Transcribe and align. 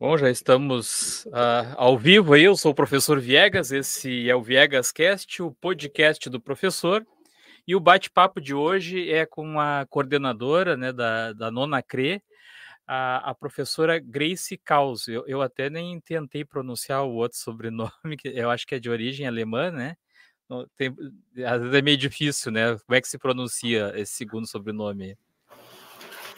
Bom, 0.00 0.16
já 0.16 0.30
estamos 0.30 1.24
uh, 1.26 1.74
ao 1.76 1.98
vivo 1.98 2.32
aí. 2.32 2.44
Eu 2.44 2.56
sou 2.56 2.70
o 2.70 2.74
professor 2.74 3.18
Viegas, 3.18 3.72
esse 3.72 4.30
é 4.30 4.36
o 4.36 4.40
Viegas 4.40 4.92
Cast, 4.92 5.42
o 5.42 5.50
podcast 5.50 6.30
do 6.30 6.40
professor. 6.40 7.04
E 7.66 7.74
o 7.74 7.80
bate-papo 7.80 8.40
de 8.40 8.54
hoje 8.54 9.10
é 9.10 9.26
com 9.26 9.58
a 9.58 9.84
coordenadora 9.90 10.76
né, 10.76 10.92
da, 10.92 11.32
da 11.32 11.50
Nona 11.50 11.82
CRE, 11.82 12.22
a, 12.86 13.30
a 13.30 13.34
professora 13.34 13.98
Grace 13.98 14.56
Kaus. 14.58 15.08
Eu, 15.08 15.26
eu, 15.26 15.42
até 15.42 15.68
nem 15.68 15.98
tentei 16.00 16.44
pronunciar 16.44 17.02
o 17.02 17.14
outro 17.14 17.36
sobrenome, 17.42 18.16
que 18.16 18.28
eu 18.28 18.50
acho 18.50 18.68
que 18.68 18.76
é 18.76 18.78
de 18.78 18.88
origem 18.88 19.26
alemã, 19.26 19.72
né? 19.72 19.96
Tem, 20.76 20.94
às 21.44 21.60
vezes 21.60 21.74
é 21.74 21.82
meio 21.82 21.96
difícil, 21.96 22.52
né? 22.52 22.78
Como 22.86 22.94
é 22.94 23.00
que 23.00 23.08
se 23.08 23.18
pronuncia 23.18 23.92
esse 23.96 24.12
segundo 24.12 24.46
sobrenome? 24.46 25.18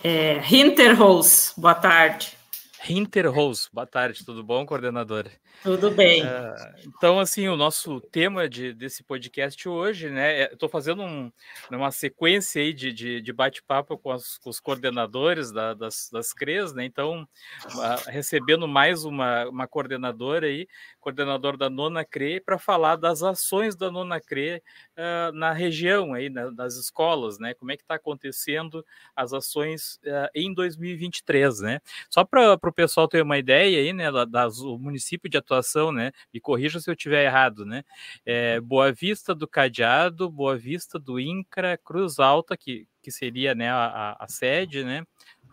É, 0.02 0.41
Hinterholz, 0.51 1.52
boa 1.59 1.74
tarde. 1.74 2.40
Hinterholz, 2.89 3.69
boa 3.73 3.87
tarde, 3.87 4.25
tudo 4.25 4.43
bom, 4.43 4.65
coordenadora? 4.65 5.30
Tudo 5.62 5.91
bem. 5.91 6.23
Uh, 6.25 6.55
então, 6.87 7.21
assim, 7.21 7.47
o 7.47 7.55
nosso 7.55 8.01
tema 8.01 8.48
de, 8.48 8.73
desse 8.73 9.02
podcast 9.02 9.69
hoje, 9.69 10.09
né? 10.09 10.45
Estou 10.45 10.69
é, 10.69 10.73
fazendo 10.73 11.02
um, 11.02 11.30
uma 11.71 11.91
sequência 11.91 12.62
aí 12.62 12.73
de, 12.73 12.91
de, 12.93 13.21
de 13.21 13.33
bate-papo 13.33 13.98
com, 13.98 14.16
com, 14.43 14.48
os 14.48 14.59
coordenadores 14.59 15.52
da, 15.52 15.74
das, 15.74 16.09
das 16.11 16.33
CREs, 16.33 16.73
né? 16.73 16.87
Então, 16.87 17.29
uh, 17.66 18.09
recebendo 18.11 18.66
mais 18.66 19.05
uma, 19.05 19.47
uma 19.49 19.69
coordenadora 19.69 20.47
aí, 20.47 20.66
coordenador 20.99 21.59
da 21.59 21.69
Nona 21.69 22.05
CRE, 22.07 22.41
para 22.41 22.59
falar 22.59 22.97
das 22.97 23.23
ações 23.23 23.77
da 23.77 23.91
Nona 23.91 24.19
CRE 24.19 24.62
uh, 24.97 25.33
na 25.35 25.52
região 25.52 26.15
aí, 26.15 26.30
na, 26.30 26.51
nas 26.51 26.77
escolas, 26.77 27.38
né? 27.38 27.52
Como 27.52 27.71
é 27.71 27.77
que 27.77 27.83
está 27.83 27.97
acontecendo 27.97 28.85
as 29.15 29.35
ações 29.35 30.01
em 30.35 30.55
2023, 30.55 31.60
né? 31.60 31.80
Só 32.09 32.24
para 32.24 32.57
o 32.71 32.73
pessoal 32.73 33.07
ter 33.07 33.23
uma 33.23 33.38
ideia 33.38 33.79
aí, 33.79 33.93
né? 33.93 34.07
Das, 34.29 34.59
o 34.60 34.79
município 34.79 35.29
de 35.29 35.37
atuação, 35.37 35.93
né? 35.93 36.13
Me 36.32 36.40
corrija 36.40 36.80
se 36.80 36.88
eu 36.88 36.95
estiver 36.95 37.24
errado, 37.24 37.66
né? 37.66 37.82
É, 38.24 38.60
Boa 38.60 38.93
Vista 38.93 39.35
do 39.35 39.46
Cadeado, 39.46 40.30
Boa 40.30 40.57
Vista 40.57 40.98
do 40.98 41.21
Incra, 41.21 41.76
Cruz 41.76 42.18
Alta, 42.18 42.57
que, 42.57 42.87
que 43.02 43.10
seria 43.10 43.54
né, 43.54 43.71
a, 43.71 44.16
a 44.18 44.26
sede, 44.29 44.85
né? 44.85 45.04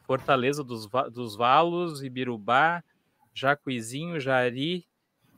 Fortaleza 0.05 0.63
dos, 0.63 0.87
dos 1.11 1.35
Valos, 1.35 2.01
Ibirubá, 2.01 2.81
Jacuizinho, 3.33 4.19
Jari, 4.19 4.87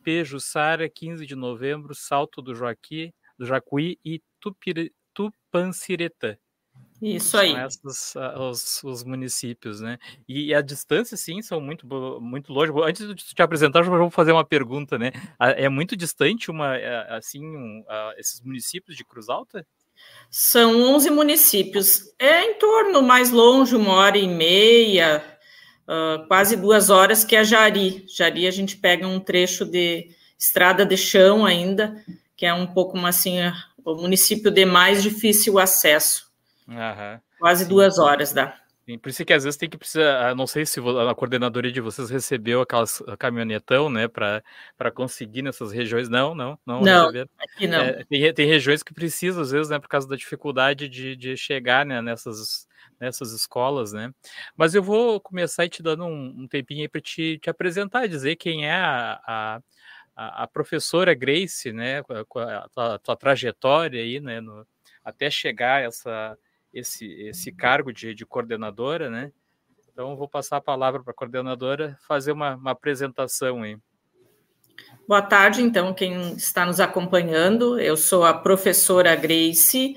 Pejuçara, 0.03 0.88
15 0.88 1.25
de 1.25 1.35
novembro, 1.35 1.95
Salto 1.95 2.41
do 2.41 2.53
Joaquim, 2.53 3.11
do 3.38 3.45
Jacuí 3.45 3.97
e 4.05 4.22
Tupir, 4.39 4.94
Tupanciretã. 5.13 6.38
Isso 7.02 7.38
aí. 7.38 7.52
São 7.52 7.66
esses 7.66 8.14
os, 8.38 8.83
os, 8.83 9.03
municípios, 9.03 9.80
né? 9.80 9.97
E, 10.28 10.53
a 10.53 10.61
distância, 10.61 11.16
sim, 11.16 11.41
são 11.41 11.61
muito, 11.61 11.88
muito 12.19 12.52
longe. 12.52 12.72
Antes 12.83 13.08
de 13.08 13.16
te 13.16 13.41
apresentar, 13.41 13.86
eu 13.86 13.86
vou 13.86 14.09
fazer 14.09 14.31
uma 14.31 14.44
pergunta, 14.44 14.97
né? 14.97 15.11
É 15.39 15.69
muito 15.69 15.95
distante 15.95 16.52
uma, 16.52 16.75
é, 16.75 17.16
assim, 17.16 17.45
um, 17.45 17.83
esses 18.17 18.41
municípios 18.41 18.97
de 18.97 19.06
Cruz 19.06 19.30
Alta? 19.30 19.66
São 20.30 20.81
11 20.95 21.09
municípios. 21.09 22.03
É 22.19 22.44
em 22.44 22.53
torno, 22.56 23.02
mais 23.02 23.31
longe, 23.31 23.75
uma 23.75 23.94
hora 23.94 24.17
e 24.17 24.28
meia, 24.28 25.23
uh, 25.88 26.28
quase 26.28 26.56
duas 26.56 26.89
horas, 26.89 27.23
que 27.23 27.36
é 27.36 27.44
Jari. 27.44 28.06
Jari 28.08 28.47
a 28.47 28.52
gente 28.52 28.78
pega 28.78 29.08
um 29.08 29.19
trecho 29.19 29.66
de 29.66 30.09
estrada 30.38 30.86
de 30.86 30.95
chão 30.95 31.45
ainda, 31.45 32.03
que 32.38 32.45
é 32.45 32.53
um 32.53 32.67
pouco 32.67 32.97
assim, 33.06 33.39
o 33.84 33.95
município 33.95 34.52
de 34.52 34.66
mais 34.66 35.02
difícil 35.02 35.58
acesso. 35.58 36.28
Quase 37.39 37.64
Sim. 37.64 37.70
duas 37.70 37.98
horas 37.98 38.34
dá. 38.34 38.59
Sim, 38.89 38.98
por 38.98 39.09
isso 39.09 39.23
que 39.23 39.34
às 39.34 39.44
vezes 39.44 39.56
tem 39.56 39.70
que 39.70 39.78
precisar, 39.78 40.30
ah, 40.30 40.34
não 40.34 40.48
sei 40.48 40.66
se 40.66 40.80
a 40.80 41.14
coordenadoria 41.14 41.72
de 41.72 41.80
vocês 41.80 42.09
recebeu 42.09 42.59
aquelas 42.59 43.03
caminhonetão, 43.20 43.88
né, 43.88 44.08
para 44.08 44.92
conseguir 44.92 45.44
nessas 45.44 45.72
regiões. 45.72 46.09
Não, 46.09 46.34
não, 46.34 46.58
não. 46.66 46.81
Não, 46.81 47.09
aqui 47.38 47.68
não. 47.68 47.81
É, 47.81 48.03
tem, 48.06 48.34
tem 48.34 48.47
regiões 48.47 48.81
que 48.81 48.91
precisam, 48.91 49.44
às 49.44 49.52
vezes, 49.52 49.69
né, 49.69 49.78
por 49.78 49.88
causa 49.88 50.08
da 50.08 50.16
dificuldade 50.16 50.90
de, 50.90 51.16
de 51.16 51.38
chegar 51.38 51.85
né, 51.85 52.02
nessas, 52.02 52.68
nessas 53.00 53.31
escolas, 53.31 53.94
né? 53.94 54.12
Mas 54.58 54.74
eu 54.74 54.81
vou 54.81 55.22
começar 55.22 55.69
te 55.69 55.84
dando 55.84 56.06
um, 56.06 56.41
um 56.41 56.47
tempinho 56.47 56.81
aí 56.81 56.90
para 56.90 57.00
te, 57.00 57.38
te 57.38 57.47
apresentar, 57.47 58.08
dizer 58.08 58.38
quem 58.38 58.66
é 58.66 58.74
a, 58.74 59.62
a, 60.16 60.44
a 60.44 60.47
professora 60.47 61.13
Grace, 61.13 61.72
né, 61.72 62.00
a, 62.00 62.72
a, 62.75 62.96
a 62.96 62.97
tua 62.97 63.16
trajetória 63.16 64.02
aí, 64.02 64.19
né, 64.19 64.41
no, 64.41 64.66
até 65.06 65.29
chegar 65.29 65.84
essa 65.84 66.35
esse, 66.74 67.06
esse 67.24 67.52
cargo 67.52 67.91
de, 67.91 68.13
de 68.13 68.25
coordenadora, 68.25 69.09
né? 69.09 69.31
Então, 69.91 70.16
vou 70.16 70.28
passar 70.28 70.57
a 70.57 70.62
palavra 70.62 71.03
para 71.03 71.12
a 71.12 71.16
coordenadora 71.16 71.97
fazer 72.07 72.31
uma, 72.31 72.56
uma 72.56 72.72
apresentação 72.72 73.63
aí. 73.63 73.78
Boa 75.08 75.22
tarde, 75.22 75.62
então, 75.62 75.94
quem 75.94 76.34
está 76.34 76.66
nos 76.66 76.79
acompanhando. 76.79 77.79
Eu 77.79 77.97
sou 77.97 78.24
a 78.24 78.34
professora 78.34 79.16
Grace, 79.16 79.96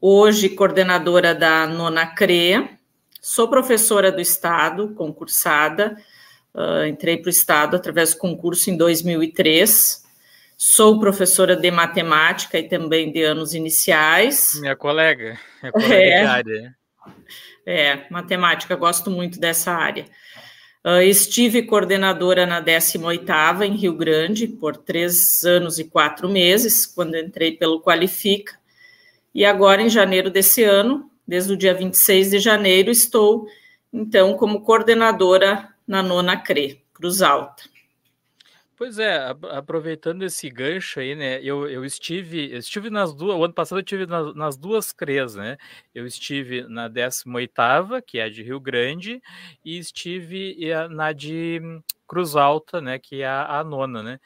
hoje 0.00 0.48
coordenadora 0.48 1.34
da 1.34 1.66
Nona 1.66 2.06
CRE. 2.06 2.78
Sou 3.20 3.48
professora 3.48 4.10
do 4.10 4.20
Estado, 4.20 4.94
concursada. 4.94 5.96
Uh, 6.54 6.86
entrei 6.86 7.16
para 7.16 7.28
o 7.28 7.30
Estado 7.30 7.76
através 7.76 8.14
do 8.14 8.18
concurso 8.18 8.70
em 8.70 8.76
2003. 8.76 10.01
Sou 10.64 10.96
professora 10.96 11.56
de 11.56 11.72
matemática 11.72 12.56
e 12.56 12.68
também 12.68 13.10
de 13.10 13.20
anos 13.24 13.52
iniciais. 13.52 14.60
Minha 14.60 14.76
colega, 14.76 15.36
minha 15.60 15.72
colega 15.72 15.92
é, 15.92 16.20
de 16.20 16.24
área. 16.24 16.76
É, 17.66 18.06
matemática, 18.08 18.76
gosto 18.76 19.10
muito 19.10 19.40
dessa 19.40 19.72
área. 19.72 20.04
Uh, 20.86 21.02
estive 21.02 21.64
coordenadora 21.64 22.46
na 22.46 22.62
18ª 22.62 23.66
em 23.66 23.74
Rio 23.74 23.92
Grande 23.96 24.46
por 24.46 24.76
três 24.76 25.42
anos 25.44 25.80
e 25.80 25.84
quatro 25.84 26.28
meses, 26.28 26.86
quando 26.86 27.16
entrei 27.16 27.56
pelo 27.56 27.82
Qualifica. 27.82 28.56
E 29.34 29.44
agora, 29.44 29.82
em 29.82 29.88
janeiro 29.88 30.30
desse 30.30 30.62
ano, 30.62 31.10
desde 31.26 31.54
o 31.54 31.56
dia 31.56 31.74
26 31.74 32.30
de 32.30 32.38
janeiro, 32.38 32.88
estou, 32.88 33.48
então, 33.92 34.34
como 34.34 34.60
coordenadora 34.60 35.70
na 35.84 36.04
nona 36.04 36.36
CRE, 36.36 36.80
Cruz 36.94 37.20
Alta. 37.20 37.71
Pois 38.82 38.98
é, 38.98 39.32
aproveitando 39.52 40.24
esse 40.24 40.50
gancho 40.50 40.98
aí, 40.98 41.14
né? 41.14 41.40
Eu, 41.40 41.70
eu 41.70 41.84
estive, 41.84 42.50
eu 42.50 42.58
estive 42.58 42.90
nas 42.90 43.14
duas. 43.14 43.36
O 43.36 43.44
ano 43.44 43.54
passado 43.54 43.78
eu 43.78 43.82
estive 43.82 44.06
nas, 44.06 44.34
nas 44.34 44.56
duas 44.56 44.92
CREs, 44.92 45.36
né? 45.36 45.56
Eu 45.94 46.04
estive 46.04 46.66
na 46.66 46.88
18, 46.88 48.02
que 48.04 48.18
é 48.18 48.24
a 48.24 48.28
de 48.28 48.42
Rio 48.42 48.58
Grande, 48.58 49.22
e 49.64 49.78
estive 49.78 50.56
na 50.90 51.12
de 51.12 51.60
Cruz 52.08 52.34
Alta, 52.34 52.80
né? 52.80 52.98
Que 52.98 53.22
é 53.22 53.26
a, 53.28 53.60
a 53.60 53.62
nona, 53.62 54.02
né? 54.02 54.18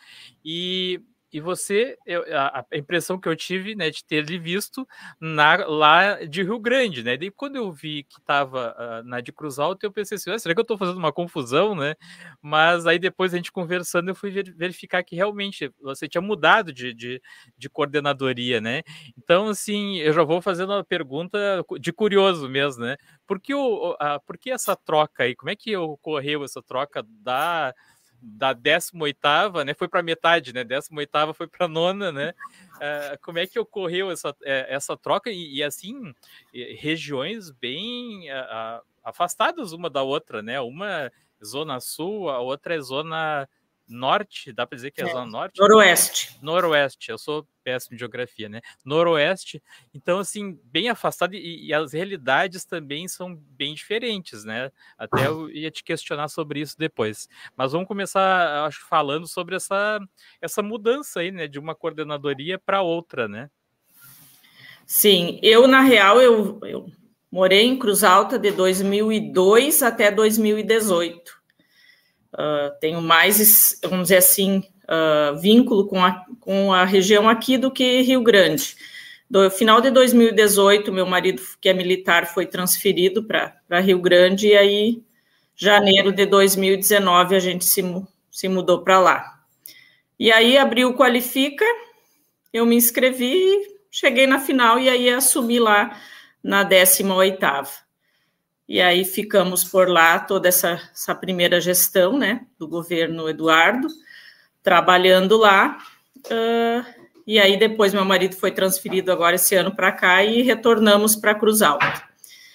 E 0.43 1.03
e 1.33 1.41
você, 1.41 1.99
eu, 2.07 2.25
a, 2.37 2.65
a, 2.71 2.77
impressão 2.77 3.19
que 3.19 3.29
eu 3.29 3.35
tive, 3.35 3.75
né, 3.75 3.91
de 3.91 4.05
ter 4.05 4.25
lhe 4.25 4.39
visto 4.39 4.87
na, 5.21 5.57
lá 5.67 6.25
de 6.25 6.43
Rio 6.43 6.59
Grande, 6.59 7.03
né? 7.03 7.17
Daí 7.17 7.31
quando 7.31 7.57
eu 7.57 7.73
vi 7.73 8.05
que 8.05 8.19
estava 8.19 8.71
uh, 8.71 8.75
ah, 8.79 9.03
na 9.05 9.21
de 9.21 9.33
Cruz 9.33 9.59
Alta, 9.59 9.85
eu 9.85 9.93
pensei 9.93 10.17
assim, 10.17 10.31
ah, 10.31 10.39
será 10.39 10.55
que 10.55 10.61
eu 10.61 10.63
estou 10.63 10.79
fazendo 10.79 10.99
uma 10.99 11.13
confusão, 11.13 11.75
né? 11.75 11.95
Mas 12.41 12.87
aí 12.87 12.99
depois 12.99 13.35
a 13.35 13.37
gente 13.37 13.51
conversando, 13.51 14.09
eu 14.09 14.15
fui 14.15 14.31
ver, 14.31 14.55
verificar 14.55 15.03
que 15.03 15.17
realmente 15.17 15.73
você 15.81 16.09
tinha 16.09 16.23
mudado 16.23 16.73
de, 16.73 16.95
de, 16.95 17.21
de, 17.59 17.69
coordenadoria, 17.69 18.61
né? 18.61 18.83
Então, 19.19 19.49
assim, 19.49 19.97
eu 19.97 20.13
já 20.13 20.23
vou 20.23 20.41
fazendo 20.41 20.73
uma 20.73 20.85
pergunta 20.85 21.65
de 21.81 21.93
curioso 21.93 22.49
mesmo, 22.49 22.85
né? 22.85 22.97
Por 23.27 23.41
que, 23.41 23.55
o, 23.55 23.97
a, 23.99 24.21
por 24.21 24.39
que 24.39 24.51
essa 24.51 24.77
troca 24.77 25.25
aí? 25.25 25.35
Como 25.35 25.51
é 25.51 25.57
que 25.57 25.77
ocorreu 25.77 26.45
essa 26.45 26.63
troca 26.63 27.05
da 27.23 27.75
da 28.29 28.53
18ª, 28.53 29.65
né, 29.65 29.73
foi 29.73 29.87
para 29.89 30.03
metade, 30.03 30.53
né, 30.53 30.65
18ª 30.65 31.33
foi 31.33 31.47
para 31.47 31.69
nona, 31.69 32.11
né, 32.11 32.35
uh, 32.75 33.19
como 33.23 33.39
é 33.39 33.47
que 33.47 33.59
ocorreu 33.59 34.11
essa, 34.11 34.35
é, 34.43 34.75
essa 34.75 34.97
troca? 34.97 35.31
E, 35.31 35.57
e 35.57 35.63
assim, 35.63 36.13
regiões 36.53 37.51
bem 37.51 38.29
uh, 38.31 38.83
afastadas 39.05 39.73
uma 39.73 39.89
da 39.89 40.03
outra, 40.03 40.43
né, 40.43 40.61
uma 40.61 41.11
zona 41.45 41.79
sul, 41.79 42.29
a 42.29 42.41
outra 42.41 42.75
é 42.75 42.81
zona 42.81 43.49
norte, 43.89 44.53
dá 44.53 44.67
para 44.67 44.77
dizer 44.77 44.91
que 44.91 45.01
é, 45.01 45.05
é 45.05 45.13
zona 45.13 45.27
norte? 45.27 45.61
Noroeste. 45.61 46.37
Noroeste, 46.43 47.11
eu 47.11 47.19
sou 47.19 47.47
péssimo 47.63 47.97
em 47.97 47.99
geografia, 47.99 48.49
né? 48.49 48.61
Noroeste, 48.85 49.63
então 49.93 50.19
assim, 50.19 50.59
bem 50.65 50.89
afastado 50.89 51.35
e, 51.35 51.67
e, 51.67 51.75
as 51.75 51.93
realidades 51.93 52.65
também 52.65 53.09
são 53.09 53.35
bem 53.35 53.75
diferentes, 53.75 54.45
né? 54.45 54.71
Até 54.97 55.27
eu 55.27 55.51
ia 55.51 55.71
te 55.71 55.83
questionar 55.83 56.29
sobre 56.29 56.61
isso 56.61 56.77
depois. 56.79 57.29
Mas 57.57 57.73
vamos 57.73 57.89
começar, 57.89 58.65
acho, 58.67 58.87
falando 58.87 59.27
sobre 59.27 59.57
essa, 59.57 59.99
essa 60.41 60.63
mudança 60.63 61.21
aí, 61.21 61.31
né? 61.31 61.49
De 61.49 61.59
uma 61.59 61.75
coordenadoria 61.75 62.59
para 62.59 62.83
outra, 62.83 63.27
né? 63.27 63.51
Sim, 64.87 65.41
eu, 65.43 65.67
na 65.67 65.81
real, 65.81 66.21
eu, 66.21 66.61
eu 66.63 66.87
morei 67.31 67.63
em 67.63 67.77
Cruz 67.77 68.05
Alta 68.05 68.39
de 68.39 68.53
2002 68.53 69.83
até 69.83 70.13
2018. 70.13 71.46
Uh, 72.35 72.79
tenho 72.81 73.01
mais, 73.01 73.79
vamos 73.83 74.05
dizer 74.05 74.19
assim, 74.19 74.63
uh, 74.85 75.39
vínculo 75.39 75.87
com 75.87 76.05
a, 76.05 76.25
com 76.41 76.73
a 76.73 76.85
região 76.85 77.29
aqui 77.29 77.57
do 77.57 77.71
que 77.71 78.03
Rio 78.03 78.23
Grande. 78.23 78.77
No 79.29 79.51
final 79.51 79.81
de 79.81 79.91
2018, 79.91 80.93
meu 80.93 81.07
marido, 81.07 81.43
que 81.61 81.69
é 81.69 81.73
militar, 81.73 82.27
foi 82.27 82.47
transferido 82.47 83.25
para 83.25 83.81
Rio 83.81 83.99
Grande 83.99 84.49
e 84.49 84.57
aí 84.57 85.03
janeiro 85.57 86.13
de 86.13 86.27
2019 86.27 87.35
a 87.35 87.41
gente 87.41 87.65
se, 87.65 87.83
se 88.31 88.49
mudou 88.49 88.83
para 88.83 89.01
lá. 89.01 89.41
E 90.19 90.31
aí 90.31 90.57
abriu 90.57 90.91
o 90.91 90.95
Qualifica, 90.95 91.65
eu 92.53 92.65
me 92.65 92.77
inscrevi, 92.77 93.43
cheguei 93.91 94.27
na 94.27 94.39
final 94.39 94.79
e 94.79 94.89
aí 94.89 95.11
assumi 95.11 95.59
lá 95.59 95.99
na 96.43 96.65
18ª. 96.65 97.86
E 98.69 98.81
aí 98.81 99.05
ficamos 99.05 99.63
por 99.63 99.89
lá 99.89 100.19
toda 100.19 100.49
essa, 100.49 100.81
essa 100.93 101.15
primeira 101.15 101.61
gestão, 101.61 102.19
né, 102.19 102.41
do 102.59 102.67
governo 102.67 103.29
Eduardo, 103.29 103.87
trabalhando 104.63 105.37
lá. 105.37 105.79
Uh, 106.27 106.85
e 107.27 107.39
aí 107.39 107.57
depois 107.57 107.95
meu 107.95 108.05
marido 108.05 108.35
foi 108.35 108.51
transferido 108.51 109.13
agora 109.13 109.37
esse 109.37 109.55
ano 109.55 109.75
para 109.75 109.93
cá 109.93 110.25
e 110.25 110.43
retornamos 110.43 111.15
para 111.15 111.35
Cruz 111.35 111.63
Alta. 111.63 112.03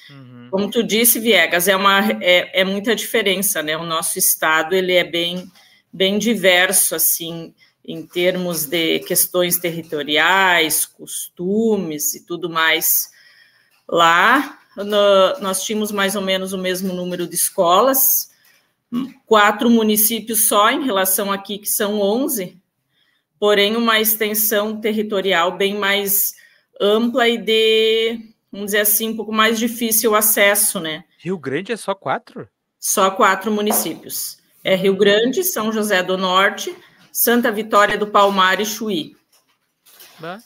Uhum. 0.10 0.48
Como 0.52 0.70
tu 0.70 0.84
disse, 0.84 1.20
Viegas, 1.20 1.70
é 1.70 1.76
uma 1.76 2.00
é, 2.22 2.62
é 2.62 2.64
muita 2.66 2.94
diferença, 2.94 3.64
né? 3.64 3.78
O 3.78 3.86
nosso 3.86 4.20
estado 4.20 4.76
ele 4.76 4.94
é 4.94 5.04
bem 5.04 5.50
bem 5.94 6.18
diverso 6.18 6.96
assim 6.96 7.54
em 7.84 8.06
termos 8.06 8.66
de 8.66 9.00
questões 9.00 9.58
territoriais, 9.58 10.86
costumes 10.86 12.14
e 12.16 12.26
tudo 12.26 12.50
mais. 12.50 13.12
Lá 13.88 14.61
no, 14.76 15.40
nós 15.42 15.64
tínhamos 15.64 15.92
mais 15.92 16.16
ou 16.16 16.22
menos 16.22 16.54
o 16.54 16.58
mesmo 16.58 16.94
número 16.94 17.28
de 17.28 17.36
escolas, 17.36 18.32
quatro 19.26 19.70
municípios 19.70 20.48
só 20.48 20.70
em 20.70 20.84
relação 20.84 21.32
aqui, 21.32 21.58
que 21.58 21.70
são 21.70 22.00
11, 22.00 22.58
porém 23.40 23.76
uma 23.76 24.00
extensão 24.00 24.80
territorial 24.80 25.58
bem 25.58 25.78
mais 25.78 26.34
ampla 26.80 27.28
e 27.28 27.38
de, 27.38 28.34
vamos 28.52 28.68
dizer 28.68 28.82
assim, 28.82 29.10
um 29.10 29.16
pouco 29.16 29.32
mais 29.32 29.60
difícil 29.60 30.12
o 30.12 30.16
acesso, 30.16 30.80
né? 30.80 31.04
Rio 31.18 31.38
Grande 31.38 31.72
é 31.72 31.78
só 31.78 31.94
quatro? 31.94 32.48
Só 32.80 33.12
quatro 33.12 33.52
municípios. 33.52 34.40
É 34.64 34.76
Rio 34.76 34.96
Grande, 34.96 35.44
São 35.44 35.72
José 35.72 36.02
do 36.02 36.18
Norte, 36.18 36.76
Santa 37.12 37.52
Vitória 37.52 37.98
do 37.98 38.08
Palmar 38.08 38.60
e 38.60 38.66
Chuí. 38.66 39.16
Bah. 40.20 40.40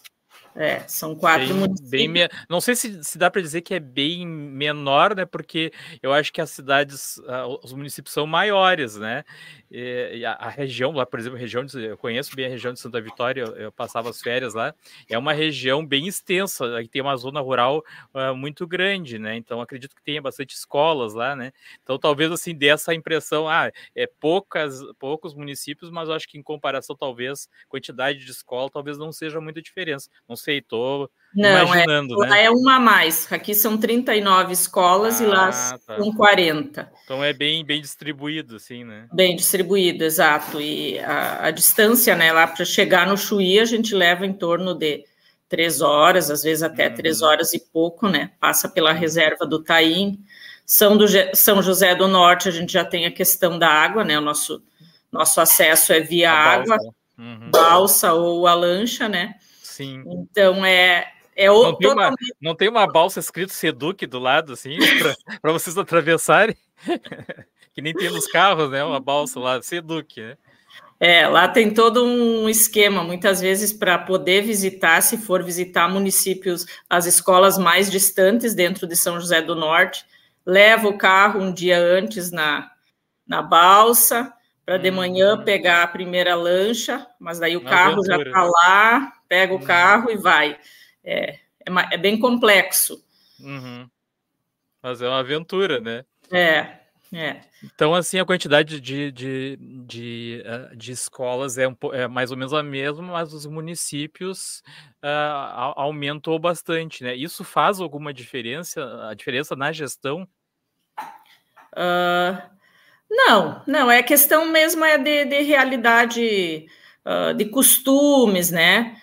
É, 0.55 0.79
são 0.87 1.13
quatro 1.13 1.47
bem, 1.47 1.53
municípios. 1.53 1.89
Bem 1.89 2.07
me... 2.07 2.29
Não 2.49 2.61
sei 2.61 2.75
se, 2.75 3.03
se 3.03 3.17
dá 3.17 3.29
para 3.29 3.41
dizer 3.41 3.61
que 3.61 3.73
é 3.73 3.79
bem 3.79 4.25
menor, 4.25 5.13
né? 5.13 5.25
Porque 5.25 5.73
eu 6.01 6.13
acho 6.13 6.31
que 6.31 6.39
as 6.39 6.49
cidades, 6.49 7.17
uh, 7.17 7.59
os 7.61 7.73
municípios 7.73 8.13
são 8.13 8.25
maiores, 8.25 8.95
né? 8.95 9.25
E, 9.69 10.17
e 10.19 10.25
a, 10.25 10.33
a, 10.33 10.49
região 10.49 10.91
lá, 10.91 11.05
por 11.05 11.19
exemplo, 11.19 11.37
região 11.37 11.65
de, 11.65 11.83
eu 11.83 11.97
conheço 11.97 12.35
bem 12.35 12.45
a 12.45 12.49
região 12.49 12.71
de 12.71 12.79
Santa 12.79 13.01
Vitória, 13.01 13.41
eu, 13.41 13.55
eu, 13.55 13.71
passava 13.71 14.09
as 14.09 14.21
férias 14.21 14.53
lá. 14.53 14.73
É 15.09 15.17
uma 15.17 15.33
região 15.33 15.85
bem 15.85 16.07
extensa, 16.07 16.65
tem 16.91 17.01
uma 17.01 17.15
zona 17.15 17.39
rural 17.39 17.83
uh, 18.13 18.35
muito 18.35 18.67
grande, 18.67 19.17
né? 19.17 19.35
Então 19.35 19.61
acredito 19.61 19.95
que 19.95 20.03
tenha 20.03 20.21
bastante 20.21 20.55
escolas 20.55 21.13
lá, 21.13 21.35
né? 21.35 21.51
Então 21.83 21.97
talvez 21.97 22.31
assim 22.31 22.53
dê 22.55 22.67
essa 22.67 22.93
impressão, 22.93 23.47
ah, 23.47 23.71
é 23.95 24.07
poucas, 24.07 24.79
poucos 24.99 25.33
municípios, 25.33 25.89
mas 25.89 26.09
eu 26.09 26.15
acho 26.15 26.27
que 26.27 26.37
em 26.37 26.43
comparação 26.43 26.95
talvez 26.95 27.49
quantidade 27.67 28.19
de 28.19 28.31
escola 28.31 28.69
talvez 28.69 28.97
não 28.97 29.11
seja 29.11 29.41
muita 29.41 29.61
diferença. 29.61 30.09
Não 30.27 30.35
sei, 30.35 30.61
tô 30.61 31.09
não, 31.35 31.49
é, 31.49 31.63
imaginando, 31.63 32.23
é, 32.23 32.27
né? 32.27 32.29
Lá 32.29 32.37
é 32.39 32.49
uma 32.49 32.75
a 32.75 32.79
mais. 32.79 33.31
Aqui 33.31 33.53
são 33.53 33.77
39 33.77 34.53
escolas 34.53 35.19
ah, 35.19 35.23
e 35.23 35.27
lá 35.27 35.49
ah, 35.49 35.79
tá. 35.85 35.97
são 35.97 36.13
40. 36.13 36.91
Então 37.03 37.23
é 37.23 37.33
bem, 37.33 37.65
bem 37.65 37.81
distribuído, 37.81 38.55
assim, 38.55 38.85
né? 38.85 39.07
Bem 39.13 39.35
distribuído, 39.35 40.03
exato. 40.03 40.61
E 40.61 40.97
a, 40.99 41.47
a 41.47 41.51
distância, 41.51 42.15
né, 42.15 42.31
lá 42.31 42.47
para 42.47 42.63
chegar 42.63 43.05
no 43.05 43.17
Chuí, 43.17 43.59
a 43.59 43.65
gente 43.65 43.93
leva 43.93 44.25
em 44.25 44.31
torno 44.31 44.73
de 44.73 45.03
três 45.49 45.81
horas, 45.81 46.31
às 46.31 46.43
vezes 46.43 46.63
até 46.63 46.87
uhum. 46.87 46.95
três 46.95 47.21
horas 47.21 47.53
e 47.53 47.59
pouco, 47.59 48.07
né? 48.07 48.31
Passa 48.39 48.69
pela 48.69 48.93
reserva 48.93 49.45
do 49.45 49.61
Taim. 49.61 50.19
São, 50.65 50.97
do, 50.97 51.05
São 51.33 51.61
José 51.61 51.93
do 51.95 52.07
Norte, 52.07 52.49
a 52.49 52.51
gente 52.51 52.73
já 52.73 52.83
tem 52.83 53.05
a 53.05 53.11
questão 53.11 53.59
da 53.59 53.69
água, 53.69 54.03
né? 54.03 54.17
O 54.17 54.21
nosso, 54.21 54.63
nosso 55.11 55.39
acesso 55.39 55.93
é 55.93 55.99
via 55.99 56.31
a 56.31 56.53
água, 56.53 56.77
balsa. 56.77 56.95
Uhum. 57.17 57.51
balsa 57.51 58.13
ou 58.13 58.47
a 58.47 58.53
lancha, 58.53 59.07
né? 59.07 59.35
Sim. 59.75 60.03
Então 60.07 60.65
é, 60.65 61.05
é 61.35 61.51
o, 61.51 61.63
não, 61.63 61.75
tem 61.75 61.91
uma, 61.91 62.15
não 62.41 62.55
tem 62.55 62.69
uma 62.69 62.87
balsa 62.87 63.19
escrito 63.19 63.51
Seduc 63.51 64.05
do 64.05 64.19
lado, 64.19 64.53
assim, 64.53 64.77
para 65.41 65.51
vocês 65.51 65.77
atravessarem? 65.77 66.55
que 67.73 67.81
nem 67.81 67.93
tem 67.93 68.09
nos 68.09 68.27
carros, 68.27 68.69
né? 68.69 68.83
Uma 68.83 68.99
balsa 68.99 69.39
lá, 69.39 69.61
Seduc, 69.61 70.21
né? 70.21 70.37
É, 70.97 71.27
lá 71.27 71.47
tem 71.47 71.73
todo 71.73 72.05
um 72.05 72.47
esquema, 72.47 73.03
muitas 73.03 73.41
vezes, 73.41 73.73
para 73.73 73.97
poder 73.97 74.43
visitar, 74.43 75.01
se 75.01 75.17
for 75.17 75.43
visitar 75.43 75.89
municípios, 75.89 76.65
as 76.89 77.05
escolas 77.05 77.57
mais 77.57 77.91
distantes 77.91 78.53
dentro 78.53 78.87
de 78.87 78.95
São 78.95 79.19
José 79.19 79.41
do 79.41 79.55
Norte, 79.55 80.05
leva 80.45 80.87
o 80.87 80.97
carro 80.97 81.41
um 81.41 81.53
dia 81.53 81.77
antes 81.77 82.31
na, 82.31 82.71
na 83.27 83.41
balsa, 83.41 84.31
para 84.65 84.77
de 84.77 84.89
manhã 84.89 85.35
hum. 85.35 85.43
pegar 85.43 85.83
a 85.83 85.87
primeira 85.87 86.33
lancha, 86.33 87.05
mas 87.19 87.39
daí 87.39 87.57
o 87.57 87.59
Uma 87.59 87.69
carro 87.69 87.93
aventura. 87.99 88.17
já 88.17 88.23
está 88.23 88.43
lá, 88.43 89.13
pega 89.27 89.53
o 89.53 89.57
hum. 89.57 89.63
carro 89.63 90.09
e 90.09 90.17
vai. 90.17 90.57
É, 91.05 91.39
é, 91.65 91.71
é 91.91 91.97
bem 91.97 92.19
complexo. 92.19 93.05
Uhum. 93.39 93.87
Mas 94.81 95.01
é 95.01 95.07
uma 95.07 95.19
aventura, 95.19 95.79
né? 95.79 96.03
É, 96.31 96.79
é. 97.13 97.41
Então, 97.63 97.93
assim, 97.93 98.19
a 98.19 98.25
quantidade 98.25 98.79
de, 98.81 99.11
de, 99.11 99.57
de, 99.85 100.43
uh, 100.45 100.75
de 100.75 100.91
escolas 100.91 101.57
é, 101.57 101.67
um, 101.67 101.75
é, 101.93 102.07
mais 102.07 102.31
ou 102.31 102.37
menos 102.37 102.53
a 102.53 102.61
mesma, 102.61 103.03
mas 103.03 103.33
os 103.33 103.45
municípios 103.45 104.61
uh, 105.03 105.73
aumentou 105.75 106.37
bastante, 106.37 107.03
né? 107.03 107.15
Isso 107.15 107.43
faz 107.43 107.79
alguma 107.79 108.13
diferença, 108.13 109.07
a 109.07 109.13
diferença 109.13 109.55
na 109.55 109.71
gestão? 109.71 110.27
Uh, 111.73 112.41
não, 113.09 113.61
não, 113.67 113.91
é 113.91 114.01
questão 114.01 114.49
mesmo 114.49 114.83
é 114.83 114.97
de, 114.97 115.25
de 115.25 115.41
realidade, 115.41 116.67
de 117.37 117.45
costumes, 117.45 118.49
né? 118.49 118.99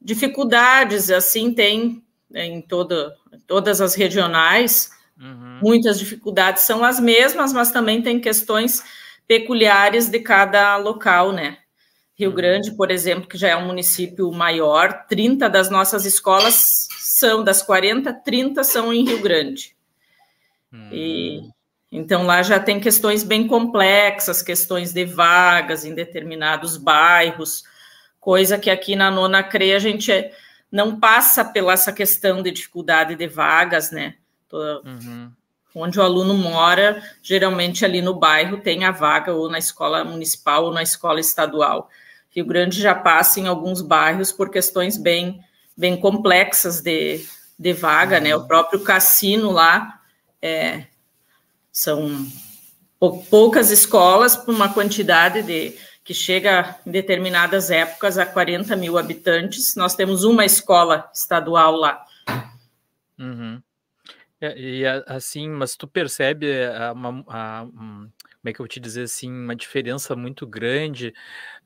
Dificuldades, 0.00 1.10
assim, 1.10 1.52
tem 1.52 2.02
em 2.34 2.60
toda, 2.60 3.14
todas 3.46 3.80
as 3.80 3.94
regionais, 3.94 4.90
uhum. 5.18 5.60
muitas 5.62 5.98
dificuldades 5.98 6.64
são 6.64 6.84
as 6.84 7.00
mesmas, 7.00 7.52
mas 7.52 7.70
também 7.70 8.02
tem 8.02 8.20
questões 8.20 8.82
peculiares 9.26 10.08
de 10.08 10.20
cada 10.20 10.76
local, 10.76 11.32
né? 11.32 11.58
Rio 12.14 12.30
uhum. 12.30 12.36
Grande, 12.36 12.72
por 12.72 12.90
exemplo, 12.90 13.28
que 13.28 13.38
já 13.38 13.48
é 13.48 13.56
um 13.56 13.66
município 13.66 14.30
maior, 14.32 15.06
30 15.06 15.48
das 15.48 15.70
nossas 15.70 16.04
escolas 16.04 16.88
são, 16.98 17.44
das 17.44 17.62
40, 17.62 18.12
30 18.12 18.64
são 18.64 18.92
em 18.92 19.04
Rio 19.04 19.20
Grande. 19.20 19.76
Uhum. 20.72 20.88
E 20.92 21.58
então 21.90 22.26
lá 22.26 22.42
já 22.42 22.60
tem 22.60 22.78
questões 22.78 23.22
bem 23.22 23.46
complexas, 23.46 24.42
questões 24.42 24.92
de 24.92 25.06
vagas 25.06 25.86
em 25.86 25.94
determinados 25.94 26.76
bairros, 26.76 27.64
coisa 28.20 28.58
que 28.58 28.70
aqui 28.70 28.96
na 28.96 29.10
nona 29.10 29.42
CRE 29.42 29.74
a 29.74 29.78
gente 29.78 30.12
não 30.70 30.98
passa 30.98 31.44
pela 31.44 31.72
essa 31.72 31.92
questão 31.92 32.42
de 32.42 32.50
dificuldade 32.50 33.14
de 33.14 33.26
vagas, 33.26 33.90
né? 33.90 34.14
Uhum. 34.52 35.30
Onde 35.74 35.98
o 35.98 36.02
aluno 36.02 36.34
mora, 36.34 37.02
geralmente 37.22 37.84
ali 37.84 38.02
no 38.02 38.14
bairro 38.14 38.58
tem 38.58 38.84
a 38.84 38.90
vaga 38.90 39.32
ou 39.32 39.50
na 39.50 39.58
escola 39.58 40.04
municipal 40.04 40.64
ou 40.64 40.72
na 40.72 40.82
escola 40.82 41.20
estadual. 41.20 41.88
Rio 42.30 42.44
Grande 42.44 42.80
já 42.80 42.94
passa 42.94 43.40
em 43.40 43.46
alguns 43.46 43.80
bairros 43.80 44.32
por 44.32 44.50
questões 44.50 44.96
bem, 44.96 45.40
bem 45.76 45.96
complexas 45.96 46.80
de, 46.80 47.24
de 47.58 47.72
vaga, 47.72 48.16
uhum. 48.16 48.22
né? 48.24 48.36
O 48.36 48.46
próprio 48.46 48.80
cassino 48.80 49.50
lá 49.50 50.00
é, 50.42 50.84
são 51.72 52.26
poucas 53.30 53.70
escolas 53.70 54.36
por 54.36 54.54
uma 54.54 54.72
quantidade 54.72 55.42
de 55.42 55.74
que 56.08 56.14
chega 56.14 56.74
em 56.86 56.90
determinadas 56.90 57.70
épocas 57.70 58.16
a 58.16 58.24
40 58.24 58.74
mil 58.76 58.96
habitantes. 58.96 59.76
Nós 59.76 59.94
temos 59.94 60.24
uma 60.24 60.42
escola 60.42 61.06
estadual 61.12 61.76
lá. 61.76 62.02
Uhum. 63.18 63.60
É, 64.40 64.58
e 64.58 64.86
assim, 65.06 65.50
mas 65.50 65.76
tu 65.76 65.86
percebe 65.86 66.64
a, 66.64 66.92
a, 67.28 67.66
como 67.66 68.10
é 68.46 68.52
que 68.54 68.58
eu 68.58 68.64
vou 68.64 68.68
te 68.68 68.80
dizer 68.80 69.02
assim, 69.02 69.30
uma 69.30 69.54
diferença 69.54 70.16
muito 70.16 70.46
grande 70.46 71.12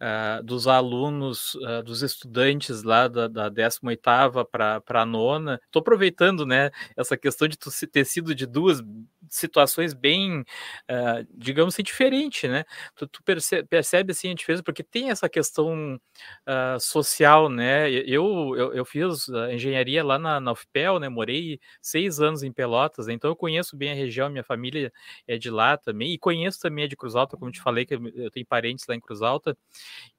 uh, 0.00 0.42
dos 0.42 0.66
alunos, 0.66 1.54
uh, 1.54 1.80
dos 1.84 2.02
estudantes 2.02 2.82
lá 2.82 3.06
da, 3.06 3.28
da 3.28 3.48
18ª 3.48 4.44
para 4.44 5.02
a 5.02 5.06
nona. 5.06 5.60
Estou 5.66 5.78
aproveitando, 5.78 6.44
né, 6.44 6.72
essa 6.96 7.16
questão 7.16 7.46
de 7.46 7.56
tu 7.56 7.70
ter 7.86 8.04
sido 8.04 8.34
de 8.34 8.44
duas 8.44 8.80
situações 9.28 9.94
bem, 9.94 10.40
uh, 10.40 11.26
digamos 11.34 11.74
assim, 11.74 11.82
diferente, 11.82 12.48
né? 12.48 12.64
Tu, 12.96 13.06
tu 13.06 13.22
percebe, 13.22 13.68
percebe, 13.68 14.12
assim 14.12 14.30
a 14.30 14.34
diferença, 14.34 14.62
porque 14.62 14.82
tem 14.82 15.10
essa 15.10 15.28
questão 15.28 15.94
uh, 15.96 16.80
social, 16.80 17.48
né? 17.48 17.90
Eu, 17.90 18.54
eu, 18.56 18.74
eu 18.74 18.84
fiz 18.84 19.28
engenharia 19.52 20.04
lá 20.04 20.18
na, 20.18 20.40
na 20.40 20.52
UFPEL, 20.52 20.98
né? 20.98 21.08
Morei 21.08 21.60
seis 21.80 22.20
anos 22.20 22.42
em 22.42 22.52
Pelotas, 22.52 23.06
né? 23.06 23.12
então 23.14 23.30
eu 23.30 23.36
conheço 23.36 23.76
bem 23.76 23.90
a 23.92 23.94
região, 23.94 24.28
minha 24.28 24.44
família 24.44 24.92
é 25.26 25.38
de 25.38 25.50
lá 25.50 25.76
também, 25.76 26.12
e 26.12 26.18
conheço 26.18 26.60
também 26.60 26.84
a 26.84 26.88
de 26.88 26.96
Cruz 26.96 27.14
Alta, 27.14 27.36
como 27.36 27.50
te 27.50 27.60
falei, 27.60 27.86
que 27.86 27.94
eu 27.94 28.30
tenho 28.30 28.46
parentes 28.46 28.84
lá 28.88 28.94
em 28.94 29.00
Cruz 29.00 29.22
Alta, 29.22 29.56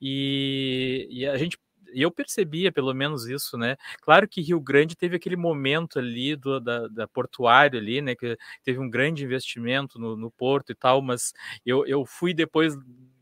e, 0.02 1.08
e 1.12 1.28
a 1.28 1.38
gente 1.38 1.58
eu 1.94 2.12
percebia 2.12 2.72
pelo 2.72 2.94
menos 2.94 3.28
isso, 3.28 3.58
né? 3.58 3.78
Claro 4.02 4.28
que 4.28 4.42
Rio 4.42 4.60
Grande 4.60 4.96
teve 4.96 5.16
aquele 5.16 5.36
momento 5.36 6.00
ali 6.00 6.36
do, 6.36 6.60
da, 6.60 6.88
da 6.88 7.08
portuário 7.08 7.80
ali, 7.80 8.02
né? 8.02 8.16
Que 8.16 8.38
teve 8.64 8.80
um 8.80 8.90
grande 8.90 9.24
investimento 9.24 10.00
no, 10.00 10.16
no 10.16 10.32
porto 10.32 10.72
e 10.72 10.76
tal, 10.76 11.02
mas 11.02 11.34
eu, 11.66 11.86
eu 11.86 12.06
fui 12.06 12.34
depois 12.34 12.76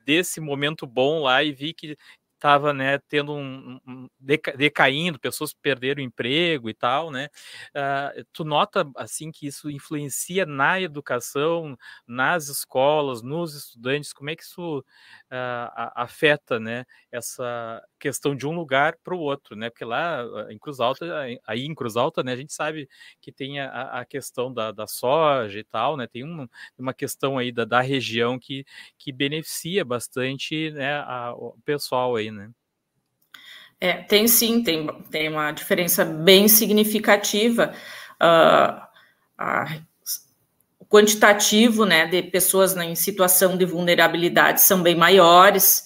desse 0.05 0.41
momento 0.41 0.85
bom 0.87 1.21
lá 1.21 1.43
e 1.43 1.51
vi 1.51 1.73
que 1.73 1.95
estava 2.41 2.73
né, 2.73 2.97
tendo 3.07 3.33
um, 3.33 3.79
um, 3.87 4.09
decaindo, 4.57 5.19
pessoas 5.19 5.53
perderam 5.53 6.01
emprego 6.01 6.71
e 6.71 6.73
tal, 6.73 7.11
né? 7.11 7.29
Uh, 7.69 8.25
tu 8.33 8.43
nota 8.43 8.89
assim 8.95 9.31
que 9.31 9.45
isso 9.45 9.69
influencia 9.69 10.43
na 10.43 10.81
educação, 10.81 11.77
nas 12.07 12.47
escolas, 12.47 13.21
nos 13.21 13.53
estudantes? 13.53 14.11
Como 14.11 14.31
é 14.31 14.35
que 14.35 14.41
isso 14.41 14.79
uh, 14.79 15.91
afeta, 15.95 16.59
né? 16.59 16.83
Essa 17.11 17.79
questão 17.99 18.35
de 18.35 18.47
um 18.47 18.55
lugar 18.55 18.97
para 19.03 19.13
o 19.13 19.19
outro, 19.19 19.55
né? 19.55 19.69
Porque 19.69 19.85
lá 19.85 20.25
em 20.49 20.57
Cruz 20.57 20.79
Alta, 20.79 21.05
aí 21.45 21.65
em 21.65 21.75
Cruz 21.75 21.95
Alta, 21.95 22.23
né? 22.23 22.33
A 22.33 22.37
gente 22.37 22.53
sabe 22.53 22.89
que 23.21 23.31
tem 23.31 23.59
a, 23.59 23.99
a 23.99 24.05
questão 24.05 24.51
da, 24.51 24.71
da, 24.71 24.87
soja 24.87 25.59
e 25.59 25.63
tal, 25.63 25.95
né? 25.95 26.07
Tem 26.07 26.23
uma, 26.23 26.49
uma 26.75 26.93
questão 26.93 27.37
aí 27.37 27.51
da, 27.51 27.65
da 27.65 27.81
região 27.81 28.39
que, 28.39 28.65
que 28.97 29.11
beneficia 29.11 29.85
bastante 29.85 30.71
né, 30.71 30.95
a, 30.95 31.33
o 31.35 31.55
pessoal 31.63 32.15
aí, 32.15 32.30
né? 32.31 32.49
É, 33.79 33.93
tem 33.93 34.27
sim, 34.27 34.61
tem, 34.61 34.87
tem 35.09 35.27
uma 35.27 35.51
diferença 35.51 36.05
bem 36.05 36.47
significativa. 36.47 37.73
Uh, 38.21 38.79
a, 39.35 39.79
o 40.77 40.85
quantitativo 40.85 41.83
né, 41.83 42.05
de 42.05 42.21
pessoas 42.21 42.77
em 42.77 42.93
situação 42.93 43.57
de 43.57 43.65
vulnerabilidade 43.65 44.61
são 44.61 44.83
bem 44.83 44.95
maiores. 44.95 45.83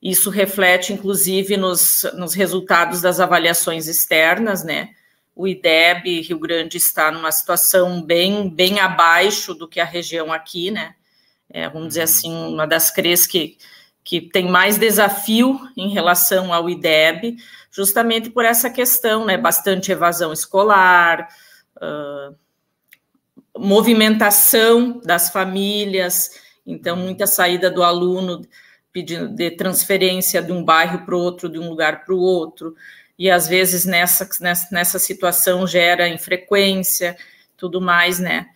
Isso 0.00 0.30
reflete, 0.30 0.94
inclusive, 0.94 1.58
nos, 1.58 2.06
nos 2.14 2.32
resultados 2.32 3.02
das 3.02 3.20
avaliações 3.20 3.88
externas, 3.88 4.64
né? 4.64 4.94
O 5.36 5.48
IDEB 5.48 6.20
Rio 6.20 6.38
Grande 6.38 6.76
está 6.76 7.10
numa 7.10 7.32
situação 7.32 8.00
bem, 8.00 8.48
bem 8.48 8.78
abaixo 8.78 9.52
do 9.52 9.66
que 9.68 9.80
a 9.80 9.84
região 9.84 10.32
aqui, 10.32 10.70
né? 10.70 10.94
É, 11.50 11.68
vamos 11.68 11.88
dizer 11.88 12.00
uhum. 12.00 12.04
assim, 12.04 12.32
uma 12.54 12.66
das 12.66 12.90
CREs 12.90 13.26
que 13.26 13.58
que 14.04 14.20
tem 14.20 14.46
mais 14.46 14.76
desafio 14.76 15.58
em 15.74 15.88
relação 15.88 16.52
ao 16.52 16.68
IDEB, 16.68 17.36
justamente 17.70 18.28
por 18.28 18.44
essa 18.44 18.68
questão, 18.68 19.24
né? 19.24 19.38
Bastante 19.38 19.90
evasão 19.90 20.30
escolar, 20.30 21.26
uh, 21.78 22.36
movimentação 23.58 25.00
das 25.02 25.30
famílias, 25.30 26.38
então 26.66 26.96
muita 26.96 27.26
saída 27.26 27.70
do 27.70 27.82
aluno 27.82 28.42
pedindo 28.92 29.28
de 29.28 29.50
transferência 29.52 30.42
de 30.42 30.52
um 30.52 30.62
bairro 30.62 31.04
para 31.04 31.16
o 31.16 31.20
outro, 31.20 31.48
de 31.48 31.58
um 31.58 31.68
lugar 31.68 32.04
para 32.04 32.14
o 32.14 32.20
outro, 32.20 32.76
e 33.18 33.30
às 33.30 33.48
vezes 33.48 33.84
nessa, 33.84 34.28
nessa, 34.40 34.68
nessa 34.70 34.98
situação 34.98 35.66
gera 35.66 36.08
infrequência, 36.08 37.16
tudo 37.56 37.80
mais, 37.80 38.20
né? 38.20 38.46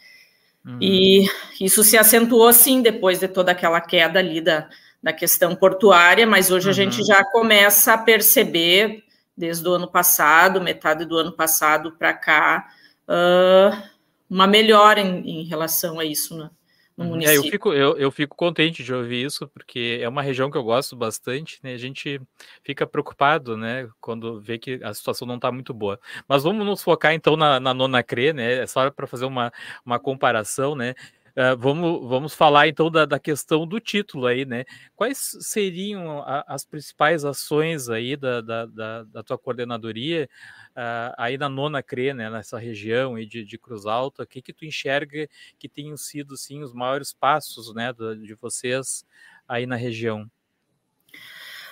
Uhum. 0.65 0.79
E 0.81 1.29
isso 1.61 1.83
se 1.83 1.97
acentuou 1.97 2.47
assim 2.47 2.83
depois 2.83 3.19
de 3.19 3.27
toda 3.27 3.53
aquela 3.53 3.81
queda 3.81 4.19
ali 4.19 4.41
da, 4.41 4.69
da 5.03 5.13
questão 5.13 5.55
portuária, 5.55 6.27
mas 6.27 6.51
hoje 6.51 6.67
uhum. 6.67 6.71
a 6.71 6.75
gente 6.75 7.03
já 7.05 7.25
começa 7.25 7.95
a 7.95 7.99
perceber, 7.99 9.05
desde 9.37 9.67
o 9.69 9.73
ano 9.73 9.89
passado, 9.89 10.61
metade 10.61 11.05
do 11.05 11.17
ano 11.17 11.33
passado 11.33 11.93
para 11.93 12.13
cá, 12.13 12.69
uh, 13.09 13.83
uma 14.29 14.47
melhora 14.47 15.01
em, 15.01 15.41
em, 15.41 15.45
relação 15.45 16.01
a 16.01 16.05
isso 16.05 16.37
né, 16.37 16.51
no 16.97 17.05
uhum. 17.05 17.11
município. 17.11 17.41
É, 17.41 17.47
eu, 17.47 17.51
fico, 17.51 17.73
eu, 17.73 17.97
eu 17.97 18.11
fico 18.11 18.37
contente 18.37 18.83
de 18.83 18.93
ouvir 18.93 19.25
isso, 19.25 19.47
porque 19.49 20.01
é 20.03 20.09
uma 20.09 20.21
região 20.21 20.51
que 20.51 20.59
eu 20.59 20.65
gosto 20.65 20.97
bastante, 20.97 21.61
né? 21.63 21.73
A 21.73 21.79
gente 21.79 22.21
fica 22.65 22.85
preocupado, 22.85 23.57
né, 23.57 23.89
quando 24.01 24.41
vê 24.41 24.59
que 24.59 24.81
a 24.83 24.93
situação 24.93 25.27
não 25.27 25.37
está 25.37 25.53
muito 25.53 25.73
boa. 25.73 25.99
Mas 26.27 26.43
vamos 26.43 26.67
nos 26.67 26.83
focar 26.83 27.15
então 27.15 27.37
na, 27.37 27.61
na 27.61 27.73
nona 27.73 28.03
CRE, 28.03 28.33
né? 28.33 28.55
É 28.63 28.67
só 28.67 28.91
para 28.91 29.07
fazer 29.07 29.25
uma, 29.25 29.53
uma 29.87 30.01
comparação, 30.01 30.75
né? 30.75 30.95
Uh, 31.39 31.57
vamos, 31.57 32.09
vamos 32.09 32.35
falar 32.35 32.67
então 32.67 32.91
da, 32.91 33.07
da, 33.07 33.17
questão 33.17 33.65
do 33.65 33.79
título 33.79 34.27
aí, 34.27 34.45
né? 34.45 34.65
Quais 34.97 35.37
seriam 35.39 36.21
a, 36.23 36.45
as 36.49 36.65
principais 36.65 37.25
ações 37.25 37.89
aí 37.89 38.17
da, 38.17 38.41
da, 38.41 38.67
da, 38.67 39.05
da 39.05 39.23
tua 39.23 39.39
coordenadoria 39.39 40.29
uh, 40.71 41.15
aí 41.17 41.39
na 41.39 41.49
nona 41.49 41.81
CRE, 41.81 42.13
né? 42.13 42.29
Nessa 42.29 42.59
região 42.59 43.15
aí 43.15 43.25
de, 43.25 43.45
de 43.45 43.57
Cruz 43.57 43.87
Alta, 43.87 44.25
o 44.25 44.27
que 44.27 44.43
que 44.43 44.53
tu 44.53 44.65
enxerga 44.65 45.29
que 45.61 45.69
tenham 45.69 45.97
sido, 45.97 46.37
sim, 46.37 46.65
os 46.65 46.75
maiores 46.75 47.13
passos, 47.13 47.73
né, 47.73 47.93
de 47.93 48.35
vocês 48.35 49.05
aí 49.47 49.65
na 49.65 49.77
região? 49.77 50.29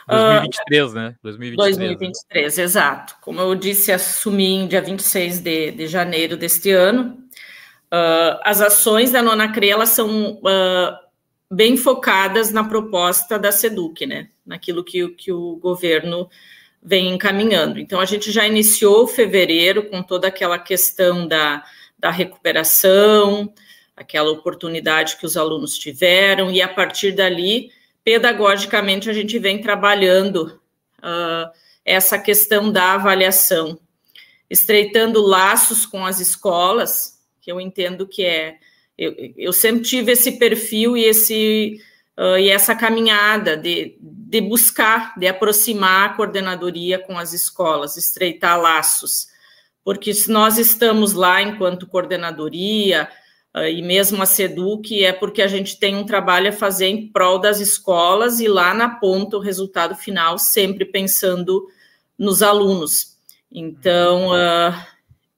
2023, 0.07 0.93
uh, 0.93 0.95
né? 0.95 1.17
2023, 1.25 1.77
2023 1.77 2.57
né? 2.57 2.63
exato. 2.63 3.17
Como 3.21 3.41
eu 3.41 3.53
disse, 3.57 3.91
assumi 3.91 4.47
em 4.47 4.69
dia 4.69 4.81
26 4.81 5.41
de, 5.41 5.73
de 5.73 5.89
janeiro 5.89 6.37
deste 6.37 6.71
ano, 6.71 7.26
Uh, 7.87 8.39
as 8.43 8.61
ações 8.61 9.13
da 9.13 9.23
Nona 9.23 9.53
CRE, 9.53 9.71
elas 9.71 9.91
são 9.91 10.35
uh, 10.35 10.97
bem 11.51 11.77
focadas 11.77 12.51
na 12.51 12.65
proposta 12.65 13.39
da 13.39 13.53
SEDUC, 13.53 14.07
né? 14.07 14.29
Naquilo 14.45 14.85
que, 14.85 15.09
que 15.11 15.33
o 15.33 15.57
governo 15.57 16.29
vem 16.83 17.15
encaminhando. 17.15 17.79
Então, 17.79 18.01
a 18.01 18.05
gente 18.05 18.31
já 18.31 18.47
iniciou 18.47 19.07
fevereiro 19.07 19.89
com 19.89 20.03
toda 20.03 20.29
aquela 20.29 20.59
questão 20.59 21.27
da, 21.27 21.65
da 21.99 22.11
recuperação, 22.11 23.53
aquela 23.97 24.31
oportunidade 24.31 25.17
que 25.17 25.27
os 25.27 25.37
alunos 25.37 25.79
tiveram, 25.79 26.51
e 26.51 26.61
a 26.61 26.69
partir 26.69 27.13
dali, 27.13 27.71
pedagogicamente, 28.05 29.09
a 29.11 29.13
gente 29.13 29.39
vem 29.39 29.61
trabalhando 29.61 30.61
uh, 30.99 31.51
essa 31.85 32.19
questão 32.19 32.71
da 32.71 32.95
avaliação, 32.95 33.79
estreitando 34.51 35.21
laços 35.21 35.87
com 35.87 36.05
as 36.05 36.21
escolas, 36.21 37.16
que 37.47 37.53
eu 37.53 37.61
entendo 37.61 38.09
que 38.09 38.25
é. 38.25 38.57
Eu, 38.99 39.15
eu 39.37 39.53
sempre 39.53 39.83
tive 39.83 40.11
esse 40.11 40.33
perfil 40.33 40.97
e, 40.97 41.05
esse, 41.05 41.81
uh, 42.19 42.37
e 42.37 42.49
essa 42.49 42.75
caminhada 42.75 43.57
de, 43.57 43.97
de 44.01 44.41
buscar, 44.41 45.17
de 45.17 45.29
aproximar 45.29 46.11
a 46.11 46.15
coordenadoria 46.15 46.99
com 46.99 47.17
as 47.17 47.33
escolas, 47.33 47.97
estreitar 47.97 48.61
laços, 48.61 49.29
porque 49.85 50.13
se 50.13 50.29
nós 50.29 50.59
estamos 50.59 51.13
lá 51.13 51.41
enquanto 51.41 51.87
coordenadoria, 51.87 53.09
uh, 53.55 53.61
e 53.61 53.81
mesmo 53.81 54.21
a 54.21 54.27
SEDUC, 54.27 55.05
é 55.05 55.13
porque 55.13 55.41
a 55.41 55.47
gente 55.47 55.79
tem 55.79 55.95
um 55.95 56.07
trabalho 56.07 56.49
a 56.49 56.53
fazer 56.53 56.87
em 56.87 57.07
prol 57.07 57.39
das 57.39 57.61
escolas 57.61 58.41
e 58.41 58.49
lá 58.49 58.75
na 58.75 58.89
ponta 58.89 59.37
o 59.37 59.41
resultado 59.41 59.95
final, 59.95 60.37
sempre 60.37 60.85
pensando 60.85 61.69
nos 62.19 62.43
alunos. 62.43 63.19
Então, 63.53 64.31
uh, 64.31 64.75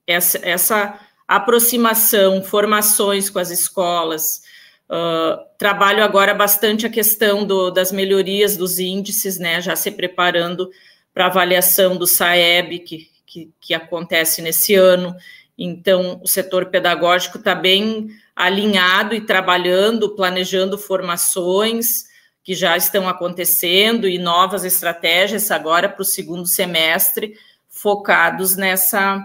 essa, 0.06 0.38
essa 0.42 1.07
aproximação, 1.28 2.42
formações 2.42 3.28
com 3.28 3.38
as 3.38 3.50
escolas. 3.50 4.40
Uh, 4.88 5.36
trabalho 5.58 6.02
agora 6.02 6.32
bastante 6.32 6.86
a 6.86 6.90
questão 6.90 7.44
do, 7.44 7.70
das 7.70 7.92
melhorias 7.92 8.56
dos 8.56 8.78
índices, 8.78 9.38
né, 9.38 9.60
já 9.60 9.76
se 9.76 9.90
preparando 9.90 10.70
para 11.12 11.24
a 11.24 11.28
avaliação 11.28 11.98
do 11.98 12.06
SAEB, 12.06 12.78
que, 12.78 13.10
que, 13.26 13.52
que 13.60 13.74
acontece 13.74 14.40
nesse 14.40 14.74
ano. 14.74 15.14
Então, 15.58 16.18
o 16.24 16.26
setor 16.26 16.66
pedagógico 16.66 17.36
está 17.36 17.54
bem 17.54 18.08
alinhado 18.34 19.14
e 19.14 19.20
trabalhando, 19.20 20.14
planejando 20.14 20.78
formações 20.78 22.06
que 22.42 22.54
já 22.54 22.76
estão 22.76 23.06
acontecendo 23.06 24.08
e 24.08 24.16
novas 24.16 24.64
estratégias 24.64 25.50
agora 25.50 25.88
para 25.88 26.00
o 26.00 26.04
segundo 26.04 26.46
semestre, 26.46 27.34
focados 27.68 28.56
nessa 28.56 29.22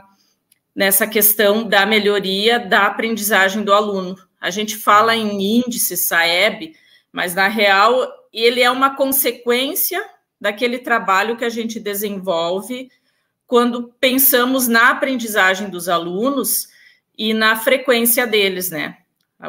nessa 0.75 1.05
questão 1.05 1.63
da 1.67 1.85
melhoria 1.85 2.59
da 2.59 2.87
aprendizagem 2.87 3.63
do 3.63 3.73
aluno. 3.73 4.17
A 4.39 4.49
gente 4.49 4.75
fala 4.75 5.15
em 5.15 5.59
índice 5.59 5.95
SAEB, 5.95 6.75
mas 7.11 7.35
na 7.35 7.47
real 7.47 8.11
ele 8.31 8.61
é 8.61 8.71
uma 8.71 8.95
consequência 8.95 10.03
daquele 10.41 10.79
trabalho 10.79 11.37
que 11.37 11.45
a 11.45 11.49
gente 11.49 11.79
desenvolve 11.79 12.89
quando 13.45 13.93
pensamos 13.99 14.67
na 14.67 14.89
aprendizagem 14.89 15.69
dos 15.69 15.87
alunos 15.87 16.67
e 17.15 17.33
na 17.33 17.55
frequência 17.55 18.25
deles, 18.25 18.71
né? 18.71 18.97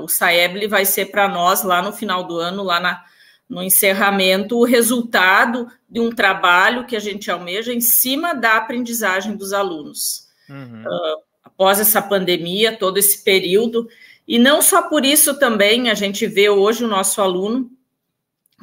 O 0.02 0.08
SAEB 0.08 0.66
vai 0.66 0.84
ser 0.84 1.06
para 1.06 1.28
nós 1.28 1.62
lá 1.62 1.80
no 1.80 1.92
final 1.92 2.24
do 2.24 2.38
ano, 2.38 2.62
lá 2.62 2.80
na, 2.80 3.02
no 3.48 3.62
encerramento, 3.62 4.58
o 4.58 4.64
resultado 4.64 5.68
de 5.88 6.00
um 6.00 6.10
trabalho 6.10 6.84
que 6.84 6.96
a 6.96 7.00
gente 7.00 7.30
almeja 7.30 7.72
em 7.72 7.80
cima 7.80 8.34
da 8.34 8.56
aprendizagem 8.56 9.36
dos 9.36 9.52
alunos 9.52 10.23
uhum. 10.48 10.82
uh, 10.82 11.22
após 11.42 11.80
essa 11.80 12.00
pandemia, 12.00 12.76
todo 12.76 12.98
esse 12.98 13.22
período. 13.22 13.88
E 14.26 14.38
não 14.38 14.62
só 14.62 14.82
por 14.82 15.04
isso 15.04 15.38
também 15.38 15.90
a 15.90 15.94
gente 15.94 16.26
vê 16.26 16.48
hoje 16.48 16.84
o 16.84 16.88
nosso 16.88 17.20
aluno 17.20 17.70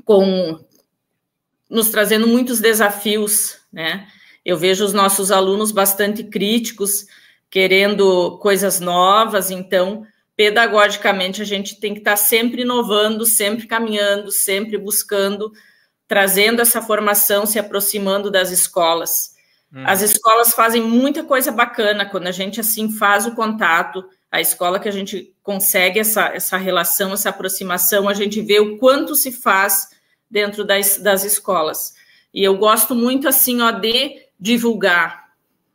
com 0.03 0.59
nos 1.69 1.89
trazendo 1.89 2.27
muitos 2.27 2.59
desafios, 2.59 3.57
né? 3.71 4.07
Eu 4.43 4.57
vejo 4.57 4.83
os 4.83 4.91
nossos 4.91 5.31
alunos 5.31 5.71
bastante 5.71 6.23
críticos, 6.23 7.05
querendo 7.50 8.38
coisas 8.39 8.79
novas, 8.79 9.51
então, 9.51 10.05
pedagogicamente, 10.35 11.41
a 11.41 11.45
gente 11.45 11.79
tem 11.79 11.93
que 11.93 12.00
estar 12.00 12.17
sempre 12.17 12.63
inovando, 12.63 13.25
sempre 13.25 13.67
caminhando, 13.67 14.31
sempre 14.31 14.77
buscando 14.77 15.53
trazendo 16.11 16.61
essa 16.61 16.81
formação, 16.81 17.45
se 17.45 17.57
aproximando 17.57 18.29
das 18.29 18.51
escolas. 18.51 19.33
Hum. 19.73 19.83
As 19.85 20.01
escolas 20.01 20.53
fazem 20.53 20.81
muita 20.81 21.23
coisa 21.23 21.51
bacana 21.51 22.05
quando 22.05 22.27
a 22.27 22.31
gente 22.31 22.59
assim 22.59 22.91
faz 22.91 23.25
o 23.25 23.33
contato, 23.33 24.03
a 24.29 24.41
escola 24.41 24.79
que 24.79 24.89
a 24.89 24.91
gente 24.91 25.33
consegue 25.41 25.99
essa, 25.99 26.27
essa 26.27 26.57
relação, 26.57 27.13
essa 27.13 27.29
aproximação, 27.29 28.07
a 28.07 28.13
gente 28.13 28.41
vê 28.41 28.59
o 28.59 28.77
quanto 28.77 29.15
se 29.15 29.31
faz 29.31 29.89
dentro 30.29 30.63
das, 30.63 30.97
das 30.97 31.23
escolas. 31.23 31.93
E 32.33 32.43
eu 32.43 32.57
gosto 32.57 32.95
muito 32.95 33.27
assim, 33.27 33.61
ó, 33.61 33.71
de 33.71 34.21
divulgar, 34.39 35.29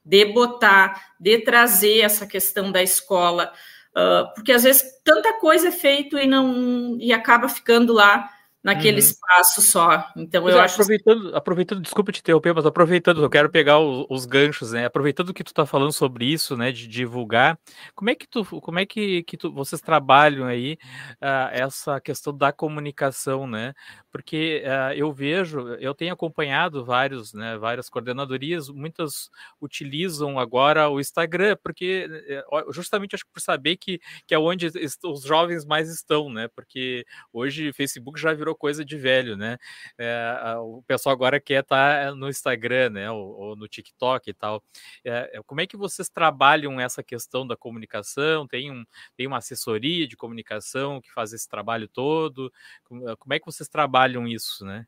de 0.05 0.25
botar, 0.27 1.13
de 1.21 1.39
trazer 1.39 2.01
essa 2.01 2.27
questão 2.27 2.73
da 2.73 2.83
escola, 2.83 3.53
uh, 3.95 4.33
porque 4.35 4.53
às 4.53 4.63
vezes 4.63 4.85
tanta 5.05 5.35
coisa 5.35 5.69
é 5.69 5.73
feito 5.73 6.19
e 6.19 6.27
não 6.27 6.97
e 6.99 7.13
acaba 7.13 7.49
ficando 7.49 7.93
lá 7.93 8.31
naquele 8.67 8.95
uhum. 8.95 8.99
espaço 8.99 9.63
só. 9.63 10.11
Então 10.17 10.49
eu 10.49 10.59
é, 10.59 10.65
acho 10.65 10.75
aproveitando, 10.75 11.37
aproveitando, 11.37 11.81
desculpa 11.81 12.11
te 12.11 12.19
interromper, 12.19 12.53
mas 12.53 12.67
aproveitando, 12.67 13.23
eu 13.23 13.31
quero 13.31 13.49
pegar 13.49 13.79
os, 13.79 14.07
os 14.11 14.27
ganchos, 14.27 14.73
né? 14.73 14.87
Aproveitando 14.87 15.33
que 15.33 15.45
tu 15.45 15.49
está 15.49 15.65
falando 15.65 15.93
sobre 15.93 16.27
isso, 16.27 16.57
né, 16.57 16.73
de 16.73 16.89
divulgar, 16.89 17.57
como 17.95 18.11
é 18.11 18.17
que 18.17 18.27
tu, 18.27 18.45
como 18.61 18.81
é 18.81 18.85
que, 18.85 19.23
que 19.23 19.37
tu, 19.37 19.53
vocês 19.53 19.81
trabalham 19.81 20.47
aí 20.47 20.77
uh, 21.23 21.49
essa 21.53 22.01
questão 22.01 22.37
da 22.37 22.53
comunicação, 22.53 23.47
né? 23.47 23.73
Porque 24.17 24.63
uh, 24.65 24.95
eu 24.95 25.13
vejo, 25.13 25.75
eu 25.75 25.95
tenho 25.95 26.11
acompanhado 26.11 26.83
vários, 26.83 27.35
né, 27.35 27.59
várias 27.59 27.91
coordenadorias, 27.91 28.71
muitas 28.71 29.31
utilizam 29.61 30.39
agora 30.39 30.89
o 30.89 30.99
Instagram, 30.99 31.55
porque 31.63 32.09
eh, 32.27 32.43
justamente 32.71 33.15
acho 33.15 33.27
que 33.27 33.31
por 33.31 33.43
saber 33.43 33.77
que, 33.77 34.01
que 34.27 34.35
é 34.35 34.39
onde 34.39 34.69
os 35.05 35.23
jovens 35.23 35.67
mais 35.67 35.91
estão, 35.91 36.31
né? 36.31 36.49
Porque 36.49 37.05
hoje 37.31 37.75
Facebook 37.75 38.19
já 38.19 38.33
virou 38.33 38.55
coisa 38.55 38.83
de 38.83 38.97
velho, 38.97 39.37
né? 39.37 39.59
É, 39.99 40.55
o 40.61 40.83
pessoal 40.87 41.13
agora 41.13 41.39
quer 41.39 41.61
estar 41.61 42.07
tá 42.07 42.15
no 42.15 42.31
Instagram, 42.31 42.89
né? 42.89 43.11
Ou, 43.11 43.39
ou 43.39 43.57
no 43.57 43.69
TikTok 43.69 44.31
e 44.31 44.33
tal. 44.33 44.63
É, 45.05 45.43
como 45.45 45.61
é 45.61 45.67
que 45.67 45.77
vocês 45.77 46.09
trabalham 46.09 46.81
essa 46.81 47.03
questão 47.03 47.47
da 47.47 47.55
comunicação? 47.55 48.47
Tem, 48.47 48.71
um, 48.71 48.83
tem 49.15 49.27
uma 49.27 49.39
assessoria 49.39 50.09
de 50.09 50.17
comunicação 50.17 51.03
que 51.03 51.13
faz 51.13 51.35
esse 51.35 51.47
trabalho 51.47 51.87
todo? 51.87 52.51
Como 52.85 53.35
é 53.35 53.39
que 53.39 53.45
vocês 53.45 53.69
trabalham 53.69 54.06
isso, 54.27 54.65
né? 54.65 54.87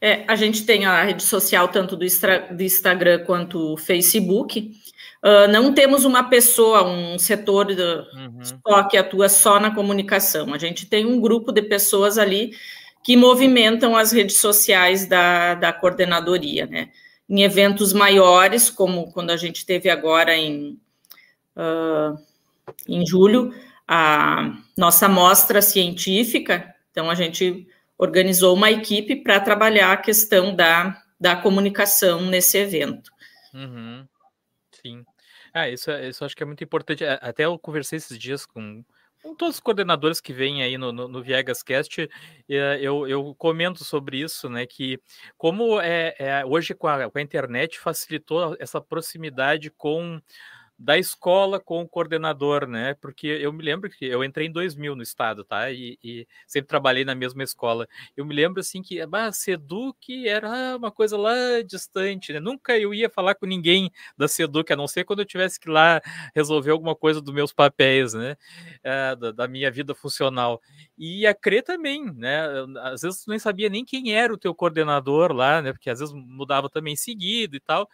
É, 0.00 0.24
a 0.26 0.34
gente 0.34 0.64
tem 0.64 0.86
a 0.86 1.02
rede 1.02 1.22
social 1.22 1.68
tanto 1.68 1.96
do, 1.96 2.04
do 2.04 2.62
Instagram 2.62 3.24
quanto 3.24 3.72
o 3.72 3.76
Facebook. 3.76 4.72
Uh, 5.22 5.50
não 5.52 5.74
temos 5.74 6.04
uma 6.04 6.24
pessoa, 6.24 6.82
um 6.82 7.18
setor 7.18 7.74
do, 7.74 8.06
uhum. 8.14 8.40
só 8.66 8.82
que 8.84 8.96
atua 8.96 9.28
só 9.28 9.60
na 9.60 9.74
comunicação. 9.74 10.54
A 10.54 10.58
gente 10.58 10.86
tem 10.86 11.04
um 11.04 11.20
grupo 11.20 11.52
de 11.52 11.62
pessoas 11.62 12.16
ali 12.16 12.52
que 13.04 13.16
movimentam 13.16 13.96
as 13.96 14.12
redes 14.12 14.38
sociais 14.38 15.06
da, 15.06 15.54
da 15.54 15.72
coordenadoria, 15.72 16.66
né? 16.66 16.90
Em 17.28 17.42
eventos 17.42 17.92
maiores, 17.92 18.70
como 18.70 19.12
quando 19.12 19.30
a 19.30 19.36
gente 19.36 19.64
teve 19.64 19.88
agora 19.88 20.34
em, 20.36 20.78
uh, 21.56 22.18
em 22.88 23.06
julho, 23.06 23.54
a 23.86 24.52
nossa 24.76 25.08
mostra 25.08 25.60
científica, 25.60 26.74
então 26.90 27.10
a 27.10 27.14
gente 27.14 27.66
organizou 28.00 28.54
uma 28.54 28.70
equipe 28.70 29.14
para 29.14 29.38
trabalhar 29.38 29.92
a 29.92 29.96
questão 29.98 30.56
da, 30.56 31.02
da 31.20 31.36
comunicação 31.36 32.22
nesse 32.22 32.56
evento. 32.56 33.12
Uhum. 33.52 34.08
Sim. 34.72 35.04
Ah, 35.52 35.68
isso, 35.68 35.90
isso 35.90 36.24
acho 36.24 36.34
que 36.34 36.42
é 36.42 36.46
muito 36.46 36.64
importante. 36.64 37.04
Até 37.04 37.44
eu 37.44 37.58
conversei 37.58 37.98
esses 37.98 38.18
dias 38.18 38.46
com, 38.46 38.82
com 39.22 39.34
todos 39.34 39.56
os 39.56 39.60
coordenadores 39.60 40.18
que 40.18 40.32
vêm 40.32 40.62
aí 40.62 40.78
no, 40.78 40.92
no, 40.92 41.08
no 41.08 41.22
ViegasCast, 41.22 42.08
eu, 42.48 43.06
eu 43.06 43.34
comento 43.34 43.84
sobre 43.84 44.18
isso, 44.18 44.48
né? 44.48 44.64
Que 44.64 44.98
como 45.36 45.78
é, 45.78 46.14
é 46.18 46.44
hoje 46.46 46.72
com 46.72 46.88
a, 46.88 47.10
com 47.10 47.18
a 47.18 47.22
internet 47.22 47.78
facilitou 47.78 48.56
essa 48.58 48.80
proximidade 48.80 49.70
com 49.70 50.18
da 50.80 50.96
escola 50.96 51.60
com 51.60 51.82
o 51.82 51.88
coordenador, 51.88 52.66
né? 52.66 52.94
Porque 53.02 53.26
eu 53.26 53.52
me 53.52 53.62
lembro 53.62 53.90
que 53.90 54.06
eu 54.06 54.24
entrei 54.24 54.46
em 54.46 54.50
2000 54.50 54.96
no 54.96 55.02
estado, 55.02 55.44
tá? 55.44 55.70
E, 55.70 55.98
e 56.02 56.26
sempre 56.46 56.68
trabalhei 56.68 57.04
na 57.04 57.14
mesma 57.14 57.42
escola. 57.42 57.86
Eu 58.16 58.24
me 58.24 58.34
lembro 58.34 58.60
assim 58.60 58.80
que 58.80 58.98
a 58.98 59.32
Seduc 59.32 60.26
era 60.26 60.74
uma 60.78 60.90
coisa 60.90 61.18
lá 61.18 61.34
distante, 61.66 62.32
né? 62.32 62.40
Nunca 62.40 62.78
eu 62.78 62.94
ia 62.94 63.10
falar 63.10 63.34
com 63.34 63.44
ninguém 63.44 63.92
da 64.16 64.26
Seduc, 64.26 64.72
a 64.72 64.76
não 64.76 64.88
ser 64.88 65.04
quando 65.04 65.18
eu 65.18 65.26
tivesse 65.26 65.60
que 65.60 65.68
ir 65.68 65.72
lá 65.72 66.00
resolver 66.34 66.70
alguma 66.70 66.96
coisa 66.96 67.20
dos 67.20 67.34
meus 67.34 67.52
papéis, 67.52 68.14
né? 68.14 68.34
É, 68.82 69.14
da, 69.16 69.32
da, 69.32 69.48
minha 69.48 69.70
vida 69.70 69.94
funcional. 69.94 70.62
E 71.02 71.26
a 71.26 71.34
CRE 71.34 71.62
também, 71.62 72.12
né? 72.12 72.46
Às 72.82 73.00
vezes 73.00 73.24
tu 73.24 73.30
nem 73.30 73.38
sabia 73.38 73.70
nem 73.70 73.86
quem 73.86 74.12
era 74.14 74.30
o 74.30 74.36
teu 74.36 74.54
coordenador 74.54 75.32
lá, 75.32 75.62
né? 75.62 75.72
Porque 75.72 75.88
às 75.88 75.98
vezes 75.98 76.14
mudava 76.14 76.68
também 76.68 76.94
seguido 76.94 77.56
e 77.56 77.60
tal. 77.60 77.88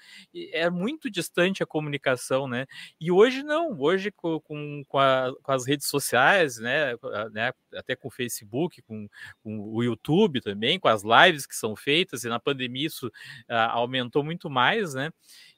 É 0.52 0.68
muito 0.68 1.08
distante 1.08 1.62
a 1.62 1.66
comunicação, 1.66 2.48
né? 2.48 2.66
E 3.00 3.12
hoje 3.12 3.44
não, 3.44 3.78
hoje 3.80 4.10
com, 4.10 4.40
com, 4.40 4.82
com, 4.88 4.98
a, 4.98 5.32
com 5.40 5.52
as 5.52 5.64
redes 5.64 5.86
sociais, 5.86 6.58
né, 6.58 6.94
né, 7.32 7.52
até 7.74 7.94
com 7.94 8.08
o 8.08 8.10
Facebook, 8.10 8.82
com, 8.82 9.08
com, 9.40 9.60
o 9.60 9.84
YouTube 9.84 10.40
também, 10.40 10.80
com 10.80 10.88
as 10.88 11.02
lives 11.04 11.46
que 11.46 11.54
são 11.54 11.76
feitas, 11.76 12.24
e 12.24 12.28
na 12.28 12.40
pandemia 12.40 12.88
isso 12.88 13.06
uh, 13.06 13.70
aumentou 13.70 14.24
muito 14.24 14.50
mais, 14.50 14.94
né? 14.94 15.12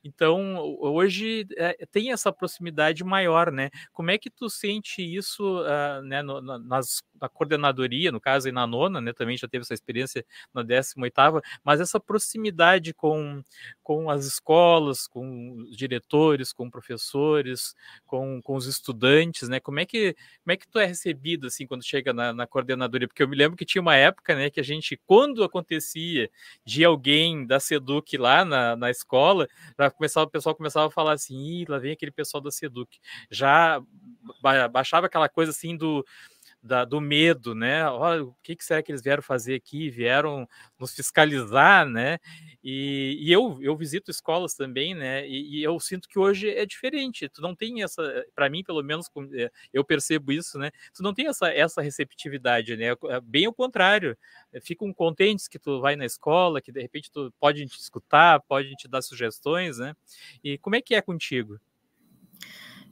Então, 0.05 0.59
hoje 0.81 1.47
é, 1.57 1.87
tem 1.91 2.13
essa 2.13 2.33
proximidade 2.33 3.03
maior, 3.05 3.51
né? 3.51 3.71
Como 3.93 4.11
é 4.11 4.19
que 4.19 4.31
tu 4.31 4.49
sente 4.49 5.03
isso 5.03 5.61
uh, 5.63 6.03
né, 6.03 6.23
no, 6.23 6.41
nas, 6.41 7.03
na 7.21 7.29
coordenadoria, 7.29 8.13
no 8.13 8.21
caso, 8.21 8.49
e 8.49 8.53
na 8.53 8.67
nona, 8.67 9.01
né? 9.01 9.13
Também 9.13 9.37
já 9.37 9.49
teve 9.49 9.63
essa 9.63 9.75
experiência 9.75 10.25
na 10.53 10.63
18ª, 10.63 11.43
mas 11.65 11.81
essa 11.81 12.01
proximidade 12.01 12.95
com, 12.95 13.43
com 13.83 14.11
as 14.11 14.25
escolas, 14.27 15.07
com 15.07 15.57
os 15.63 15.77
diretores, 15.77 16.53
com 16.53 16.71
professores, 16.71 17.75
com, 18.07 18.41
com 18.43 18.57
os 18.57 18.67
estudantes, 18.67 19.49
né? 19.49 19.61
Como 19.61 19.81
é 19.81 19.87
que 19.87 20.15
como 20.43 20.53
é 20.53 20.57
que 20.57 20.69
tu 20.69 20.79
é 20.79 20.87
recebido, 20.87 21.47
assim, 21.47 21.67
quando 21.67 21.85
chega 21.85 22.13
na, 22.13 22.33
na 22.33 22.47
coordenadoria? 22.47 23.09
Porque 23.09 23.23
eu 23.23 23.29
me 23.29 23.37
lembro 23.37 23.57
que 23.57 23.65
tinha 23.65 23.83
uma 23.83 23.97
época, 23.97 24.35
né, 24.35 24.51
que 24.51 24.61
a 24.61 24.63
gente, 24.63 24.99
quando 25.07 25.45
acontecia 25.45 26.31
de 26.65 26.85
alguém 26.85 27.47
da 27.47 27.61
SEDUC 27.61 28.17
lá 28.17 28.45
na, 28.45 28.77
na 28.77 28.91
escola, 28.91 29.49
já 29.79 29.91
começava, 29.91 30.27
o 30.27 30.31
pessoal 30.31 30.55
começava 30.55 30.87
a 30.87 30.91
falar 30.91 31.13
assim, 31.13 31.39
Ih, 31.39 31.67
lá 31.69 31.79
vem 31.79 31.93
aquele 31.93 32.13
pessoal 32.13 32.43
da 32.43 32.51
Seduc. 32.51 32.99
Já 33.31 33.83
baixava 34.71 35.07
aquela 35.07 35.29
coisa 35.29 35.51
assim 35.51 35.77
do, 35.77 36.05
da, 36.69 36.85
do 36.85 37.01
medo, 37.01 37.55
né? 37.55 37.89
Olha, 37.89 38.25
o 38.25 38.37
que, 38.43 38.55
que 38.55 38.65
será 38.65 38.83
que 38.83 38.93
eles 38.93 39.03
vieram 39.03 39.23
fazer 39.23 39.55
aqui? 39.55 39.89
Vieram 39.89 40.47
nos 40.79 40.95
fiscalizar, 40.95 41.89
né? 41.89 42.19
E, 42.63 43.17
e 43.21 43.33
eu, 43.33 43.59
eu 43.63 43.75
visito 43.75 44.11
escolas 44.11 44.55
também, 44.55 44.95
né? 44.95 45.27
E, 45.27 45.59
e, 45.59 45.63
eu 45.63 45.81
sinto 45.81 46.07
que 46.07 46.19
hoje 46.19 46.51
é 46.51 46.67
diferente. 46.67 47.29
Tu 47.29 47.41
não 47.41 47.57
tem 47.57 47.83
essa, 47.83 48.03
para 48.35 48.51
mim, 48.51 48.63
pelo 48.63 48.83
menos, 48.83 49.07
é, 49.33 49.51
eu 49.73 49.83
percebo 49.83 50.31
isso, 50.31 50.59
né? 50.59 50.71
Tu 50.95 51.03
não 51.03 51.15
tem 51.15 51.27
essa, 51.27 51.49
essa 51.49 51.81
receptividade, 51.81 52.77
né? 52.77 52.95
É 53.09 53.21
bem 53.23 53.47
ao 53.47 53.55
contrário. 53.55 54.17
É, 54.53 54.61
ficam 54.61 54.93
contentes 54.93 55.49
que 55.49 55.59
tu 55.59 55.81
vai 55.81 55.97
na 55.97 56.05
escola, 56.05 56.61
que 56.61 56.71
de 56.71 56.83
repente 56.83 57.11
tu 57.11 57.33
pode 57.41 57.65
te 57.67 57.81
escutar, 57.81 58.41
pode 58.43 58.75
te 58.77 58.87
dar 58.87 59.01
sugestões, 59.01 59.79
né? 59.79 59.97
E 60.45 60.59
como 60.59 60.77
é 60.77 60.83
que 60.83 60.95
é 60.95 61.01
contigo? 61.01 61.59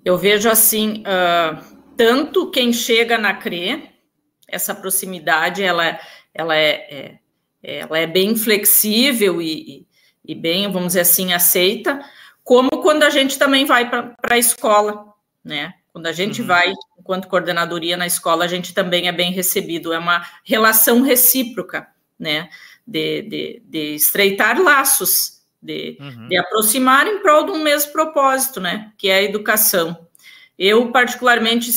Eu 0.03 0.17
vejo 0.17 0.49
assim, 0.49 1.03
uh, 1.03 1.86
tanto 1.97 2.51
quem 2.51 2.73
chega 2.73 3.19
na 3.19 3.35
CRE, 3.35 3.91
essa 4.49 4.75
proximidade, 4.75 5.63
ela, 5.63 5.99
ela 6.35 6.57
é, 6.57 6.71
é 6.91 7.19
ela 7.67 7.99
é 7.99 8.07
bem 8.07 8.37
flexível 8.37 9.43
e, 9.43 9.89
e, 10.25 10.35
bem, 10.37 10.71
vamos 10.71 10.89
dizer 10.89 11.01
assim, 11.01 11.33
aceita, 11.33 12.01
como 12.45 12.71
quando 12.81 13.03
a 13.03 13.11
gente 13.11 13.37
também 13.37 13.65
vai 13.65 13.91
para 13.91 14.15
a 14.23 14.39
escola, 14.39 15.05
né? 15.45 15.75
Quando 15.93 16.07
a 16.07 16.13
gente 16.13 16.43
uhum. 16.43 16.47
vai, 16.47 16.73
enquanto 16.97 17.27
coordenadoria 17.27 17.97
na 17.97 18.07
escola, 18.07 18.45
a 18.45 18.49
gente 18.49 18.73
também 18.73 19.09
é 19.09 19.13
bem 19.13 19.33
recebido, 19.33 19.93
é 19.93 19.99
uma 19.99 20.25
relação 20.45 21.03
recíproca, 21.03 21.89
né? 22.17 22.49
De, 22.87 23.23
de, 23.23 23.63
de 23.65 23.95
estreitar 23.97 24.63
laços, 24.63 25.43
de, 25.61 25.99
uhum. 26.01 26.29
de 26.29 26.37
aproximar 26.37 27.09
em 27.09 27.19
prol 27.21 27.47
de 27.47 27.51
um 27.51 27.65
mesmo 27.65 27.91
propósito, 27.91 28.61
né? 28.61 28.93
Que 28.97 29.09
é 29.09 29.17
a 29.17 29.23
educação. 29.23 30.06
Eu, 30.59 30.90
particularmente, 30.90 31.71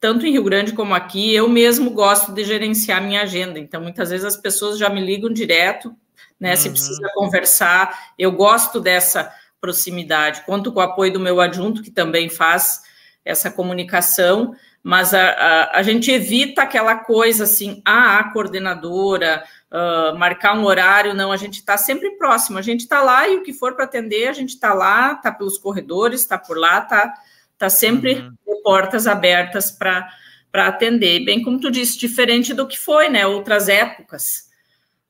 tanto 0.00 0.26
em 0.26 0.32
Rio 0.32 0.44
Grande 0.44 0.72
como 0.72 0.94
aqui, 0.94 1.34
eu 1.34 1.48
mesmo 1.48 1.90
gosto 1.90 2.32
de 2.32 2.44
gerenciar 2.44 3.02
minha 3.02 3.22
agenda. 3.22 3.58
Então, 3.58 3.80
muitas 3.80 4.10
vezes 4.10 4.24
as 4.24 4.36
pessoas 4.36 4.78
já 4.78 4.88
me 4.88 5.04
ligam 5.04 5.30
direto, 5.30 5.94
né? 6.38 6.50
Uhum. 6.50 6.56
Se 6.56 6.70
precisa 6.70 7.10
conversar, 7.14 8.12
eu 8.18 8.32
gosto 8.32 8.80
dessa 8.80 9.32
proximidade. 9.60 10.42
Conto 10.44 10.72
com 10.72 10.80
o 10.80 10.82
apoio 10.82 11.12
do 11.12 11.20
meu 11.20 11.40
adjunto, 11.40 11.82
que 11.82 11.90
também 11.90 12.28
faz 12.28 12.82
essa 13.24 13.50
comunicação, 13.50 14.54
mas 14.82 15.12
a, 15.12 15.30
a, 15.30 15.78
a 15.78 15.82
gente 15.82 16.12
evita 16.12 16.62
aquela 16.62 16.94
coisa 16.94 17.42
assim, 17.42 17.82
ah, 17.84 18.18
a 18.18 18.32
coordenadora, 18.32 19.42
uh, 19.68 20.16
marcar 20.16 20.56
um 20.56 20.64
horário, 20.64 21.12
não, 21.12 21.32
a 21.32 21.36
gente 21.36 21.54
está 21.54 21.76
sempre 21.76 22.12
próximo, 22.12 22.56
a 22.56 22.62
gente 22.62 22.82
está 22.82 23.02
lá 23.02 23.28
e 23.28 23.36
o 23.36 23.42
que 23.42 23.52
for 23.52 23.74
para 23.74 23.84
atender, 23.84 24.28
a 24.28 24.32
gente 24.32 24.50
está 24.50 24.72
lá, 24.72 25.14
está 25.14 25.32
pelos 25.32 25.58
corredores, 25.58 26.20
está 26.20 26.38
por 26.38 26.56
lá, 26.56 26.78
está 26.78 27.12
Está 27.56 27.70
sempre 27.70 28.14
uhum. 28.14 28.62
portas 28.62 29.06
abertas 29.06 29.70
para 29.70 30.06
atender. 30.52 31.24
Bem 31.24 31.42
como 31.42 31.58
tu 31.58 31.70
disse, 31.70 31.98
diferente 31.98 32.52
do 32.52 32.66
que 32.66 32.78
foi, 32.78 33.08
né? 33.08 33.26
Outras 33.26 33.68
épocas. 33.68 34.50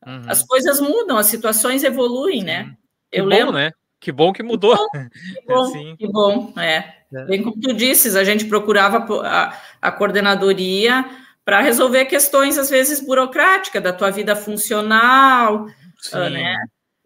uhum. 0.07 0.23
as 0.29 0.45
coisas 0.45 0.81
mudam, 0.81 1.19
as 1.19 1.27
situações 1.27 1.83
evoluem, 1.83 2.45
né? 2.45 2.63
Sim. 2.63 2.71
né? 2.71 2.77
Que 3.11 3.21
Eu 3.21 3.25
bom, 3.25 3.31
lembro... 3.31 3.53
né? 3.53 3.73
Que 3.99 4.13
bom 4.13 4.33
que 4.33 4.43
mudou. 4.43 4.77
Que 4.91 5.43
bom, 5.49 5.73
que 5.73 5.83
bom, 5.83 5.97
que 5.97 6.09
bom 6.09 6.61
é. 6.61 6.95
é. 7.13 7.25
Bem 7.25 7.43
como 7.43 7.59
tu 7.61 7.73
disses, 7.73 8.15
a 8.15 8.23
gente 8.23 8.45
procurava 8.45 9.05
a, 9.25 9.59
a 9.83 9.91
coordenadoria 9.91 11.05
para 11.45 11.61
resolver 11.61 12.05
questões, 12.05 12.59
às 12.59 12.71
vezes, 12.71 13.01
burocráticas 13.01 13.83
da 13.83 13.93
tua 13.93 14.11
vida 14.11 14.37
funcional, 14.37 15.67
sim, 15.99 16.31
né? 16.31 16.57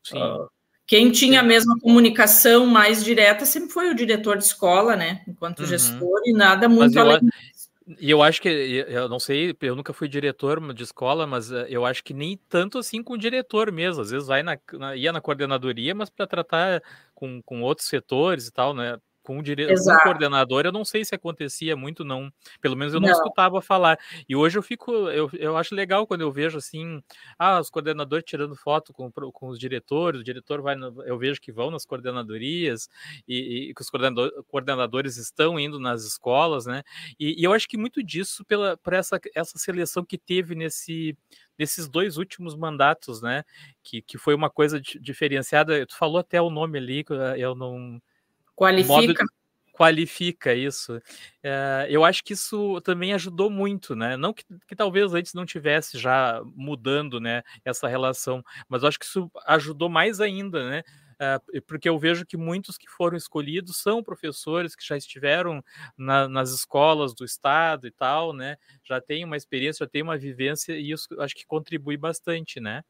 Sim. 0.03 0.18
Quem 0.90 1.12
tinha 1.12 1.38
a 1.38 1.44
mesma 1.44 1.79
comunicação 1.79 2.66
mais 2.66 3.05
direta 3.05 3.46
sempre 3.46 3.70
foi 3.70 3.90
o 3.90 3.94
diretor 3.94 4.37
de 4.37 4.42
escola, 4.42 4.96
né? 4.96 5.22
Enquanto 5.29 5.61
uhum. 5.61 5.66
gestor, 5.66 6.20
e 6.24 6.33
nada 6.33 6.68
muito 6.68 6.98
eu, 6.98 7.03
além 7.03 7.20
e 8.00 8.11
eu 8.11 8.20
acho 8.20 8.42
que, 8.42 8.48
eu 8.48 9.09
não 9.09 9.20
sei, 9.20 9.57
eu 9.61 9.76
nunca 9.76 9.92
fui 9.92 10.09
diretor 10.09 10.61
de 10.74 10.83
escola, 10.83 11.29
mas 11.29 11.53
eh, 11.53 11.66
eu 11.68 11.87
acho 11.87 12.03
que 12.03 12.12
nem 12.12 12.37
tanto 12.48 12.76
assim 12.76 13.05
com 13.05 13.12
o 13.12 13.18
diretor 13.18 13.70
mesmo. 13.70 14.03
Às 14.03 14.11
vezes 14.11 14.26
vai 14.26 14.42
na, 14.42 14.59
na 14.72 14.96
ia 14.96 15.12
na 15.12 15.20
coordenadoria, 15.20 15.94
mas 15.94 16.11
para 16.11 16.26
tratar 16.26 16.83
com, 17.14 17.40
com 17.42 17.62
outros 17.62 17.87
setores 17.87 18.48
e 18.48 18.53
tal, 18.53 18.74
né? 18.74 18.98
Com 19.30 19.38
o, 19.38 19.42
dire... 19.44 19.64
com 19.64 19.92
o 19.92 20.02
coordenador, 20.02 20.64
eu 20.64 20.72
não 20.72 20.84
sei 20.84 21.04
se 21.04 21.14
acontecia 21.14 21.76
muito, 21.76 22.04
não. 22.04 22.32
Pelo 22.60 22.74
menos 22.76 22.92
eu 22.92 22.98
não, 22.98 23.08
não, 23.08 23.14
escutava 23.14 23.62
falar. 23.62 23.96
E 24.28 24.34
hoje 24.34 24.58
eu 24.58 24.62
fico, 24.62 24.90
eu, 25.08 25.30
eu 25.34 25.56
acho 25.56 25.72
legal 25.72 26.04
quando 26.04 26.22
eu 26.22 26.32
vejo 26.32 26.58
assim, 26.58 27.00
ah, 27.38 27.60
os 27.60 27.70
coordenadores 27.70 28.24
tirando 28.26 28.56
foto 28.56 28.92
com, 28.92 29.08
com 29.08 29.46
os 29.46 29.56
diretores, 29.56 30.20
o 30.20 30.24
diretor 30.24 30.60
vai, 30.60 30.74
no... 30.74 31.00
eu 31.04 31.16
vejo 31.16 31.40
que 31.40 31.52
vão 31.52 31.70
nas 31.70 31.86
coordenadorias 31.86 32.88
e, 33.28 33.68
e 33.68 33.74
que 33.74 33.80
os 33.80 33.88
coordenador, 33.88 34.44
coordenadores 34.48 35.16
estão 35.16 35.60
indo 35.60 35.78
nas 35.78 36.02
escolas, 36.02 36.66
né? 36.66 36.82
E, 37.18 37.40
e, 37.40 37.44
eu 37.44 37.52
acho 37.52 37.68
que 37.68 37.78
muito 37.78 38.02
disso 38.02 38.44
pela 38.44 38.76
por 38.78 38.94
essa, 38.94 39.20
essa 39.32 39.56
seleção 39.58 40.04
que 40.04 40.18
teve 40.18 40.56
nesse 40.56 41.16
nesses 41.56 41.88
dois 41.88 42.16
últimos 42.16 42.56
mandatos, 42.56 43.22
né? 43.22 43.44
Que, 43.84 44.02
que 44.02 44.18
foi 44.18 44.34
uma 44.34 44.50
coisa 44.50 44.80
diferenciada. 44.80 45.86
Tu 45.86 45.96
falou 45.96 46.18
até 46.18 46.40
o 46.40 46.50
nome 46.50 46.78
ali, 46.78 47.04
eu 47.36 47.54
não 47.54 48.00
Qualifica. 48.61 49.25
qualifica 49.73 50.55
isso. 50.55 51.01
É, 51.42 51.87
eu 51.88 52.05
acho 52.05 52.23
que 52.23 52.35
isso 52.35 52.79
também 52.83 53.14
ajudou 53.14 53.49
muito, 53.49 53.96
né? 53.96 54.18
Não 54.18 54.35
que, 54.35 54.44
que, 54.68 54.77
talvez 54.77 55.14
antes 55.14 55.33
não 55.33 55.46
tivesse 55.46 55.96
já 55.96 56.42
mudando, 56.44 57.18
né, 57.18 57.42
essa 57.64 57.88
relação, 57.88 58.44
mas 58.68 58.83
eu 58.83 58.88
acho 58.88 58.99
que 58.99 59.07
isso 59.07 59.31
ajudou 59.46 59.88
mais 59.88 60.20
ainda, 60.20 60.68
né? 60.68 60.83
É, 61.18 61.38
porque 61.66 61.88
eu 61.88 61.99
vejo 61.99 62.27
que 62.27 62.37
muitos 62.37 62.77
que 62.77 62.87
foram 62.87 63.16
escolhidos 63.16 63.79
são 63.79 64.03
professores 64.03 64.77
que 64.77 64.87
já 64.87 64.96
estiveram 64.99 65.64
na, 65.96 66.29
nas 66.29 66.51
escolas 66.51 67.14
do 67.14 67.25
estado 67.25 67.87
e 67.87 67.90
tal, 67.90 68.35
né? 68.35 68.57
Já 68.85 69.01
tem 69.01 69.25
uma 69.25 69.38
experiência, 69.38 69.87
já 69.87 69.90
tem 69.90 70.03
uma 70.03 70.18
vivência 70.18 70.75
e 70.75 70.90
isso 70.90 71.09
acho 71.18 71.35
que 71.35 71.46
contribui 71.46 71.96
bastante, 71.96 72.61
né? 72.61 72.83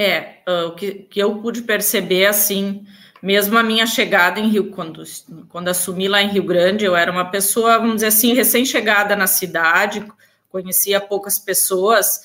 É, 0.00 0.38
o 0.64 0.76
que, 0.76 0.92
que 0.92 1.20
eu 1.20 1.40
pude 1.40 1.62
perceber 1.62 2.26
assim 2.26 2.86
mesmo 3.22 3.58
a 3.58 3.62
minha 3.62 3.86
chegada 3.86 4.38
em 4.38 4.48
Rio, 4.48 4.70
quando, 4.70 5.02
quando 5.48 5.68
assumi 5.68 6.08
lá 6.08 6.22
em 6.22 6.28
Rio 6.28 6.44
Grande, 6.44 6.84
eu 6.84 6.94
era 6.94 7.10
uma 7.10 7.24
pessoa, 7.24 7.78
vamos 7.78 7.96
dizer 7.96 8.06
assim, 8.06 8.32
recém-chegada 8.32 9.16
na 9.16 9.26
cidade, 9.26 10.06
conhecia 10.48 11.00
poucas 11.00 11.38
pessoas, 11.38 12.22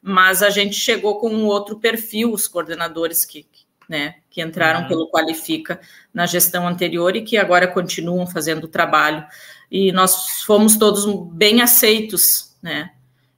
mas 0.00 0.42
a 0.42 0.50
gente 0.50 0.76
chegou 0.76 1.18
com 1.18 1.28
um 1.30 1.46
outro 1.46 1.78
perfil, 1.78 2.32
os 2.32 2.46
coordenadores 2.46 3.24
que, 3.24 3.44
né, 3.88 4.16
que 4.30 4.40
entraram 4.40 4.82
uhum. 4.82 4.88
pelo 4.88 5.10
Qualifica 5.10 5.80
na 6.14 6.26
gestão 6.26 6.66
anterior 6.66 7.16
e 7.16 7.22
que 7.22 7.36
agora 7.36 7.66
continuam 7.66 8.26
fazendo 8.26 8.64
o 8.64 8.68
trabalho. 8.68 9.26
E 9.68 9.90
nós 9.90 10.42
fomos 10.42 10.76
todos 10.76 11.04
bem 11.32 11.60
aceitos, 11.60 12.56
né? 12.62 12.92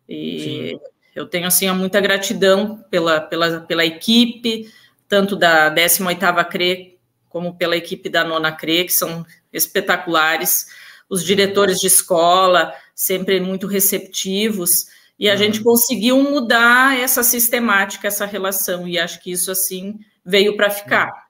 E 0.07 0.41
Sim. 0.79 0.81
Eu 1.19 1.27
tenho 1.27 1.49
assim 1.49 1.69
muita 1.73 2.01
gratidão 2.01 2.85
pela, 2.89 3.21
pela, 3.21 3.61
pela 3.63 3.85
equipe, 3.85 4.73
tanto 5.09 5.35
da 5.35 5.69
18ª 5.75 6.45
CRE 6.49 6.97
como 7.29 7.57
pela 7.57 7.77
equipe 7.77 8.09
da 8.09 8.23
Nona 8.23 8.53
CRE, 8.53 8.85
que 8.85 8.93
são 8.93 9.27
espetaculares, 9.53 10.67
os 11.11 11.25
diretores 11.25 11.81
de 11.81 11.89
escola, 11.89 12.73
sempre 12.95 13.41
muito 13.41 13.67
receptivos, 13.67 14.87
e 15.19 15.29
a 15.29 15.33
uhum. 15.33 15.39
gente 15.39 15.61
conseguiu 15.61 16.23
mudar 16.23 16.97
essa 16.97 17.25
sistemática, 17.25 18.07
essa 18.07 18.25
relação, 18.25 18.87
e 18.87 18.97
acho 18.97 19.21
que 19.21 19.33
isso, 19.33 19.51
assim, 19.51 19.99
veio 20.25 20.57
para 20.57 20.71
ficar. 20.71 21.28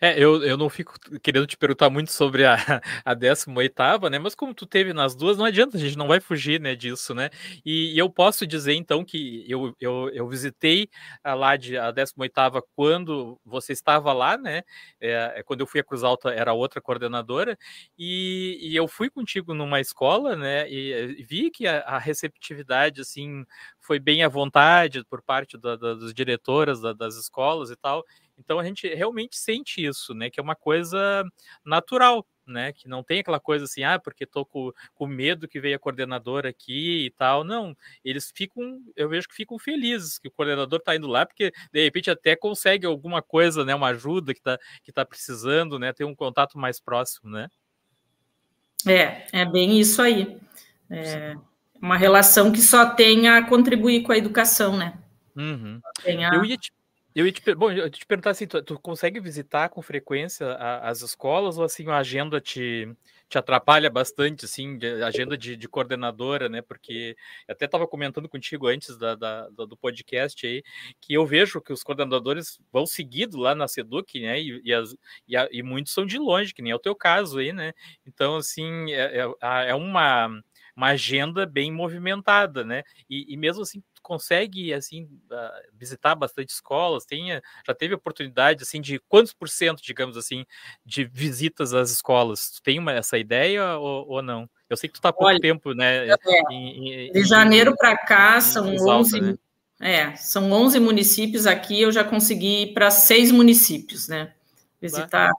É, 0.00 0.18
eu, 0.18 0.42
eu 0.44 0.56
não 0.56 0.68
fico 0.68 0.94
querendo 1.22 1.46
te 1.46 1.56
perguntar 1.56 1.90
muito 1.90 2.12
sobre 2.12 2.44
a, 2.44 2.56
a 3.04 3.14
18 3.14 4.08
né? 4.10 4.18
Mas 4.18 4.34
como 4.34 4.54
tu 4.54 4.66
teve 4.66 4.92
nas 4.92 5.14
duas, 5.14 5.36
não 5.36 5.44
adianta, 5.44 5.76
a 5.76 5.80
gente 5.80 5.98
não 5.98 6.06
vai 6.06 6.20
fugir 6.20 6.60
né, 6.60 6.74
disso, 6.74 7.14
né? 7.14 7.30
E, 7.64 7.94
e 7.94 7.98
eu 7.98 8.08
posso 8.08 8.46
dizer, 8.46 8.74
então, 8.74 9.04
que 9.04 9.44
eu, 9.48 9.74
eu, 9.80 10.10
eu 10.12 10.28
visitei 10.28 10.88
a 11.22 11.34
lá 11.34 11.56
de 11.56 11.76
a 11.76 11.90
18 11.90 12.32
quando 12.74 13.40
você 13.44 13.72
estava 13.72 14.12
lá, 14.12 14.36
né? 14.36 14.62
É, 15.00 15.34
é, 15.36 15.42
quando 15.42 15.60
eu 15.60 15.66
fui 15.66 15.80
a 15.80 15.84
Cruz 15.84 16.02
Alta, 16.04 16.30
era 16.30 16.52
outra 16.52 16.80
coordenadora, 16.80 17.58
e, 17.98 18.58
e 18.62 18.76
eu 18.76 18.86
fui 18.86 19.10
contigo 19.10 19.54
numa 19.54 19.80
escola, 19.80 20.36
né? 20.36 20.70
E, 20.70 21.22
vi 21.24 21.50
que 21.50 21.66
a, 21.66 21.80
a, 21.80 21.98
receptividade, 21.98 23.00
assim, 23.00 23.44
foi 23.80 23.98
bem 23.98 24.22
à 24.22 24.28
vontade 24.28 25.04
por 25.04 25.22
parte 25.22 25.58
da, 25.58 25.76
da, 25.76 25.94
das 25.94 26.14
diretoras 26.14 26.80
da, 26.80 26.92
das 26.92 27.16
escolas 27.16 27.70
e 27.70 27.76
tal. 27.76 28.04
Então 28.38 28.58
a 28.58 28.64
gente 28.64 28.86
realmente 28.94 29.36
sente 29.36 29.84
isso, 29.84 30.14
né? 30.14 30.30
Que 30.30 30.40
é 30.40 30.42
uma 30.42 30.56
coisa 30.56 31.24
natural, 31.64 32.26
né? 32.46 32.72
Que 32.72 32.88
não 32.88 33.02
tem 33.02 33.20
aquela 33.20 33.40
coisa 33.40 33.64
assim, 33.64 33.82
ah, 33.82 33.98
porque 33.98 34.26
tô 34.26 34.44
com, 34.44 34.72
com 34.94 35.06
medo 35.06 35.48
que 35.48 35.60
veio 35.60 35.76
a 35.76 35.78
coordenadora 35.78 36.48
aqui 36.48 37.06
e 37.06 37.10
tal. 37.10 37.44
Não, 37.44 37.76
eles 38.04 38.32
ficam, 38.34 38.80
eu 38.96 39.08
vejo 39.08 39.28
que 39.28 39.34
ficam 39.34 39.58
felizes 39.58 40.18
que 40.18 40.28
o 40.28 40.32
coordenador 40.32 40.80
tá 40.80 40.96
indo 40.96 41.06
lá, 41.06 41.24
porque 41.24 41.52
de 41.72 41.84
repente 41.84 42.10
até 42.10 42.34
consegue 42.34 42.86
alguma 42.86 43.22
coisa, 43.22 43.64
né? 43.64 43.74
Uma 43.74 43.88
ajuda 43.88 44.34
que 44.34 44.42
tá, 44.42 44.58
que 44.82 44.92
tá 44.92 45.04
precisando, 45.04 45.78
né? 45.78 45.92
Ter 45.92 46.04
um 46.04 46.14
contato 46.14 46.58
mais 46.58 46.80
próximo, 46.80 47.30
né? 47.30 47.48
É, 48.86 49.26
é 49.32 49.44
bem 49.44 49.78
isso 49.78 50.02
aí. 50.02 50.38
É 50.90 51.34
uma 51.84 51.98
relação 51.98 52.50
que 52.50 52.62
só 52.62 52.86
tem 52.86 53.28
a 53.28 53.46
contribuir 53.46 54.02
com 54.02 54.12
a 54.12 54.16
educação, 54.16 54.74
né? 54.74 54.94
Uhum. 55.36 55.80
A... 56.02 56.34
Eu 56.34 56.44
ia 56.44 56.56
te 56.56 56.72
eu 57.14 57.26
ia 57.26 57.32
te, 57.32 57.54
bom, 57.54 57.70
eu 57.70 57.88
te 57.88 58.04
perguntar 58.04 58.30
assim, 58.30 58.46
tu, 58.46 58.60
tu 58.62 58.78
consegue 58.78 59.20
visitar 59.20 59.68
com 59.68 59.80
frequência 59.80 60.46
a, 60.48 60.88
as 60.88 61.00
escolas 61.00 61.56
ou 61.56 61.64
assim 61.64 61.88
a 61.88 61.98
agenda 61.98 62.40
te, 62.40 62.88
te 63.28 63.38
atrapalha 63.38 63.88
bastante, 63.88 64.44
assim, 64.44 64.78
a 65.02 65.06
agenda 65.06 65.38
de, 65.38 65.56
de, 65.56 65.68
coordenadora, 65.68 66.48
né? 66.48 66.60
Porque 66.60 67.16
até 67.48 67.66
estava 67.66 67.86
comentando 67.86 68.28
contigo 68.28 68.66
antes 68.66 68.96
da, 68.98 69.14
da, 69.14 69.48
do 69.48 69.76
podcast 69.76 70.44
aí, 70.46 70.62
que 71.00 71.14
eu 71.14 71.24
vejo 71.24 71.60
que 71.60 71.72
os 71.72 71.84
coordenadores 71.84 72.58
vão 72.72 72.84
seguido 72.84 73.38
lá 73.38 73.54
na 73.54 73.68
Seduc, 73.68 74.20
né? 74.20 74.40
E, 74.40 74.60
e, 74.64 74.74
as, 74.74 74.96
e, 75.28 75.36
a, 75.36 75.48
e 75.52 75.62
muitos 75.62 75.92
são 75.92 76.04
de 76.04 76.18
longe, 76.18 76.52
que 76.52 76.62
nem 76.62 76.72
é 76.72 76.76
o 76.76 76.80
teu 76.80 76.96
caso 76.96 77.38
aí, 77.38 77.52
né? 77.52 77.72
Então, 78.06 78.36
assim, 78.36 78.92
é, 78.92 79.20
é, 79.20 79.70
é 79.70 79.74
uma, 79.74 80.28
uma 80.76 80.88
agenda 80.88 81.46
bem 81.46 81.72
movimentada, 81.72 82.64
né? 82.64 82.82
E, 83.08 83.32
e 83.32 83.36
mesmo 83.36 83.62
assim, 83.62 83.82
consegue 84.04 84.72
assim 84.72 85.08
ah, 85.32 85.62
visitar 85.72 86.14
bastante 86.14 86.50
escolas, 86.50 87.06
tenha, 87.06 87.42
já 87.66 87.74
teve 87.74 87.94
oportunidade 87.94 88.62
assim 88.62 88.80
de 88.80 89.00
quantos 89.08 89.32
por 89.32 89.48
cento, 89.48 89.82
digamos 89.82 90.16
assim, 90.16 90.44
de 90.84 91.04
visitas 91.04 91.72
às 91.72 91.90
escolas? 91.90 92.50
Tu 92.50 92.62
tem 92.62 92.78
uma, 92.78 92.92
essa 92.92 93.18
ideia 93.18 93.78
ou, 93.78 94.06
ou 94.08 94.22
não? 94.22 94.48
Eu 94.68 94.76
sei 94.76 94.88
que 94.88 94.92
tu 94.92 94.96
está 94.98 95.08
há 95.08 95.12
pouco 95.12 95.26
Olha, 95.26 95.40
tempo, 95.40 95.72
né? 95.72 96.06
É, 96.08 96.16
em, 96.50 97.08
em, 97.08 97.12
de 97.12 97.24
janeiro 97.24 97.74
para 97.76 97.96
cá 97.96 98.40
são 98.40 98.72
Exalta, 98.72 99.16
11, 99.16 99.20
né? 99.20 99.34
é, 99.80 100.16
são 100.16 100.52
11 100.52 100.78
municípios 100.78 101.46
aqui, 101.46 101.80
eu 101.80 101.90
já 101.90 102.04
consegui 102.04 102.64
ir 102.64 102.74
para 102.74 102.90
seis 102.90 103.32
municípios, 103.32 104.06
né? 104.06 104.34
Visitar 104.80 105.32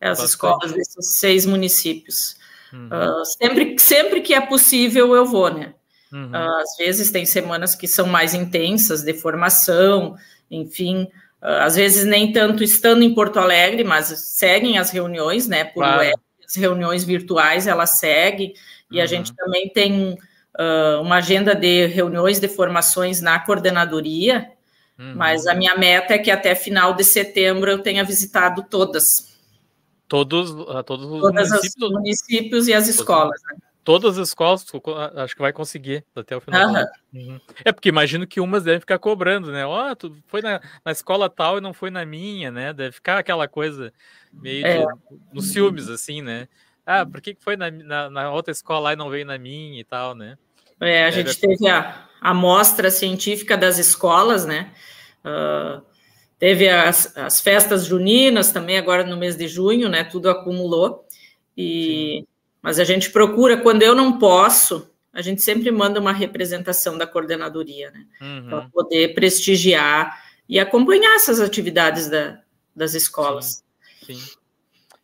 as 0.00 0.18
bastante. 0.18 0.28
escolas 0.28 0.72
desses 0.72 1.18
seis 1.18 1.46
municípios. 1.46 2.36
Uhum. 2.72 2.88
Uh, 2.88 3.24
sempre, 3.24 3.78
sempre 3.78 4.20
que 4.20 4.34
é 4.34 4.40
possível, 4.40 5.14
eu 5.14 5.24
vou, 5.24 5.52
né? 5.52 5.74
Uhum. 6.12 6.30
Uh, 6.30 6.60
às 6.60 6.76
vezes 6.76 7.10
tem 7.10 7.26
semanas 7.26 7.74
que 7.74 7.86
são 7.86 8.06
mais 8.06 8.34
intensas, 8.34 9.02
de 9.02 9.12
formação, 9.14 10.16
enfim. 10.50 11.04
Uh, 11.42 11.60
às 11.60 11.76
vezes 11.76 12.04
nem 12.04 12.32
tanto 12.32 12.64
estando 12.64 13.02
em 13.02 13.14
Porto 13.14 13.38
Alegre, 13.38 13.84
mas 13.84 14.06
seguem 14.06 14.78
as 14.78 14.90
reuniões, 14.90 15.46
né? 15.46 15.64
Por 15.64 15.82
claro. 15.82 16.00
web, 16.00 16.16
as 16.46 16.56
reuniões 16.56 17.04
virtuais 17.04 17.66
elas 17.66 17.98
seguem, 17.98 18.54
e 18.90 18.96
uhum. 18.96 19.02
a 19.02 19.06
gente 19.06 19.34
também 19.34 19.68
tem 19.68 20.14
uh, 20.58 21.00
uma 21.00 21.16
agenda 21.16 21.54
de 21.54 21.86
reuniões 21.86 22.40
de 22.40 22.48
formações 22.48 23.20
na 23.20 23.38
coordenadoria, 23.38 24.50
uhum. 24.98 25.14
mas 25.14 25.46
a 25.46 25.54
minha 25.54 25.76
meta 25.76 26.14
é 26.14 26.18
que 26.18 26.30
até 26.30 26.54
final 26.54 26.94
de 26.94 27.04
setembro 27.04 27.70
eu 27.70 27.80
tenha 27.80 28.02
visitado 28.02 28.64
todas. 28.68 29.28
Todos, 30.08 30.50
todos 30.86 31.04
os 31.04 31.20
Todas 31.20 31.50
municípios, 31.50 31.82
os 31.82 31.92
municípios 31.92 32.68
e 32.68 32.72
as 32.72 32.88
escolas, 32.88 33.38
né? 33.42 33.67
Todas 33.88 34.18
as 34.18 34.28
escolas, 34.28 34.66
acho 35.16 35.34
que 35.34 35.40
vai 35.40 35.50
conseguir 35.50 36.04
até 36.14 36.36
o 36.36 36.42
final. 36.42 36.74
Uhum. 36.74 36.84
Uhum. 37.14 37.40
É 37.64 37.72
porque 37.72 37.88
imagino 37.88 38.26
que 38.26 38.38
umas 38.38 38.62
devem 38.62 38.80
ficar 38.80 38.98
cobrando, 38.98 39.50
né? 39.50 39.64
Ó, 39.64 39.90
oh, 39.90 39.96
tu 39.96 40.14
foi 40.26 40.42
na, 40.42 40.60
na 40.84 40.92
escola 40.92 41.30
tal 41.30 41.56
e 41.56 41.62
não 41.62 41.72
foi 41.72 41.88
na 41.90 42.04
minha, 42.04 42.50
né? 42.50 42.74
Deve 42.74 42.92
ficar 42.92 43.16
aquela 43.16 43.48
coisa 43.48 43.90
meio 44.30 44.66
é. 44.66 44.80
de, 44.80 44.86
nos 45.32 45.54
filmes, 45.54 45.88
assim, 45.88 46.20
né? 46.20 46.48
Ah, 46.84 47.06
por 47.06 47.22
que 47.22 47.34
foi 47.40 47.56
na, 47.56 47.70
na, 47.70 48.10
na, 48.10 48.30
outra 48.30 48.52
escola 48.52 48.92
e 48.92 48.96
não 48.96 49.08
veio 49.08 49.24
na 49.24 49.38
minha 49.38 49.80
e 49.80 49.84
tal, 49.84 50.14
né? 50.14 50.36
É, 50.82 51.04
a 51.04 51.08
é, 51.08 51.10
gente 51.12 51.40
teve 51.40 51.66
a 51.66 52.06
amostra 52.20 52.90
científica 52.90 53.56
das 53.56 53.78
escolas, 53.78 54.44
né? 54.44 54.70
Uh, 55.24 55.80
teve 56.38 56.68
as, 56.68 57.16
as 57.16 57.40
festas 57.40 57.86
juninas 57.86 58.52
também 58.52 58.76
agora 58.76 59.02
no 59.02 59.16
mês 59.16 59.34
de 59.34 59.48
junho, 59.48 59.88
né? 59.88 60.04
Tudo 60.04 60.28
acumulou. 60.28 61.06
E 61.56 62.26
mas 62.62 62.78
a 62.78 62.84
gente 62.84 63.10
procura 63.10 63.56
quando 63.56 63.82
eu 63.82 63.94
não 63.94 64.18
posso, 64.18 64.90
a 65.12 65.22
gente 65.22 65.42
sempre 65.42 65.70
manda 65.70 66.00
uma 66.00 66.12
representação 66.12 66.96
da 66.96 67.06
coordenadoria, 67.06 67.90
né? 67.90 68.06
Uhum. 68.20 68.48
Para 68.48 68.68
poder 68.68 69.14
prestigiar 69.14 70.24
e 70.48 70.58
acompanhar 70.58 71.14
essas 71.16 71.40
atividades 71.40 72.08
da, 72.08 72.40
das 72.74 72.94
escolas. 72.94 73.64
Sim. 74.04 74.14
Sim. 74.14 74.38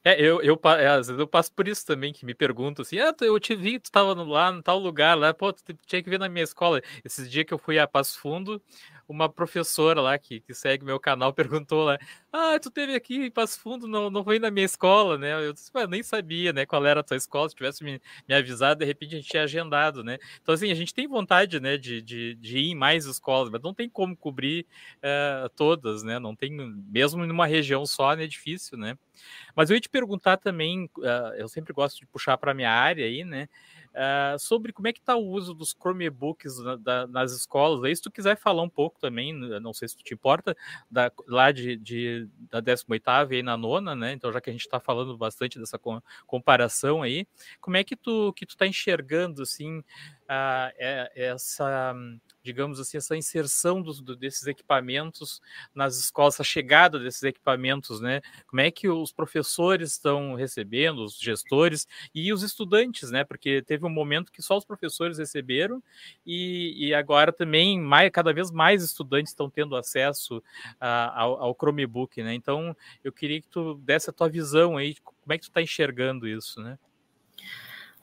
É, 0.07 0.21
eu, 0.21 0.43
eu, 0.43 0.61
é, 0.79 0.87
às 0.87 1.07
vezes 1.07 1.19
eu 1.19 1.27
passo 1.27 1.51
por 1.51 1.67
isso 1.67 1.87
também, 1.87 2.12
que 2.12 2.27
me 2.27 2.35
perguntam 2.35 2.83
assim, 2.83 2.99
ah, 2.99 3.14
eu 3.23 3.40
te 3.40 3.57
vi, 3.57 3.79
tu 3.79 3.87
estava 3.87 4.12
lá 4.12 4.53
em 4.53 4.61
tal 4.61 4.79
lugar, 4.79 5.14
lá, 5.17 5.33
pô, 5.33 5.51
tu 5.51 5.73
tinha 5.87 6.03
que 6.03 6.11
vir 6.11 6.19
na 6.19 6.29
minha 6.29 6.45
escola. 6.45 6.83
Esses 7.03 7.31
dias 7.31 7.47
que 7.47 7.55
eu 7.55 7.59
fui 7.59 7.79
a 7.79 7.88
Passo 7.88 8.19
Fundo, 8.19 8.61
uma 9.09 9.29
professora 9.29 10.01
lá 10.01 10.19
que, 10.19 10.40
que 10.40 10.55
segue 10.55 10.85
meu 10.85 10.99
canal 10.99 11.33
perguntou 11.35 11.85
lá: 11.85 11.99
Ah, 12.33 12.59
tu 12.61 12.71
teve 12.71 12.95
aqui 12.95 13.17
em 13.27 13.31
Passo 13.31 13.61
Fundo, 13.61 13.87
não, 13.87 14.11
não 14.11 14.25
foi 14.25 14.38
na 14.38 14.51
minha 14.51 14.64
escola, 14.67 15.19
né? 15.19 15.47
Eu 15.47 15.53
disse, 15.53 15.71
nem 15.88 16.03
sabia, 16.03 16.53
né, 16.53 16.67
qual 16.67 16.85
era 16.87 17.01
a 17.01 17.03
tua 17.03 17.17
escola, 17.17 17.49
se 17.49 17.55
tivesse 17.55 17.85
me, 17.85 18.01
me 18.29 18.35
avisado, 18.35 18.81
de 18.81 18.85
repente 18.85 19.14
a 19.14 19.19
gente 19.19 19.31
tinha 19.31 19.43
agendado, 19.45 20.03
né? 20.03 20.19
Então, 20.43 20.55
assim, 20.55 20.71
a 20.71 20.75
gente 20.75 20.95
tem 20.95 21.07
vontade, 21.07 21.61
né, 21.61 21.77
de, 21.77 22.01
de, 22.03 22.35
de 22.37 22.59
ir 22.59 22.71
em 22.71 22.75
mais 22.75 23.07
escolas, 23.07 23.51
mas 23.51 23.62
não 23.62 23.75
tem 23.75 23.88
como 23.88 24.17
cobrir 24.17 24.67
uh, 24.99 25.49
todas, 25.57 26.03
né? 26.03 26.19
Não 26.19 26.35
tem, 26.35 26.51
mesmo 26.53 27.25
numa 27.27 27.47
região 27.47 27.87
só, 27.87 28.14
né, 28.14 28.25
é 28.25 28.27
difícil, 28.27 28.79
né? 28.79 28.97
Mas 29.55 29.71
eu 29.71 29.77
ia 29.77 29.81
te 29.81 29.88
perguntar 29.88 30.37
também, 30.37 30.90
uh, 30.99 31.35
eu 31.37 31.49
sempre 31.49 31.73
gosto 31.73 31.99
de 31.99 32.07
puxar 32.07 32.37
para 32.37 32.55
minha 32.55 32.71
área 32.71 33.05
aí, 33.05 33.25
né? 33.25 33.49
Uh, 33.95 34.37
sobre 34.41 34.73
como 34.73 34.89
é 34.89 34.93
que 34.93 34.99
está 34.99 35.15
o 35.15 35.25
uso 35.25 35.55
dos 35.55 35.71
Chromebooks 35.71 36.59
na, 36.59 36.75
da, 36.75 37.07
nas 37.07 37.31
escolas. 37.31 37.85
Aí, 37.85 37.95
se 37.95 38.03
tu 38.03 38.11
quiser 38.11 38.37
falar 38.37 38.63
um 38.63 38.69
pouco 38.69 38.99
também, 38.99 39.33
não 39.33 39.73
sei 39.73 39.87
se 39.87 39.97
tu 39.97 40.03
te 40.03 40.13
importa, 40.13 40.57
da, 40.91 41.13
lá 41.29 41.53
de, 41.53 41.77
de, 41.77 42.29
da 42.51 42.61
18ª 42.61 43.33
e 43.33 43.43
na 43.43 43.57
nona, 43.57 43.95
né? 43.95 44.13
Então, 44.13 44.33
já 44.33 44.41
que 44.41 44.51
a 44.51 44.53
gente 44.53 44.63
está 44.63 44.81
falando 44.81 45.17
bastante 45.17 45.61
dessa 45.61 45.79
comparação 46.27 47.03
aí, 47.03 47.25
como 47.61 47.77
é 47.77 47.85
que 47.85 47.95
tu 47.95 48.33
que 48.33 48.45
tu 48.45 48.51
está 48.51 48.67
enxergando, 48.67 49.43
assim, 49.43 49.81
uh, 50.25 51.11
essa 51.15 51.95
digamos 52.45 52.79
assim, 52.79 52.99
essa 52.99 53.17
inserção 53.17 53.81
dos, 53.81 54.03
desses 54.03 54.47
equipamentos 54.47 55.41
nas 55.75 55.97
escolas, 55.97 56.35
essa 56.35 56.45
chegada 56.45 56.99
desses 56.99 57.23
equipamentos, 57.23 58.03
né? 58.03 58.21
Como 58.47 58.61
é 58.61 58.71
que 58.71 58.87
os 58.87 59.11
professores 59.11 59.93
estão 59.93 60.35
recebendo, 60.35 61.03
os 61.03 61.19
gestores 61.19 61.89
e 62.15 62.31
os 62.35 62.43
estudantes, 62.43 63.11
né? 63.11 63.25
Porque 63.25 63.63
teve 63.63 63.87
um 63.87 63.91
momento 63.91 64.31
que 64.31 64.43
só 64.43 64.59
os 64.59 64.65
professores 64.65 65.17
receberam 65.17 65.83
e, 66.25 66.89
e 66.89 66.95
agora 66.95 67.33
também 67.33 67.81
mais, 67.81 68.11
cada 68.11 68.33
vez 68.33 68.51
mais 68.51 68.83
estudantes 68.83 69.33
estão 69.33 69.49
tendo 69.49 69.75
acesso 69.75 70.43
a, 70.79 71.23
ao, 71.23 71.43
ao 71.43 71.57
Chromebook, 71.59 72.23
né? 72.23 72.35
Então, 72.35 72.77
eu 73.03 73.11
queria 73.11 73.41
que 73.41 73.49
tu 73.49 73.75
desse 73.77 74.11
a 74.11 74.13
tua 74.13 74.29
visão 74.29 74.77
aí, 74.77 74.95
como 75.03 75.33
é 75.33 75.39
que 75.39 75.45
tu 75.45 75.49
está 75.49 75.63
enxergando 75.63 76.29
isso, 76.29 76.61
né? 76.61 76.79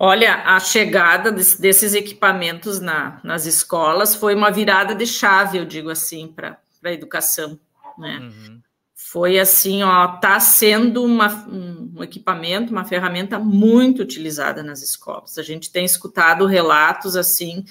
Olha, 0.03 0.41
a 0.47 0.59
chegada 0.59 1.31
desse, 1.31 1.61
desses 1.61 1.93
equipamentos 1.93 2.79
na, 2.79 3.21
nas 3.23 3.45
escolas 3.45 4.15
foi 4.15 4.33
uma 4.33 4.49
virada 4.49 4.95
de 4.95 5.05
chave, 5.05 5.59
eu 5.59 5.65
digo 5.65 5.91
assim, 5.91 6.27
para 6.27 6.57
a 6.83 6.91
educação, 6.91 7.59
né? 7.99 8.17
Uhum. 8.17 8.59
Foi 8.95 9.37
assim, 9.37 9.83
ó, 9.83 10.07
tá 10.17 10.39
sendo 10.39 11.03
uma, 11.03 11.27
um 11.47 12.01
equipamento, 12.01 12.71
uma 12.71 12.83
ferramenta 12.83 13.37
muito 13.37 14.01
utilizada 14.01 14.63
nas 14.63 14.81
escolas. 14.81 15.37
A 15.37 15.43
gente 15.43 15.71
tem 15.71 15.85
escutado 15.85 16.47
relatos 16.47 17.15
assim 17.15 17.63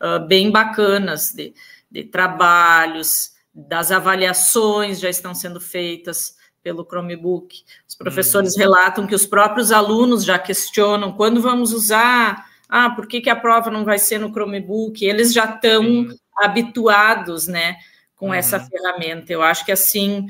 uh, 0.00 0.26
bem 0.26 0.50
bacanas 0.50 1.34
de, 1.34 1.52
de 1.90 2.04
trabalhos, 2.04 3.34
das 3.54 3.92
avaliações 3.92 4.98
já 4.98 5.10
estão 5.10 5.34
sendo 5.34 5.60
feitas 5.60 6.34
pelo 6.64 6.84
Chromebook. 6.84 7.62
Os 7.86 7.94
professores 7.94 8.56
hum. 8.56 8.58
relatam 8.58 9.06
que 9.06 9.14
os 9.14 9.26
próprios 9.26 9.70
alunos 9.70 10.24
já 10.24 10.38
questionam 10.38 11.12
quando 11.12 11.40
vamos 11.40 11.72
usar. 11.72 12.46
Ah, 12.66 12.88
por 12.88 13.06
que, 13.06 13.20
que 13.20 13.30
a 13.30 13.36
prova 13.36 13.70
não 13.70 13.84
vai 13.84 13.98
ser 13.98 14.18
no 14.18 14.32
Chromebook? 14.32 15.04
Eles 15.04 15.32
já 15.32 15.44
estão 15.44 16.08
habituados, 16.36 17.46
né, 17.46 17.76
com 18.16 18.28
uhum. 18.28 18.34
essa 18.34 18.58
ferramenta. 18.58 19.32
Eu 19.32 19.42
acho 19.42 19.64
que 19.64 19.70
assim 19.70 20.26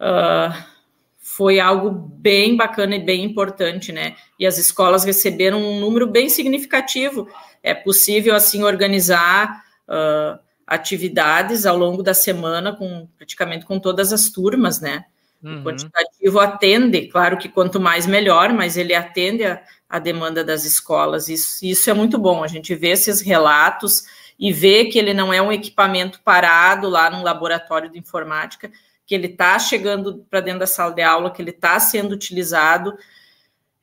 uh, 0.00 0.54
foi 1.18 1.58
algo 1.58 1.90
bem 1.90 2.56
bacana 2.56 2.94
e 2.94 3.04
bem 3.04 3.24
importante, 3.24 3.92
né? 3.92 4.14
E 4.38 4.46
as 4.46 4.56
escolas 4.56 5.04
receberam 5.04 5.60
um 5.60 5.80
número 5.80 6.06
bem 6.06 6.28
significativo. 6.28 7.28
É 7.62 7.74
possível 7.74 8.34
assim 8.34 8.62
organizar 8.62 9.62
uh, 9.88 10.38
atividades 10.66 11.66
ao 11.66 11.76
longo 11.76 12.02
da 12.02 12.14
semana 12.14 12.74
com 12.74 13.06
praticamente 13.18 13.66
com 13.66 13.78
todas 13.78 14.12
as 14.12 14.30
turmas, 14.30 14.80
né? 14.80 15.04
Uhum. 15.42 15.60
O 15.60 15.64
quantitativo 15.64 16.38
atende, 16.38 17.08
claro 17.08 17.36
que 17.36 17.48
quanto 17.48 17.80
mais 17.80 18.06
melhor, 18.06 18.52
mas 18.52 18.76
ele 18.76 18.94
atende 18.94 19.44
a, 19.44 19.60
a 19.88 19.98
demanda 19.98 20.44
das 20.44 20.64
escolas. 20.64 21.28
Isso, 21.28 21.64
isso 21.64 21.90
é 21.90 21.92
muito 21.92 22.16
bom. 22.16 22.44
A 22.44 22.48
gente 22.48 22.74
vê 22.74 22.88
esses 22.88 23.20
relatos 23.20 24.04
e 24.38 24.52
vê 24.52 24.84
que 24.84 24.98
ele 24.98 25.12
não 25.12 25.32
é 25.32 25.42
um 25.42 25.52
equipamento 25.52 26.20
parado 26.24 26.88
lá 26.88 27.10
no 27.10 27.22
laboratório 27.22 27.90
de 27.90 27.98
informática, 27.98 28.70
que 29.04 29.14
ele 29.14 29.26
está 29.26 29.58
chegando 29.58 30.24
para 30.30 30.40
dentro 30.40 30.60
da 30.60 30.66
sala 30.66 30.94
de 30.94 31.02
aula, 31.02 31.30
que 31.30 31.42
ele 31.42 31.50
está 31.50 31.78
sendo 31.80 32.12
utilizado. 32.12 32.96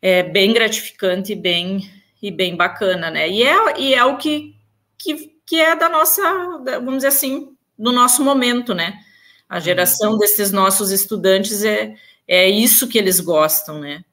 É 0.02 0.24
bem 0.24 0.54
gratificante 0.54 1.34
e 1.34 1.36
bem, 1.36 1.91
e 2.22 2.32
bem 2.32 2.56
bacana, 2.56 3.12
né? 3.12 3.30
E 3.30 3.43
é, 3.43 3.80
e 3.80 3.93
é 3.93 4.04
o 4.06 4.15
que, 4.15 4.56
que, 4.98 5.36
que 5.45 5.60
é 5.60 5.76
da 5.76 5.89
nossa, 5.89 6.22
vamos 6.63 6.95
dizer 6.95 7.08
assim, 7.08 7.54
do 7.78 7.91
nosso 7.91 8.24
momento, 8.24 8.74
né? 8.74 9.00
A 9.49 9.59
geração 9.59 10.15
desses 10.17 10.51
nossos 10.51 10.91
estudantes 10.91 11.63
é, 11.63 11.95
é 12.27 12.47
isso 12.47 12.88
que 12.88 12.99
eles 12.99 13.19
gostam, 13.19 13.79
né? 13.79 14.05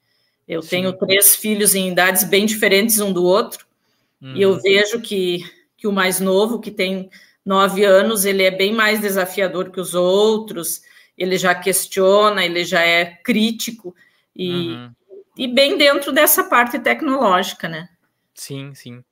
Eu 0.49 0.62
Sim. 0.62 0.68
tenho 0.68 0.92
três 0.94 1.37
filhos 1.37 1.75
em 1.75 1.90
idades 1.90 2.25
bem 2.25 2.46
diferentes 2.46 3.01
um 3.01 3.12
do 3.12 3.22
outro, 3.22 3.66
uhum. 4.22 4.35
e 4.35 4.40
eu 4.40 4.53
uhum. 4.53 4.61
vejo 4.61 5.01
que, 5.01 5.44
que 5.77 5.87
o 5.87 5.92
mais 5.92 6.20
novo, 6.20 6.61
que 6.61 6.70
tem 6.70 7.11
nove 7.44 7.85
anos, 7.85 8.25
ele 8.25 8.44
é 8.44 8.51
bem 8.51 8.72
mais 8.72 9.01
desafiador 9.01 9.70
que 9.70 9.81
os 9.81 9.94
outros, 9.94 10.81
ele 11.18 11.37
já 11.37 11.55
questiona, 11.55 12.44
ele 12.44 12.64
já 12.64 12.81
é 12.81 13.05
crítico, 13.05 13.94
e, 14.35 14.51
uhum. 14.51 14.90
e 15.37 15.49
bem 15.49 15.77
dentro 15.77 16.12
dessa 16.12 16.44
parte 16.44 16.79
tecnológica, 16.79 17.68
né? 17.68 17.88
Sim, 18.35 18.75
sim. 18.75 19.03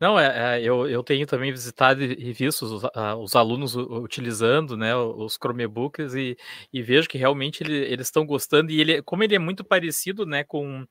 Não, 0.00 0.18
é, 0.18 0.56
é, 0.58 0.62
eu, 0.62 0.88
eu 0.88 1.02
tenho 1.02 1.26
também 1.26 1.52
visitado 1.52 2.02
e 2.02 2.32
visto 2.32 2.62
os, 2.62 2.82
os 3.18 3.36
alunos 3.36 3.76
utilizando 3.76 4.74
né, 4.74 4.96
os 4.96 5.34
Chromebooks 5.34 6.14
e, 6.14 6.38
e 6.72 6.82
vejo 6.82 7.06
que 7.06 7.18
realmente 7.18 7.62
ele, 7.62 7.74
eles 7.76 8.06
estão 8.06 8.24
gostando. 8.24 8.70
E 8.70 8.80
ele, 8.80 9.02
como 9.02 9.22
ele 9.22 9.34
é 9.34 9.38
muito 9.38 9.62
parecido 9.62 10.24
né, 10.24 10.42
com. 10.42 10.86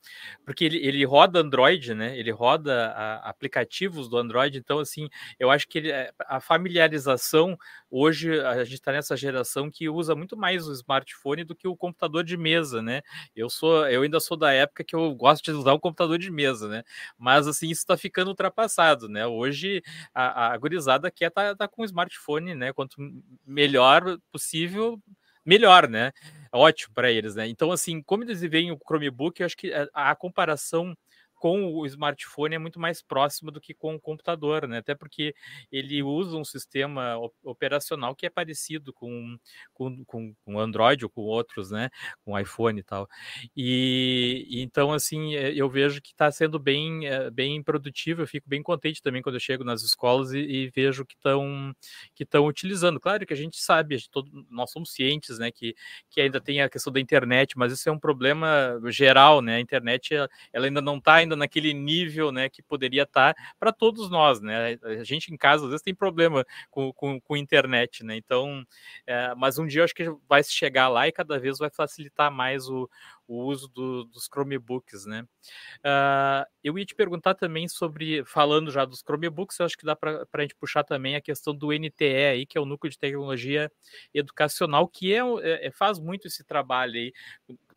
Porque 0.46 0.64
ele, 0.64 0.78
ele 0.78 1.04
roda 1.06 1.40
Android, 1.40 1.96
né? 1.96 2.18
Ele 2.20 2.30
roda 2.30 2.90
a, 2.92 3.30
aplicativos 3.30 4.08
do 4.08 4.18
Android, 4.18 4.60
então, 4.60 4.78
assim, 4.78 5.10
eu 5.40 5.50
acho 5.50 5.68
que 5.68 5.80
ele, 5.80 5.92
é, 5.92 6.12
a 6.28 6.40
familiarização 6.40 7.58
hoje 7.90 8.40
a 8.42 8.64
gente 8.64 8.76
está 8.76 8.92
nessa 8.92 9.16
geração 9.18 9.70
que 9.72 9.90
usa 9.90 10.16
muito 10.16 10.38
mais 10.38 10.68
o 10.68 10.72
smartphone 10.74 11.44
do 11.44 11.56
que 11.56 11.68
o 11.68 11.76
computador 11.76 12.24
de 12.24 12.38
mesa, 12.38 12.82
né? 12.82 13.02
Eu 13.36 13.50
sou, 13.50 13.88
eu 13.88 14.02
ainda 14.04 14.20
sou 14.20 14.38
da 14.38 14.52
época 14.54 14.84
que 14.84 14.96
eu 14.96 15.14
gosto 15.16 15.44
de 15.44 15.52
usar 15.52 15.74
o 15.74 15.80
computador 15.80 16.18
de 16.20 16.32
mesa, 16.32 16.68
né? 16.68 16.84
Mas 17.18 17.48
assim, 17.48 17.70
isso 17.70 17.82
está 17.82 17.98
ficando 17.98 18.30
ultrapassado, 18.30 18.99
né? 19.08 19.26
Hoje 19.26 19.82
a, 20.14 20.54
a 20.54 20.58
gurizada 20.58 21.10
quer 21.12 21.30
tá, 21.32 21.56
tá 21.56 21.68
com 21.68 21.84
o 21.84 21.86
smartphone, 21.86 22.56
né? 22.56 22.74
Quanto 22.74 22.98
melhor 23.46 24.18
possível, 24.32 25.00
melhor, 25.46 25.88
né? 25.88 26.12
Ótimo 26.52 26.94
para 26.94 27.12
eles, 27.12 27.36
né? 27.36 27.48
Então, 27.48 27.72
assim, 27.72 28.02
como 28.02 28.24
eles 28.24 28.42
veem 28.42 28.72
o 28.72 28.78
Chromebook, 28.78 29.40
eu 29.40 29.46
acho 29.46 29.56
que 29.58 29.72
a, 29.74 29.88
a 29.94 30.16
comparação 30.16 30.96
com 31.40 31.74
o 31.74 31.86
smartphone 31.86 32.56
é 32.56 32.60
muito 32.60 32.80
mais 32.80 33.02
próximo 33.02 33.50
do 33.50 33.62
que 33.62 33.74
com 33.74 33.96
o 33.96 34.00
computador, 34.00 34.68
né? 34.68 34.80
Até 34.80 34.94
porque 34.94 35.34
ele 35.72 36.04
usa 36.04 36.36
um 36.36 36.44
sistema 36.44 37.16
operacional 37.44 38.14
que 38.14 38.26
é 38.26 38.30
parecido 38.30 38.92
com 38.94 39.40
com, 39.74 40.04
com, 40.06 40.60
Android 40.60 41.06
ou 41.06 41.10
com 41.10 41.22
outros, 41.22 41.72
né? 41.72 41.90
Com 42.26 42.38
iPhone 42.38 42.80
e 42.80 42.84
tal. 42.84 43.08
E, 43.56 44.48
então, 44.52 44.92
assim, 44.92 45.36
é, 45.36 45.54
eu 45.54 45.70
vejo 45.70 46.02
que 46.02 46.10
está 46.10 46.30
sendo 46.32 46.60
bem, 46.60 47.08
é, 47.08 47.30
bem 47.32 47.64
produtivo. 47.64 48.22
Eu 48.22 48.28
fico 48.28 48.50
bem 48.50 48.62
contente 48.62 49.02
também 49.02 49.22
quando 49.22 49.36
eu 49.36 49.40
chego 49.40 49.64
nas 49.64 49.82
escolas 49.82 50.34
e, 50.34 50.40
e 50.40 50.70
vejo 50.70 51.06
que 51.06 51.16
estão 51.16 51.74
que 52.14 52.24
estão 52.24 52.46
utilizando. 52.46 53.00
Claro 53.00 53.26
que 53.26 53.34
a 53.34 53.38
gente 53.38 53.58
sabe, 53.58 53.96
a 53.96 53.98
gente, 53.98 54.10
todo, 54.10 54.30
nós 54.50 54.72
somos 54.72 54.92
cientes, 54.92 55.40
né? 55.40 55.52
Que, 55.52 55.74
que 56.10 56.20
ainda 56.20 56.42
tem 56.42 56.62
a 56.62 56.70
questão 56.70 56.92
da 56.92 57.00
internet, 57.00 57.58
mas 57.58 57.72
isso 57.72 57.88
é 57.88 57.92
um 57.92 58.00
problema 58.00 58.80
geral, 58.88 59.42
né? 59.42 59.56
A 59.56 59.60
internet 59.60 60.14
ela 60.52 60.66
ainda 60.66 60.82
não 60.82 60.98
está 60.98 61.24
ainda 61.30 61.36
naquele 61.36 61.74
nível, 61.74 62.32
né, 62.32 62.50
que 62.50 62.62
poderia 62.62 63.04
estar 63.04 63.36
para 63.60 63.72
todos 63.72 64.10
nós, 64.10 64.42
né? 64.42 64.78
A 64.84 65.04
gente 65.04 65.34
em 65.34 65.38
casa 65.38 65.66
às 65.66 65.70
vezes 65.70 65.84
tem 65.84 65.94
problema 65.94 66.46
com, 66.70 66.92
com, 66.94 67.20
com 67.22 67.38
internet, 67.38 68.04
né? 68.04 68.16
Então, 68.16 68.66
é, 69.06 69.34
mas 69.36 69.60
um 69.60 69.68
dia 69.68 69.82
eu 69.82 69.86
acho 69.86 69.94
que 69.94 70.10
vai 70.28 70.44
chegar 70.44 70.88
lá 70.88 71.08
e 71.08 71.12
cada 71.12 71.40
vez 71.40 71.58
vai 71.60 71.70
facilitar 71.70 72.32
mais 72.32 72.68
o, 72.68 72.90
o 73.28 73.44
uso 73.44 73.68
do, 73.68 74.06
dos 74.06 74.26
Chromebooks, 74.26 75.06
né? 75.06 75.22
Uh, 75.80 76.46
eu 76.64 76.78
ia 76.78 76.86
te 76.86 76.96
perguntar 76.96 77.36
também 77.36 77.68
sobre, 77.68 78.26
falando 78.26 78.72
já 78.72 78.84
dos 78.86 79.02
Chromebooks, 79.02 79.60
eu 79.60 79.66
acho 79.66 79.78
que 79.78 79.86
dá 79.86 79.96
para 79.96 80.26
a 80.34 80.42
gente 80.42 80.56
puxar 80.56 80.84
também 80.84 81.16
a 81.16 81.22
questão 81.22 81.56
do 81.56 81.72
NTE 81.72 82.06
aí, 82.32 82.46
que 82.46 82.58
é 82.58 82.62
o 82.62 82.66
Núcleo 82.66 82.90
de 82.90 82.98
Tecnologia 82.98 83.72
Educacional, 84.14 84.88
que 84.88 85.14
é, 85.14 85.22
é 85.68 85.72
faz 85.72 86.00
muito 86.00 86.28
esse 86.28 86.44
trabalho 86.44 86.96
aí 86.96 87.14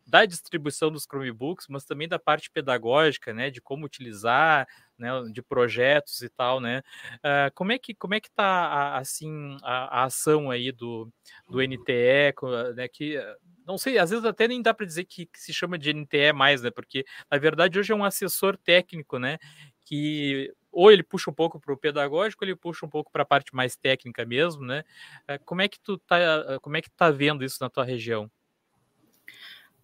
da 0.05 0.25
distribuição 0.25 0.91
dos 0.91 1.03
Chromebooks, 1.03 1.67
mas 1.69 1.85
também 1.85 2.07
da 2.07 2.19
parte 2.19 2.49
pedagógica, 2.51 3.33
né, 3.33 3.49
de 3.49 3.61
como 3.61 3.85
utilizar, 3.85 4.67
né, 4.97 5.09
de 5.31 5.41
projetos 5.41 6.21
e 6.21 6.29
tal, 6.29 6.59
né? 6.59 6.81
Uh, 7.15 7.51
como 7.55 7.71
é 7.71 7.79
que 7.79 7.95
como 7.95 8.13
é 8.13 8.19
que 8.19 8.27
está 8.27 8.97
assim 8.97 9.57
a, 9.63 10.01
a, 10.01 10.03
ação 10.05 10.51
aí 10.51 10.71
do, 10.71 11.09
do 11.49 11.61
NTE, 11.61 12.33
né, 12.75 12.87
que 12.87 13.17
não 13.65 13.77
sei, 13.77 13.97
às 13.97 14.09
vezes 14.09 14.25
até 14.25 14.47
nem 14.47 14.61
dá 14.61 14.73
para 14.73 14.85
dizer 14.85 15.05
que, 15.05 15.25
que, 15.25 15.39
se 15.39 15.53
chama 15.53 15.77
de 15.77 15.93
NTE 15.93 16.33
mais, 16.33 16.61
né? 16.61 16.69
Porque 16.69 17.05
na 17.31 17.37
verdade 17.37 17.79
hoje 17.79 17.93
é 17.93 17.95
um 17.95 18.03
assessor 18.03 18.57
técnico, 18.57 19.17
né? 19.17 19.37
Que 19.85 20.53
ou 20.71 20.91
ele 20.91 21.03
puxa 21.03 21.29
um 21.29 21.33
pouco 21.33 21.59
para 21.59 21.73
o 21.73 21.77
pedagógico, 21.77 22.43
ou 22.43 22.49
ele 22.49 22.55
puxa 22.55 22.85
um 22.85 22.89
pouco 22.89 23.11
para 23.11 23.23
a 23.23 23.25
parte 23.25 23.55
mais 23.55 23.75
técnica 23.75 24.25
mesmo, 24.25 24.65
né? 24.65 24.83
Uh, 25.29 25.43
como 25.45 25.61
é 25.61 25.67
que 25.69 25.79
tu 25.79 25.97
tá, 25.97 26.59
como 26.61 26.77
é 26.77 26.81
que 26.81 26.89
tá 26.91 27.09
vendo 27.09 27.43
isso 27.43 27.57
na 27.61 27.69
tua 27.69 27.85
região? 27.85 28.29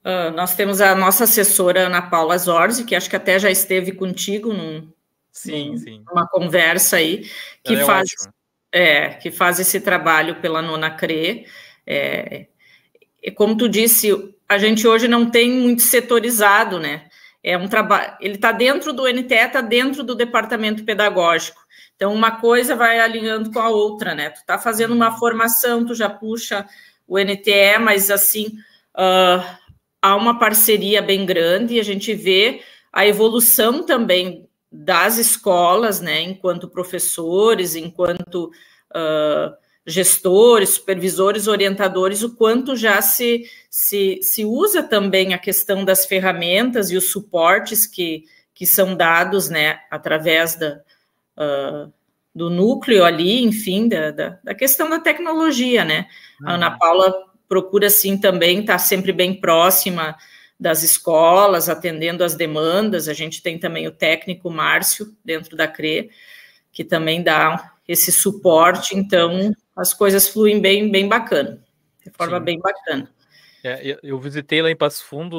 Uh, 0.04 0.32
nós 0.34 0.56
temos 0.56 0.80
a 0.80 0.96
nossa 0.96 1.26
assessora 1.26 1.88
Ana 1.88 2.02
Paula 2.02 2.38
Zorzi, 2.38 2.86
que 2.86 2.96
acho 2.96 3.10
que 3.10 3.16
até 3.16 3.38
já 3.38 3.52
esteve 3.52 3.92
contigo 3.92 4.54
num, 4.54 4.90
sim, 5.32 5.72
num, 5.72 5.78
sim. 5.78 6.04
numa 6.08 6.28
conversa 6.28 6.98
aí, 6.98 7.30
que 7.64 7.76
é 7.76 7.86
faz, 7.86 8.10
é, 8.72 9.10
que 9.10 9.30
faz 9.30 9.60
esse 9.60 9.82
trabalho 9.82 10.36
pela 10.36 10.62
Nona 10.62 10.90
CRE. 10.90 11.46
É, 11.86 12.48
como 13.36 13.58
tu 13.58 13.68
disse, 13.68 14.34
a 14.48 14.58
gente 14.58 14.88
hoje 14.88 15.08
não 15.08 15.30
tem 15.30 15.52
muito 15.52 15.82
setorizado, 15.82 16.80
né? 16.80 17.06
É 17.44 17.58
um 17.58 17.68
trabalho, 17.68 18.18
ele 18.20 18.36
está 18.36 18.52
dentro 18.52 18.94
do 18.94 19.08
NTE, 19.08 19.34
está 19.34 19.62
dentro 19.62 20.04
do 20.04 20.16
departamento 20.16 20.84
pedagógico. 20.84 21.60
Então, 21.96 22.14
uma 22.14 22.32
coisa 22.32 22.76
vai 22.76 23.00
alinhando 23.00 23.52
com 23.52 23.60
a 23.60 23.70
outra, 23.70 24.16
né? 24.16 24.30
Tu 24.30 24.38
está 24.38 24.58
fazendo 24.58 24.94
uma 24.94 25.18
formação, 25.18 25.86
tu 25.86 25.94
já 25.94 26.10
puxa 26.10 26.66
o 27.06 27.18
NTE, 27.20 27.78
mas 27.82 28.10
assim, 28.10 28.58
uh, 28.96 29.59
há 30.02 30.16
uma 30.16 30.40
parceria 30.40 31.02
bem 31.02 31.26
grande 31.26 31.76
e 31.76 31.80
a 31.80 31.84
gente 31.84 32.14
vê 32.14 32.62
a 32.92 33.06
evolução 33.06 33.86
também 33.86 34.48
das 34.72 35.18
escolas, 35.18 36.00
né, 36.00 36.22
enquanto 36.22 36.70
professores, 36.70 37.76
enquanto 37.76 38.52
uh, 38.92 39.56
gestores, 39.86 40.70
supervisores, 40.70 41.48
orientadores, 41.48 42.22
o 42.22 42.36
quanto 42.36 42.76
já 42.76 43.02
se, 43.02 43.46
se, 43.70 44.20
se 44.22 44.46
usa 44.46 44.84
também 44.84 45.34
a 45.34 45.40
questão 45.40 45.84
das 45.84 46.06
ferramentas 46.06 46.92
e 46.92 46.98
os 46.98 47.12
suportes 47.12 47.88
que, 47.88 48.26
que 48.54 48.66
são 48.66 48.96
dados, 48.96 49.50
né, 49.50 49.80
através 49.90 50.56
da, 50.56 50.82
uh, 51.38 51.92
do 52.34 52.50
núcleo 52.50 53.04
ali, 53.04 53.44
enfim, 53.44 53.88
da, 53.88 54.12
da, 54.12 54.40
da, 54.44 54.54
questão 54.54 54.88
da 54.88 55.00
tecnologia, 55.00 55.84
né. 55.84 56.08
Uhum. 56.42 56.50
A 56.50 56.54
Ana 56.54 56.78
Paula 56.78 57.29
procura, 57.50 57.90
sim, 57.90 58.16
também 58.16 58.60
estar 58.60 58.74
tá 58.74 58.80
sempre 58.80 59.12
bem 59.12 59.34
próxima 59.34 60.16
das 60.60 60.84
escolas, 60.84 61.68
atendendo 61.68 62.24
as 62.24 62.36
demandas. 62.36 63.10
A 63.10 63.14
gente 63.14 63.42
tem 63.42 63.58
também 63.58 63.88
o 63.88 63.92
técnico 63.92 64.52
Márcio 64.52 65.08
dentro 65.26 65.58
da 65.58 65.68
CRE, 65.68 66.12
que 66.72 66.84
também 66.86 67.24
dá 67.24 67.74
esse 67.88 68.12
suporte, 68.12 68.96
então 68.96 69.52
as 69.76 69.94
coisas 69.94 70.30
fluem 70.30 70.62
bem, 70.62 70.92
bem 70.92 71.08
bacana, 71.08 71.60
de 72.06 72.12
forma 72.12 72.38
sim. 72.38 72.44
bem 72.46 72.60
bacana. 72.60 73.12
É, 73.64 73.98
eu 74.04 74.20
visitei 74.20 74.62
lá 74.62 74.70
em 74.70 74.76
Passo 74.76 75.04
Fundo 75.04 75.36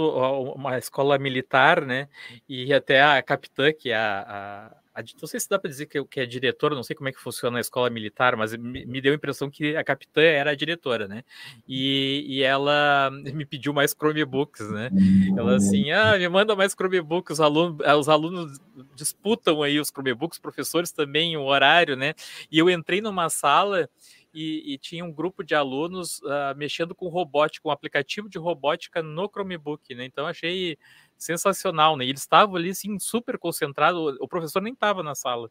uma 0.55 0.77
escola 0.77 1.19
militar, 1.19 1.81
né? 1.87 2.09
E 2.49 2.73
até 2.75 3.03
a 3.03 3.23
capitã, 3.23 3.73
que 3.73 3.91
é 3.91 3.97
a, 3.97 4.27
a 4.29 4.80
não 5.21 5.27
sei 5.29 5.41
se 5.41 5.49
dá 5.49 5.59
para 5.59 5.71
dizer 5.71 5.87
que, 5.87 6.03
que 6.05 6.21
é 6.21 6.27
diretora, 6.27 6.75
não 6.75 6.83
sei 6.83 6.97
como 6.97 7.09
é 7.09 7.13
que 7.13 7.21
funciona 7.21 7.59
a 7.59 7.61
escola 7.61 7.91
militar, 7.91 8.37
mas 8.37 8.57
me, 8.57 8.85
me 8.87 9.01
deu 9.01 9.13
a 9.13 9.17
impressão 9.17 9.51
que 9.51 9.77
a 9.77 9.85
capitã 9.85 10.21
era 10.21 10.51
a 10.51 10.55
diretora, 10.55 11.09
né? 11.09 11.23
E, 11.69 12.25
e, 12.27 12.43
ela 12.43 13.11
me 13.35 13.45
pediu 13.45 13.73
mais 13.73 13.93
Chromebooks, 13.93 14.71
né? 14.71 14.91
Ela 15.37 15.57
assim, 15.57 15.91
ah, 15.91 16.19
me 16.19 16.29
manda 16.29 16.55
mais 16.55 16.73
Chromebooks, 16.73 17.35
os 17.35 17.41
alunos, 17.41 17.79
os 17.99 18.09
alunos 18.09 18.59
disputam 18.95 19.63
aí 19.63 19.79
os 19.79 19.89
Chromebooks, 19.89 20.37
os 20.37 20.43
professores 20.43 20.93
também 20.93 21.37
o 21.37 21.45
horário, 21.45 21.97
né? 21.97 22.15
E 22.51 22.59
eu 22.59 22.69
entrei 22.69 23.01
numa 23.01 23.29
sala 23.29 23.89
e, 24.33 24.75
e, 24.75 24.79
tinha 24.79 25.05
um 25.05 25.13
grupo 25.13 25.43
de 25.43 25.55
alunos 25.55 26.21
uh, 26.21 26.57
mexendo 26.57 26.95
com 26.95 27.09
robótica, 27.09 27.69
um 27.69 27.73
aplicativo 27.73 28.29
de 28.29 28.39
robótica 28.39 29.03
no 29.03 29.29
Chromebook, 29.29 29.95
né? 29.95 30.05
Então 30.05 30.27
achei 30.27 30.79
sensacional, 31.21 31.97
né? 31.97 32.05
E 32.07 32.09
eles 32.11 32.23
estavam 32.23 32.57
ali, 32.57 32.71
assim, 32.71 32.99
super 32.99 33.39
concentrados, 33.39 34.17
o 34.21 34.27
professor 34.27 34.61
nem 34.63 34.73
estava 34.73 35.03
na 35.03 35.15
sala, 35.15 35.51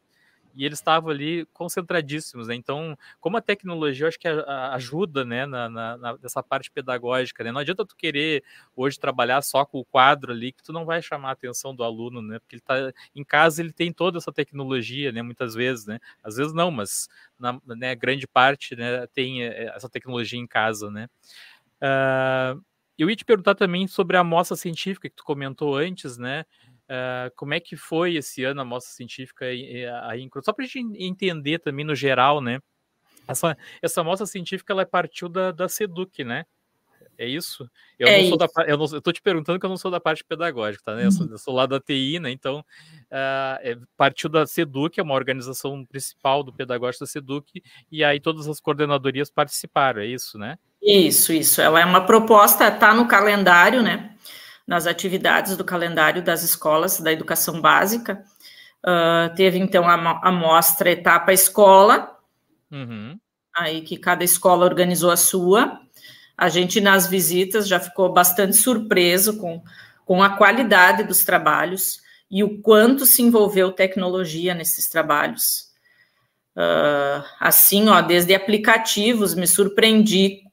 e 0.54 0.64
eles 0.64 0.78
estavam 0.78 1.10
ali 1.10 1.46
concentradíssimos, 1.52 2.48
né? 2.48 2.56
Então, 2.56 2.98
como 3.20 3.36
a 3.36 3.40
tecnologia, 3.40 4.04
eu 4.04 4.08
acho 4.08 4.18
que 4.18 4.26
ajuda, 4.26 5.24
né, 5.24 5.46
na, 5.46 5.68
na, 5.68 6.18
nessa 6.20 6.42
parte 6.42 6.70
pedagógica, 6.72 7.44
né? 7.44 7.52
Não 7.52 7.60
adianta 7.60 7.86
tu 7.86 7.94
querer 7.96 8.42
hoje 8.74 8.98
trabalhar 8.98 9.42
só 9.42 9.64
com 9.64 9.78
o 9.78 9.84
quadro 9.84 10.32
ali, 10.32 10.50
que 10.52 10.62
tu 10.62 10.72
não 10.72 10.84
vai 10.84 11.00
chamar 11.00 11.28
a 11.28 11.32
atenção 11.32 11.74
do 11.74 11.84
aluno, 11.84 12.20
né? 12.20 12.40
Porque 12.40 12.56
ele 12.56 12.62
tá 12.62 12.92
em 13.14 13.22
casa, 13.24 13.62
ele 13.62 13.72
tem 13.72 13.92
toda 13.92 14.18
essa 14.18 14.32
tecnologia, 14.32 15.12
né? 15.12 15.22
Muitas 15.22 15.54
vezes, 15.54 15.86
né? 15.86 16.00
Às 16.22 16.36
vezes 16.36 16.52
não, 16.52 16.70
mas 16.72 17.08
na 17.38 17.60
né, 17.66 17.94
grande 17.94 18.26
parte, 18.26 18.74
né, 18.74 19.06
tem 19.08 19.44
eh, 19.44 19.72
essa 19.74 19.88
tecnologia 19.88 20.38
em 20.38 20.46
casa, 20.48 20.90
né? 20.90 21.08
Uh, 21.82 22.60
eu 23.02 23.08
ia 23.08 23.16
te 23.16 23.24
perguntar 23.24 23.54
também 23.54 23.86
sobre 23.86 24.16
a 24.16 24.24
mostra 24.24 24.56
científica 24.56 25.08
que 25.08 25.16
tu 25.16 25.24
comentou 25.24 25.74
antes, 25.76 26.18
né? 26.18 26.44
Uh, 26.84 27.32
como 27.34 27.54
é 27.54 27.60
que 27.60 27.76
foi 27.76 28.16
esse 28.16 28.44
ano 28.44 28.60
a 28.60 28.64
mostra 28.64 28.92
científica 28.92 29.46
aí, 29.46 29.86
só 30.42 30.52
para 30.52 30.64
a 30.64 30.68
gente 30.68 31.02
entender 31.02 31.60
também 31.60 31.84
no 31.84 31.94
geral, 31.94 32.40
né? 32.40 32.60
Essa, 33.26 33.56
essa 33.80 34.02
mostra 34.04 34.26
científica 34.26 34.72
ela 34.72 34.84
partiu 34.84 35.28
da, 35.28 35.52
da 35.52 35.68
Seduc, 35.68 36.24
né? 36.24 36.44
É 37.16 37.26
isso? 37.26 37.70
Eu 37.98 38.08
é 38.08 38.22
não 38.22 38.28
sou 38.28 38.38
isso. 38.44 38.54
da 38.54 38.66
eu, 38.66 38.76
não, 38.76 38.86
eu 38.92 39.00
tô 39.00 39.12
te 39.12 39.22
perguntando 39.22 39.58
que 39.58 39.64
eu 39.64 39.70
não 39.70 39.76
sou 39.76 39.90
da 39.90 40.00
parte 40.00 40.24
pedagógica, 40.24 40.82
tá? 40.84 40.96
Né? 40.96 41.06
Eu, 41.06 41.12
sou, 41.12 41.26
uhum. 41.26 41.32
eu 41.32 41.38
sou 41.38 41.54
lá 41.54 41.66
da 41.66 41.78
TI, 41.78 42.18
né? 42.18 42.30
Então 42.30 42.60
uh, 42.60 43.60
é, 43.60 43.78
partiu 43.96 44.28
da 44.28 44.46
Seduc, 44.46 44.98
é 44.98 45.02
uma 45.02 45.14
organização 45.14 45.86
principal 45.86 46.42
do 46.42 46.52
pedagógico 46.52 47.04
da 47.04 47.10
Seduc, 47.10 47.62
e 47.90 48.02
aí 48.02 48.20
todas 48.20 48.48
as 48.48 48.60
coordenadorias 48.60 49.30
participaram, 49.30 50.00
é 50.02 50.06
isso, 50.06 50.38
né? 50.38 50.58
Isso, 50.82 51.32
isso. 51.32 51.60
Ela 51.60 51.80
é 51.80 51.84
uma 51.84 52.06
proposta, 52.06 52.68
está 52.68 52.94
no 52.94 53.06
calendário, 53.06 53.82
né? 53.82 54.10
Nas 54.66 54.86
atividades 54.86 55.56
do 55.56 55.64
calendário 55.64 56.22
das 56.22 56.42
escolas 56.42 57.00
da 57.00 57.12
educação 57.12 57.60
básica. 57.60 58.24
Uh, 58.82 59.34
teve 59.34 59.58
então 59.58 59.86
a, 59.86 60.20
a 60.22 60.32
mostra 60.32 60.90
etapa 60.90 61.34
escola, 61.34 62.16
uhum. 62.70 63.18
aí 63.54 63.82
que 63.82 63.98
cada 63.98 64.24
escola 64.24 64.64
organizou 64.64 65.10
a 65.10 65.16
sua. 65.16 65.80
A 66.36 66.48
gente, 66.48 66.80
nas 66.80 67.06
visitas, 67.06 67.68
já 67.68 67.78
ficou 67.78 68.10
bastante 68.10 68.56
surpreso 68.56 69.36
com, 69.36 69.62
com 70.06 70.22
a 70.22 70.30
qualidade 70.30 71.04
dos 71.04 71.24
trabalhos 71.24 72.00
e 72.30 72.42
o 72.42 72.62
quanto 72.62 73.04
se 73.04 73.20
envolveu 73.20 73.72
tecnologia 73.72 74.54
nesses 74.54 74.88
trabalhos. 74.88 75.68
Uh, 76.56 77.22
assim, 77.38 77.90
ó, 77.90 78.00
desde 78.00 78.34
aplicativos, 78.34 79.34
me 79.34 79.46
surpreendi 79.46 80.49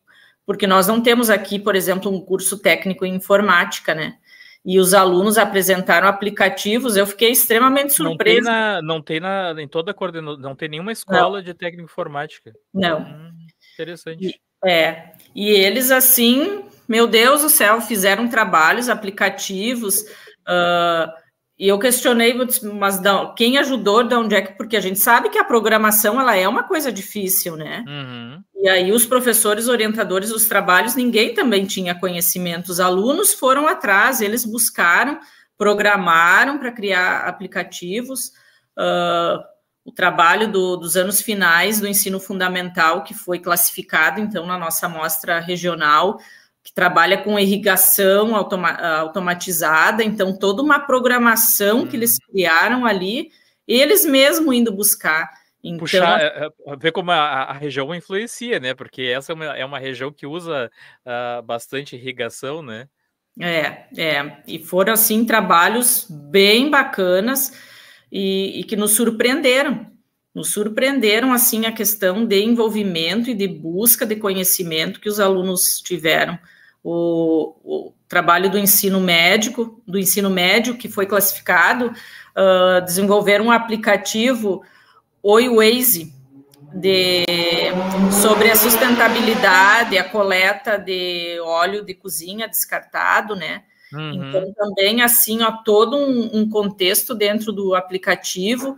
porque 0.48 0.66
nós 0.66 0.88
não 0.88 1.02
temos 1.02 1.30
aqui, 1.30 1.60
por 1.60 1.76
exemplo, 1.76 2.10
um 2.10 2.22
curso 2.22 2.58
técnico 2.58 3.06
em 3.06 3.16
informática, 3.16 3.94
né? 3.94 4.18
E 4.66 4.80
os 4.80 4.94
alunos 4.94 5.38
apresentaram 5.38 6.08
aplicativos, 6.08 6.96
eu 6.96 7.06
fiquei 7.06 7.32
extremamente 7.32 7.92
surpresa. 7.94 8.40
Não 8.40 8.42
tem, 8.42 8.42
na, 8.42 8.82
não 8.82 9.02
tem 9.02 9.20
na 9.20 9.62
em 9.62 9.68
toda 9.68 9.92
a 9.92 9.94
coordenação, 9.94 10.40
não 10.40 10.56
tem 10.56 10.70
nenhuma 10.70 10.94
escola 10.94 11.38
não. 11.38 11.44
de 11.44 11.54
técnico 11.54 11.84
informática. 11.84 12.54
Não. 12.74 13.02
Hum, 13.02 13.32
interessante. 13.74 14.26
E, 14.26 14.70
é, 14.70 15.12
e 15.36 15.50
eles 15.50 15.92
assim, 15.92 16.64
meu 16.88 17.08
Deus 17.08 17.42
do 17.42 17.50
céu, 17.50 17.82
fizeram 17.82 18.30
trabalhos, 18.30 18.88
aplicativos, 18.88 20.02
uh, 20.48 21.12
e 21.60 21.68
eu 21.68 21.80
questionei, 21.80 22.36
mas 22.74 23.02
quem 23.36 23.58
ajudou, 23.58 24.04
de 24.04 24.14
onde 24.14 24.36
é 24.36 24.42
que, 24.44 24.54
porque 24.54 24.78
a 24.78 24.82
gente 24.82 25.00
sabe 25.00 25.30
que 25.30 25.40
a 25.40 25.44
programação 25.44 26.22
ela 26.22 26.36
é 26.36 26.48
uma 26.48 26.64
coisa 26.64 26.92
difícil, 26.92 27.58
né? 27.58 27.84
Uhum. 27.88 28.44
E 28.60 28.68
aí 28.68 28.92
os 28.92 29.06
professores 29.06 29.68
orientadores 29.68 30.30
dos 30.30 30.48
trabalhos, 30.48 30.96
ninguém 30.96 31.34
também 31.34 31.66
tinha 31.66 31.94
conhecimento. 31.94 32.70
Os 32.70 32.80
alunos 32.80 33.34
foram 33.34 33.68
atrás, 33.68 34.20
eles 34.20 34.44
buscaram, 34.44 35.20
programaram 35.58 36.58
para 36.58 36.72
criar 36.72 37.28
aplicativos. 37.28 38.32
Uh, 38.78 39.44
o 39.86 39.92
trabalho 39.92 40.52
do, 40.52 40.76
dos 40.76 40.98
anos 40.98 41.22
finais 41.22 41.80
do 41.80 41.88
ensino 41.88 42.20
fundamental, 42.20 43.04
que 43.04 43.14
foi 43.14 43.40
classificado, 43.40 44.20
então, 44.20 44.46
na 44.46 44.58
nossa 44.58 44.88
amostra 44.88 45.40
regional, 45.40 46.20
que 46.62 46.74
trabalha 46.74 47.24
com 47.24 47.40
irrigação 47.40 48.36
automa 48.36 48.72
automatizada, 48.72 50.04
então 50.04 50.38
toda 50.38 50.62
uma 50.62 50.80
programação 50.80 51.88
que 51.88 51.96
eles 51.96 52.16
uhum. 52.16 52.34
criaram 52.34 52.86
ali, 52.86 53.30
eles 53.66 54.04
mesmo 54.04 54.52
indo 54.52 54.74
buscar. 54.74 55.32
Então, 55.68 55.80
Puxar, 55.80 56.22
é, 56.22 56.50
é, 56.66 56.76
ver 56.78 56.92
como 56.92 57.12
a, 57.12 57.44
a, 57.44 57.54
região 57.54 57.94
influencia, 57.94 58.60
né? 58.60 58.74
Porque 58.74 59.02
essa 59.04 59.32
é 59.32 59.36
uma, 59.36 59.46
é 59.46 59.66
uma 59.66 59.80
região 59.80 60.12
que 60.12 60.26
usa 60.26 60.72
uh, 61.06 61.42
bastante 61.44 61.96
irrigação, 61.96 62.62
né? 62.62 62.88
É, 63.40 63.86
é. 63.98 64.38
E 64.48 64.60
foram, 64.60 64.94
assim, 64.94 65.26
trabalhos 65.26 66.08
bem 66.10 66.70
bacanas 66.70 67.54
e, 68.12 68.62
e 68.62 68.64
que 68.64 68.76
nos 68.76 68.92
surpreenderam. 68.92 69.88
Nos 70.34 70.50
surpreenderam, 70.50 71.34
assim, 71.34 71.66
a 71.66 71.72
questão 71.72 72.26
de 72.26 72.42
envolvimento 72.42 73.30
e 73.30 73.34
de 73.34 73.48
busca 73.48 74.06
de 74.06 74.16
conhecimento 74.16 75.00
que 75.00 75.10
os 75.10 75.20
alunos 75.20 75.82
tiveram. 75.82 76.38
O, 76.84 77.56
o 77.64 77.94
trabalho 78.08 78.50
do 78.50 78.58
ensino 78.58 79.02
médico, 79.02 79.82
do 79.86 80.00
ensino 80.00 80.30
médio, 80.30 80.78
que 80.78 80.88
foi 80.88 81.06
classificado, 81.06 81.88
uh, 81.88 82.82
desenvolveram 82.86 83.48
um 83.48 83.52
aplicativo 83.52 84.64
Oi 85.30 85.50
Waze, 85.50 86.14
de, 86.74 87.26
sobre 88.24 88.50
a 88.50 88.56
sustentabilidade, 88.56 89.98
a 89.98 90.08
coleta 90.08 90.78
de 90.78 91.38
óleo 91.42 91.84
de 91.84 91.94
cozinha 91.94 92.48
descartado, 92.48 93.36
né? 93.36 93.64
Uhum. 93.92 94.14
Então, 94.14 94.54
também, 94.54 95.02
assim, 95.02 95.44
ó, 95.44 95.52
todo 95.52 95.98
um, 95.98 96.30
um, 96.34 96.50
contexto 96.50 97.14
dentro 97.14 97.52
do 97.52 97.76
aplicativo, 97.76 98.78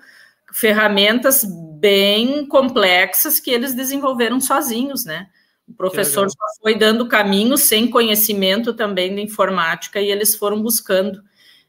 ferramentas 0.51 1.45
bem 1.45 2.47
complexas 2.47 3.39
que 3.39 3.51
eles 3.51 3.75
desenvolveram 3.75 4.41
sozinhos, 4.41 5.05
né? 5.05 5.27
O 5.67 5.73
professor 5.75 6.27
só 6.31 6.45
foi 6.63 6.75
dando 6.75 7.07
caminho 7.07 7.59
sem 7.59 7.87
conhecimento 7.87 8.73
também 8.73 9.13
de 9.13 9.21
informática 9.21 10.01
e 10.01 10.09
eles 10.09 10.35
foram 10.35 10.59
buscando. 10.63 11.21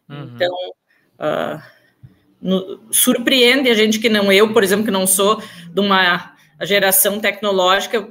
Uhum. 0.09 0.33
Então, 0.35 0.55
uh, 1.19 1.80
no, 2.41 2.81
surpreende 2.91 3.69
a 3.69 3.75
gente 3.75 3.99
que 3.99 4.09
não 4.09 4.33
eu, 4.33 4.53
por 4.53 4.63
exemplo, 4.63 4.85
que 4.85 4.91
não 4.91 5.07
sou 5.07 5.43
de 5.69 5.81
uma 5.81 6.35
geração 6.63 7.21
tecnológica, 7.21 8.09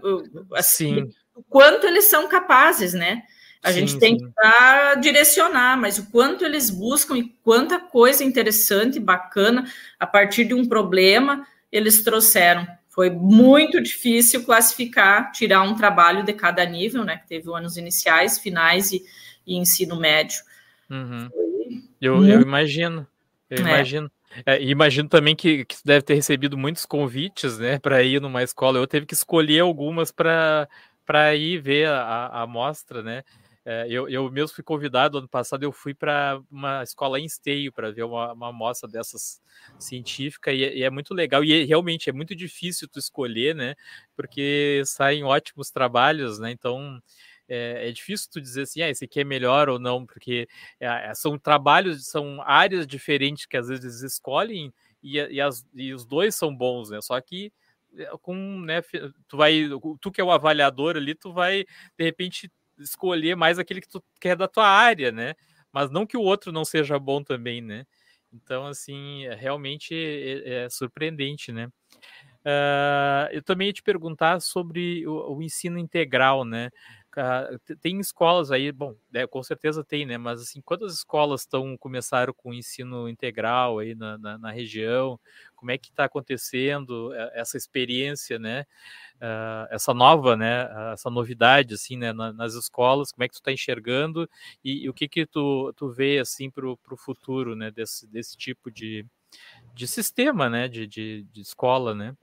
assim, 0.53 1.09
o 1.35 1.43
quanto 1.43 1.85
eles 1.87 2.05
são 2.05 2.27
capazes, 2.27 2.93
né? 2.93 3.23
A 3.61 3.71
sim, 3.71 3.79
gente 3.79 3.99
tem 3.99 4.17
sim. 4.17 4.25
que 4.25 4.31
tá, 4.33 4.95
direcionar, 4.95 5.77
mas 5.77 5.97
o 5.97 6.09
quanto 6.09 6.45
eles 6.45 6.69
buscam 6.69 7.17
e 7.17 7.35
quanta 7.43 7.79
coisa 7.79 8.23
interessante, 8.23 8.99
bacana, 8.99 9.69
a 9.99 10.07
partir 10.07 10.45
de 10.45 10.53
um 10.53 10.65
problema, 10.65 11.45
eles 11.71 12.01
trouxeram. 12.01 12.65
Foi 12.87 13.09
muito 13.09 13.81
difícil 13.81 14.43
classificar, 14.43 15.31
tirar 15.31 15.61
um 15.61 15.75
trabalho 15.75 16.23
de 16.23 16.33
cada 16.33 16.65
nível, 16.65 17.03
né? 17.03 17.17
Que 17.17 17.27
teve 17.27 17.53
anos 17.53 17.77
iniciais, 17.77 18.39
finais 18.39 18.91
e, 18.91 19.03
e 19.45 19.57
ensino 19.57 19.99
médio. 19.99 20.41
Uhum. 20.89 21.29
Eu, 22.01 22.25
eu, 22.25 22.41
imagino, 22.41 23.05
eu 23.49 23.57
é. 23.57 23.61
imagino. 23.61 24.11
É, 24.45 24.61
imagino 24.63 25.09
também 25.09 25.35
que, 25.35 25.65
que 25.65 25.77
deve 25.83 26.01
ter 26.03 26.13
recebido 26.13 26.57
muitos 26.57 26.85
convites, 26.85 27.57
né, 27.57 27.79
para 27.79 28.03
ir 28.03 28.21
numa 28.21 28.43
escola. 28.43 28.77
Eu 28.77 28.87
teve 28.87 29.05
que 29.05 29.13
escolher 29.13 29.59
algumas 29.61 30.11
para 30.11 30.67
ir 31.35 31.59
ver 31.61 31.87
a, 31.87 32.27
a 32.27 32.41
amostra, 32.43 33.01
né? 33.01 33.23
É, 33.65 33.85
eu, 33.89 34.09
eu 34.09 34.31
mesmo 34.31 34.55
fui 34.55 34.63
convidado 34.63 35.17
ano 35.17 35.27
passado, 35.27 35.63
eu 35.63 35.71
fui 35.71 35.93
para 35.93 36.41
uma 36.49 36.81
escola 36.81 37.19
em 37.19 37.25
esteio 37.25 37.71
para 37.71 37.91
ver 37.91 38.03
uma, 38.03 38.33
uma 38.33 38.49
amostra 38.49 38.89
dessas 38.89 39.41
científica 39.77 40.51
e, 40.51 40.79
e, 40.79 40.83
é 40.83 40.89
muito 40.89 41.13
legal. 41.13 41.43
E 41.43 41.61
é, 41.61 41.65
realmente 41.65 42.09
é 42.09 42.13
muito 42.13 42.35
difícil 42.35 42.87
tu 42.87 42.97
escolher, 42.99 43.53
né? 43.53 43.75
Porque 44.15 44.81
saem 44.85 45.23
ótimos 45.23 45.69
trabalhos, 45.69 46.39
né? 46.39 46.51
Então 46.51 46.99
é, 47.49 47.89
é, 47.89 47.91
difícil 47.91 48.29
tu 48.31 48.39
dizer 48.39 48.61
assim, 48.61 48.81
ah, 48.81 48.89
esse 48.89 49.05
aqui 49.05 49.19
é 49.19 49.23
melhor 49.23 49.67
ou 49.69 49.79
não, 49.79 50.05
porque 50.05 50.47
é, 50.79 51.13
são 51.15 51.37
trabalhos, 51.37 52.05
são 52.05 52.41
áreas 52.43 52.85
diferentes 52.85 53.45
que 53.45 53.57
às 53.57 53.67
vezes 53.67 54.01
escolhem 54.01 54.71
e, 55.01 55.17
e, 55.17 55.41
as, 55.41 55.65
e 55.73 55.93
os 55.93 56.05
dois 56.05 56.35
são 56.35 56.55
bons, 56.55 56.89
né? 56.89 57.01
Só 57.01 57.19
que 57.19 57.51
com, 58.21 58.35
né, 58.61 58.81
tu 59.27 59.35
vai, 59.35 59.67
tu 59.99 60.11
que 60.11 60.21
é 60.21 60.23
o 60.23 60.31
avaliador 60.31 60.95
ali, 60.95 61.15
tu 61.15 61.33
vai 61.33 61.65
de 61.97 62.03
repente 62.03 62.51
escolher 62.77 63.35
mais 63.35 63.57
aquele 63.57 63.81
que 63.81 63.89
tu 63.89 64.03
quer 64.19 64.35
da 64.35 64.47
tua 64.47 64.67
área, 64.67 65.11
né? 65.11 65.33
Mas 65.71 65.89
não 65.89 66.05
que 66.05 66.17
o 66.17 66.21
outro 66.21 66.51
não 66.51 66.63
seja 66.63 66.97
bom 66.99 67.23
também, 67.23 67.61
né? 67.61 67.85
Então, 68.31 68.67
assim, 68.67 69.27
realmente 69.37 69.93
é, 69.95 70.65
é 70.65 70.69
surpreendente, 70.69 71.51
né? 71.51 71.67
Uh, 72.39 73.27
eu 73.31 73.43
também 73.43 73.67
ia 73.67 73.73
te 73.73 73.83
perguntar 73.83 74.39
sobre 74.39 75.05
o, 75.05 75.35
o 75.35 75.43
ensino 75.43 75.77
integral, 75.77 76.45
né? 76.45 76.69
Tem 77.81 77.99
escolas 77.99 78.51
aí, 78.51 78.71
bom, 78.71 78.95
né, 79.11 79.25
com 79.25 79.41
certeza 79.41 79.83
tem, 79.83 80.05
né? 80.05 80.17
Mas 80.17 80.41
assim, 80.41 80.61
quantas 80.61 80.93
escolas 80.93 81.41
estão 81.41 81.75
começaram 81.77 82.33
com 82.33 82.53
ensino 82.53 83.09
integral 83.09 83.79
aí 83.79 83.95
na, 83.95 84.17
na, 84.17 84.37
na 84.37 84.51
região? 84.51 85.19
Como 85.55 85.71
é 85.71 85.77
que 85.77 85.89
está 85.89 86.05
acontecendo 86.05 87.13
eh, 87.13 87.31
essa 87.35 87.57
experiência, 87.57 88.37
né? 88.37 88.65
Uh, 89.15 89.67
essa 89.71 89.93
nova, 89.93 90.37
né? 90.37 90.69
Essa 90.93 91.09
novidade, 91.09 91.73
assim, 91.73 91.97
né? 91.97 92.13
Na, 92.13 92.31
nas 92.31 92.53
escolas, 92.53 93.11
como 93.11 93.23
é 93.23 93.27
que 93.27 93.33
tu 93.33 93.39
está 93.39 93.51
enxergando 93.51 94.29
e, 94.63 94.85
e, 94.85 94.89
o 94.89 94.93
que 94.93 95.07
que 95.07 95.25
tu, 95.25 95.73
tu 95.75 95.89
vê 95.89 96.19
assim 96.19 96.49
para 96.49 96.67
o 96.69 96.77
futuro, 96.97 97.55
né? 97.55 97.71
Desse, 97.71 98.07
desse 98.07 98.37
tipo 98.37 98.69
de, 98.69 99.05
de 99.73 99.87
sistema, 99.87 100.47
né? 100.47 100.67
De, 100.67 100.85
de, 100.85 101.23
de 101.31 101.41
escola, 101.41 101.95
né? 101.95 102.15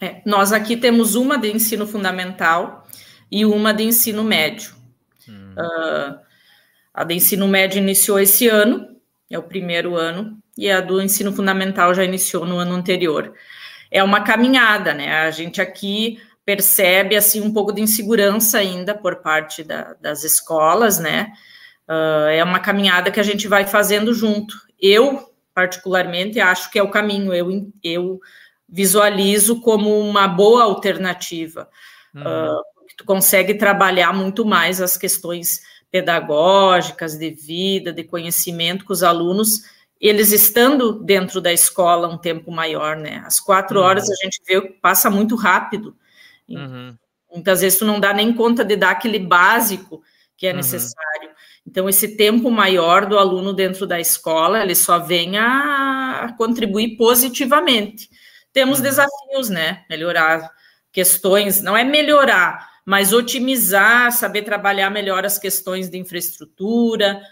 É, 0.00 0.22
nós 0.24 0.50
aqui 0.50 0.78
temos 0.78 1.14
uma 1.14 1.36
de 1.36 1.52
ensino 1.52 1.86
fundamental 1.86 2.86
e 3.30 3.44
uma 3.44 3.72
de 3.72 3.84
ensino 3.84 4.24
médio. 4.24 4.74
Hum. 5.28 5.54
Uh, 5.56 6.18
a 6.92 7.04
de 7.04 7.14
ensino 7.14 7.46
médio 7.46 7.78
iniciou 7.78 8.18
esse 8.18 8.48
ano, 8.48 8.96
é 9.30 9.38
o 9.38 9.42
primeiro 9.42 9.96
ano, 9.96 10.36
e 10.58 10.70
a 10.70 10.80
do 10.80 11.00
ensino 11.00 11.32
fundamental 11.32 11.94
já 11.94 12.04
iniciou 12.04 12.44
no 12.44 12.58
ano 12.58 12.74
anterior. 12.74 13.32
É 13.90 14.02
uma 14.02 14.20
caminhada, 14.22 14.92
né? 14.92 15.20
A 15.20 15.30
gente 15.30 15.60
aqui 15.60 16.20
percebe 16.44 17.16
assim 17.16 17.40
um 17.40 17.52
pouco 17.52 17.72
de 17.72 17.80
insegurança 17.80 18.58
ainda 18.58 18.94
por 18.94 19.16
parte 19.16 19.62
da, 19.62 19.94
das 20.00 20.24
escolas, 20.24 20.98
né? 20.98 21.32
Uh, 21.88 22.28
é 22.30 22.42
uma 22.44 22.60
caminhada 22.60 23.10
que 23.10 23.20
a 23.20 23.22
gente 23.22 23.48
vai 23.48 23.66
fazendo 23.66 24.12
junto. 24.12 24.54
Eu, 24.80 25.32
particularmente, 25.54 26.40
acho 26.40 26.70
que 26.70 26.78
é 26.78 26.82
o 26.82 26.90
caminho. 26.90 27.32
Eu, 27.32 27.72
eu 27.82 28.20
visualizo 28.68 29.60
como 29.60 29.98
uma 30.00 30.28
boa 30.28 30.64
alternativa. 30.64 31.68
Uh, 32.14 32.62
tu 33.00 33.04
consegue 33.06 33.54
trabalhar 33.54 34.12
muito 34.12 34.44
mais 34.44 34.78
as 34.78 34.94
questões 34.94 35.62
pedagógicas, 35.90 37.16
de 37.16 37.30
vida, 37.30 37.94
de 37.94 38.04
conhecimento 38.04 38.84
com 38.84 38.92
os 38.92 39.02
alunos, 39.02 39.62
eles 39.98 40.32
estando 40.32 40.92
dentro 41.02 41.40
da 41.40 41.50
escola 41.50 42.08
um 42.08 42.18
tempo 42.18 42.50
maior, 42.52 42.96
né? 42.98 43.22
As 43.24 43.40
quatro 43.40 43.78
uhum. 43.78 43.86
horas 43.86 44.04
a 44.10 44.14
gente 44.22 44.42
vê 44.46 44.60
que 44.60 44.74
passa 44.80 45.08
muito 45.08 45.34
rápido. 45.34 45.96
Uhum. 46.46 46.94
Muitas 47.32 47.62
vezes 47.62 47.78
tu 47.78 47.86
não 47.86 47.98
dá 47.98 48.12
nem 48.12 48.34
conta 48.34 48.62
de 48.62 48.76
dar 48.76 48.90
aquele 48.90 49.18
básico 49.18 50.02
que 50.36 50.46
é 50.46 50.50
uhum. 50.50 50.56
necessário. 50.58 51.30
Então, 51.66 51.88
esse 51.88 52.16
tempo 52.18 52.50
maior 52.50 53.06
do 53.06 53.18
aluno 53.18 53.54
dentro 53.54 53.86
da 53.86 53.98
escola, 53.98 54.62
ele 54.62 54.74
só 54.74 54.98
vem 54.98 55.38
a 55.38 56.34
contribuir 56.36 56.98
positivamente. 56.98 58.10
Temos 58.52 58.78
uhum. 58.78 58.84
desafios, 58.84 59.48
né? 59.48 59.84
Melhorar 59.88 60.50
questões, 60.92 61.62
não 61.62 61.76
é 61.76 61.84
melhorar, 61.84 62.69
mas 62.90 63.12
otimizar, 63.12 64.10
saber 64.10 64.42
trabalhar 64.42 64.90
melhor 64.90 65.24
as 65.24 65.38
questões 65.38 65.88
de 65.88 65.96
infraestrutura, 65.96 67.22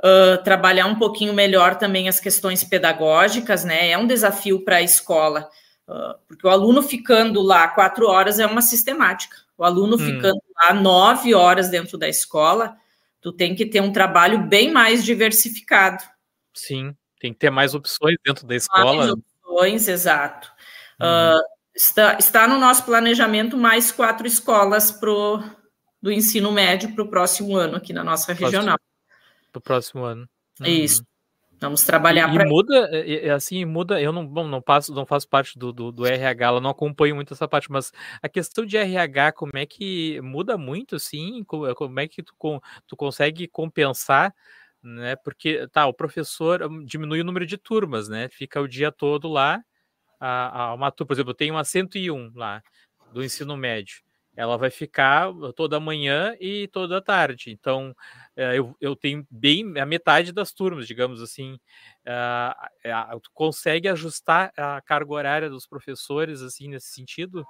uh, 0.00 0.42
trabalhar 0.42 0.86
um 0.86 0.98
pouquinho 0.98 1.32
melhor 1.32 1.76
também 1.76 2.08
as 2.08 2.18
questões 2.18 2.64
pedagógicas, 2.64 3.64
né? 3.64 3.90
É 3.90 3.96
um 3.96 4.08
desafio 4.08 4.64
para 4.64 4.78
a 4.78 4.82
escola, 4.82 5.48
uh, 5.86 6.18
porque 6.26 6.44
o 6.44 6.50
aluno 6.50 6.82
ficando 6.82 7.40
lá 7.40 7.68
quatro 7.68 8.08
horas 8.08 8.40
é 8.40 8.46
uma 8.46 8.60
sistemática. 8.60 9.36
O 9.56 9.62
aluno 9.62 9.94
hum. 9.94 10.00
ficando 10.00 10.42
lá 10.56 10.74
nove 10.74 11.32
horas 11.32 11.68
dentro 11.68 11.96
da 11.96 12.08
escola, 12.08 12.76
tu 13.20 13.32
tem 13.32 13.54
que 13.54 13.66
ter 13.66 13.80
um 13.80 13.92
trabalho 13.92 14.48
bem 14.48 14.72
mais 14.72 15.04
diversificado. 15.04 16.02
Sim, 16.52 16.92
tem 17.20 17.32
que 17.32 17.38
ter 17.38 17.50
mais 17.50 17.72
opções 17.72 18.16
dentro 18.26 18.48
da 18.48 18.56
escola. 18.56 18.96
Mais 18.96 19.12
opções, 19.12 19.86
exato. 19.86 20.50
Uh, 21.00 21.57
Está, 21.78 22.18
está 22.18 22.48
no 22.48 22.58
nosso 22.58 22.84
planejamento 22.84 23.56
mais 23.56 23.92
quatro 23.92 24.26
escolas 24.26 24.90
pro, 24.90 25.40
do 26.02 26.10
ensino 26.10 26.50
médio 26.50 26.92
para 26.92 27.04
o 27.04 27.08
próximo 27.08 27.56
ano 27.56 27.76
aqui 27.76 27.92
na 27.92 28.02
nossa 28.02 28.32
regional. 28.32 28.76
Para 29.52 29.58
o 29.60 29.62
próximo 29.62 30.02
ano. 30.02 30.28
Uhum. 30.60 30.66
Isso. 30.66 31.04
Vamos 31.60 31.84
trabalhar 31.84 32.32
para. 32.32 32.44
E 32.44 32.48
muda, 32.48 32.88
é, 32.92 33.30
assim, 33.30 33.64
muda. 33.64 34.02
Eu 34.02 34.12
não, 34.12 34.26
bom, 34.26 34.48
não 34.48 34.60
passo, 34.60 34.92
não 34.92 35.06
faço 35.06 35.28
parte 35.28 35.56
do, 35.56 35.72
do, 35.72 35.92
do, 35.92 36.04
RH, 36.04 36.48
eu 36.48 36.60
não 36.60 36.70
acompanho 36.70 37.14
muito 37.14 37.32
essa 37.32 37.46
parte, 37.46 37.70
mas 37.70 37.92
a 38.20 38.28
questão 38.28 38.66
de 38.66 38.76
RH, 38.76 39.32
como 39.32 39.52
é 39.54 39.64
que 39.64 40.20
muda 40.20 40.58
muito, 40.58 40.96
assim? 40.96 41.44
Como 41.44 42.00
é 42.00 42.08
que 42.08 42.24
tu, 42.24 42.34
tu 42.88 42.96
consegue 42.96 43.46
compensar, 43.46 44.34
né? 44.82 45.14
Porque 45.14 45.68
tá, 45.68 45.86
o 45.86 45.94
professor 45.94 46.60
hum, 46.64 46.84
diminui 46.84 47.20
o 47.20 47.24
número 47.24 47.46
de 47.46 47.56
turmas, 47.56 48.08
né? 48.08 48.28
Fica 48.28 48.60
o 48.60 48.66
dia 48.66 48.90
todo 48.90 49.28
lá 49.28 49.62
a, 50.18 50.64
a 50.64 50.74
uma 50.74 50.90
turma, 50.90 51.08
por 51.08 51.14
exemplo, 51.14 51.30
eu 51.30 51.36
tenho 51.36 51.54
uma 51.54 51.64
101 51.64 52.32
lá 52.34 52.62
do 53.12 53.22
ensino 53.22 53.56
médio. 53.56 54.02
ela 54.36 54.56
vai 54.56 54.70
ficar 54.70 55.28
toda 55.56 55.80
manhã 55.80 56.36
e 56.40 56.68
toda 56.68 57.02
tarde. 57.02 57.50
Então, 57.50 57.94
é, 58.36 58.58
eu, 58.58 58.76
eu 58.80 58.94
tenho 58.94 59.26
bem 59.30 59.78
a 59.80 59.86
metade 59.86 60.32
das 60.32 60.52
turmas, 60.52 60.86
digamos 60.86 61.20
assim. 61.20 61.58
Tu 63.22 63.30
consegue 63.34 63.88
ajustar 63.88 64.52
a 64.56 64.80
carga 64.80 65.12
horária 65.12 65.50
dos 65.50 65.66
professores, 65.66 66.40
assim, 66.42 66.68
nesse 66.68 66.88
sentido? 66.88 67.44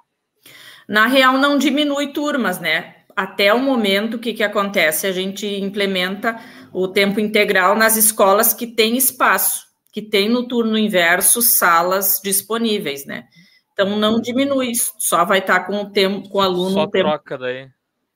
Na 0.87 1.05
real, 1.05 1.37
não 1.37 1.57
diminui 1.57 2.11
turmas, 2.11 2.59
né? 2.59 2.95
Até 3.15 3.53
o 3.53 3.59
momento, 3.59 4.15
o 4.15 4.19
que, 4.19 4.33
que 4.33 4.43
acontece? 4.43 5.05
A 5.05 5.11
gente 5.11 5.45
implementa 5.45 6.39
o 6.71 6.87
tempo 6.87 7.19
integral 7.19 7.75
nas 7.75 7.97
escolas 7.97 8.53
que 8.53 8.65
têm 8.65 8.97
espaço, 8.97 9.68
que 9.91 10.01
tem 10.01 10.29
no 10.29 10.47
turno 10.47 10.77
inverso 10.77 11.41
salas 11.41 12.19
disponíveis, 12.23 13.05
né? 13.05 13.27
Então 13.73 13.97
não 13.97 14.19
diminui, 14.19 14.73
só 14.97 15.23
vai 15.23 15.39
estar 15.39 15.61
com 15.61 15.81
o 15.81 15.89
tempo, 15.89 16.27
com 16.29 16.37
o 16.37 16.41
aluno. 16.41 16.71
Só 16.71 16.83
um 16.83 16.89
tempo, 16.89 17.07
troca 17.09 17.37
daí. 17.37 17.69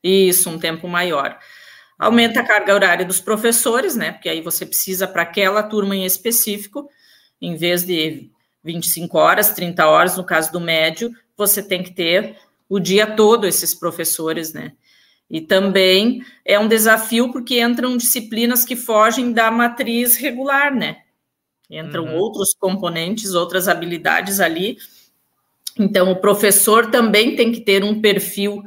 Isso, 0.03 0.49
um 0.49 0.59
tempo 0.59 0.87
maior. 0.87 1.39
Aumenta 1.97 2.41
a 2.41 2.45
carga 2.45 2.73
horária 2.73 3.05
dos 3.05 3.21
professores, 3.21 3.95
né? 3.95 4.11
Porque 4.11 4.27
aí 4.27 4.41
você 4.41 4.65
precisa 4.65 5.07
para 5.07 5.21
aquela 5.21 5.63
turma 5.63 5.95
em 5.95 6.05
específico, 6.05 6.89
em 7.41 7.55
vez 7.55 7.85
de 7.85 8.29
25 8.63 9.17
horas, 9.17 9.51
30 9.51 9.87
horas, 9.87 10.17
no 10.17 10.23
caso 10.23 10.51
do 10.51 10.59
médio, 10.59 11.11
você 11.37 11.63
tem 11.63 11.81
que 11.81 11.91
ter 11.91 12.35
o 12.67 12.79
dia 12.79 13.07
todo 13.07 13.47
esses 13.47 13.73
professores, 13.73 14.53
né? 14.53 14.73
E 15.29 15.41
também 15.41 16.23
é 16.45 16.59
um 16.59 16.67
desafio 16.67 17.31
porque 17.31 17.61
entram 17.61 17.97
disciplinas 17.97 18.65
que 18.65 18.75
fogem 18.75 19.31
da 19.31 19.49
matriz 19.49 20.17
regular, 20.17 20.73
né? 20.73 21.02
Entram 21.69 22.05
uhum. 22.05 22.15
outros 22.15 22.53
componentes, 22.53 23.33
outras 23.33 23.67
habilidades 23.67 24.39
ali 24.39 24.77
então, 25.77 26.11
o 26.11 26.15
professor 26.15 26.91
também 26.91 27.35
tem 27.35 27.51
que 27.51 27.61
ter 27.61 27.83
um 27.83 27.99
perfil 27.99 28.63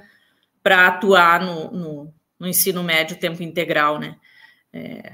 para 0.63 0.89
atuar 0.89 1.41
no, 1.41 1.71
no, 1.71 2.15
no, 2.39 2.49
ensino 2.49 2.83
médio 2.83 3.19
tempo 3.19 3.43
integral, 3.43 3.99
né? 3.99 4.17
É, 4.73 5.13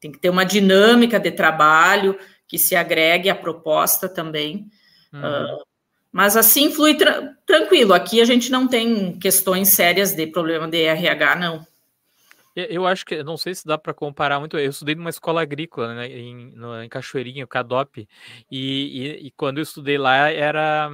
tem 0.00 0.10
que 0.10 0.18
ter 0.18 0.30
uma 0.30 0.44
dinâmica 0.44 1.20
de 1.20 1.30
trabalho 1.30 2.18
que 2.48 2.58
se 2.58 2.74
agregue 2.74 3.28
à 3.28 3.34
proposta 3.34 4.08
também. 4.08 4.66
Uhum. 5.12 5.20
Uh, 5.20 5.64
mas 6.10 6.36
assim 6.36 6.72
flui 6.72 6.94
tra 6.94 7.34
tranquilo. 7.46 7.92
Aqui 7.92 8.20
a 8.20 8.24
gente 8.24 8.50
não 8.50 8.66
tem 8.66 9.18
questões 9.18 9.68
sérias 9.68 10.12
de 10.12 10.26
problema 10.26 10.66
de 10.66 10.82
RH, 10.82 11.36
não. 11.36 11.66
Eu 12.56 12.86
acho 12.86 13.04
que, 13.04 13.22
não 13.24 13.36
sei 13.36 13.54
se 13.54 13.66
dá 13.66 13.76
para 13.76 13.92
comparar 13.92 14.38
muito. 14.38 14.56
Eu 14.56 14.70
estudei 14.70 14.94
numa 14.94 15.10
escola 15.10 15.42
agrícola, 15.42 15.94
né, 15.94 16.06
em, 16.08 16.52
no, 16.52 16.82
em 16.82 16.88
Cachoeirinha, 16.88 17.44
o 17.44 17.48
CADOP, 17.48 18.08
e, 18.50 19.18
e, 19.20 19.26
e, 19.26 19.30
quando 19.32 19.58
eu 19.58 19.62
estudei 19.62 19.98
lá, 19.98 20.30
era 20.30 20.88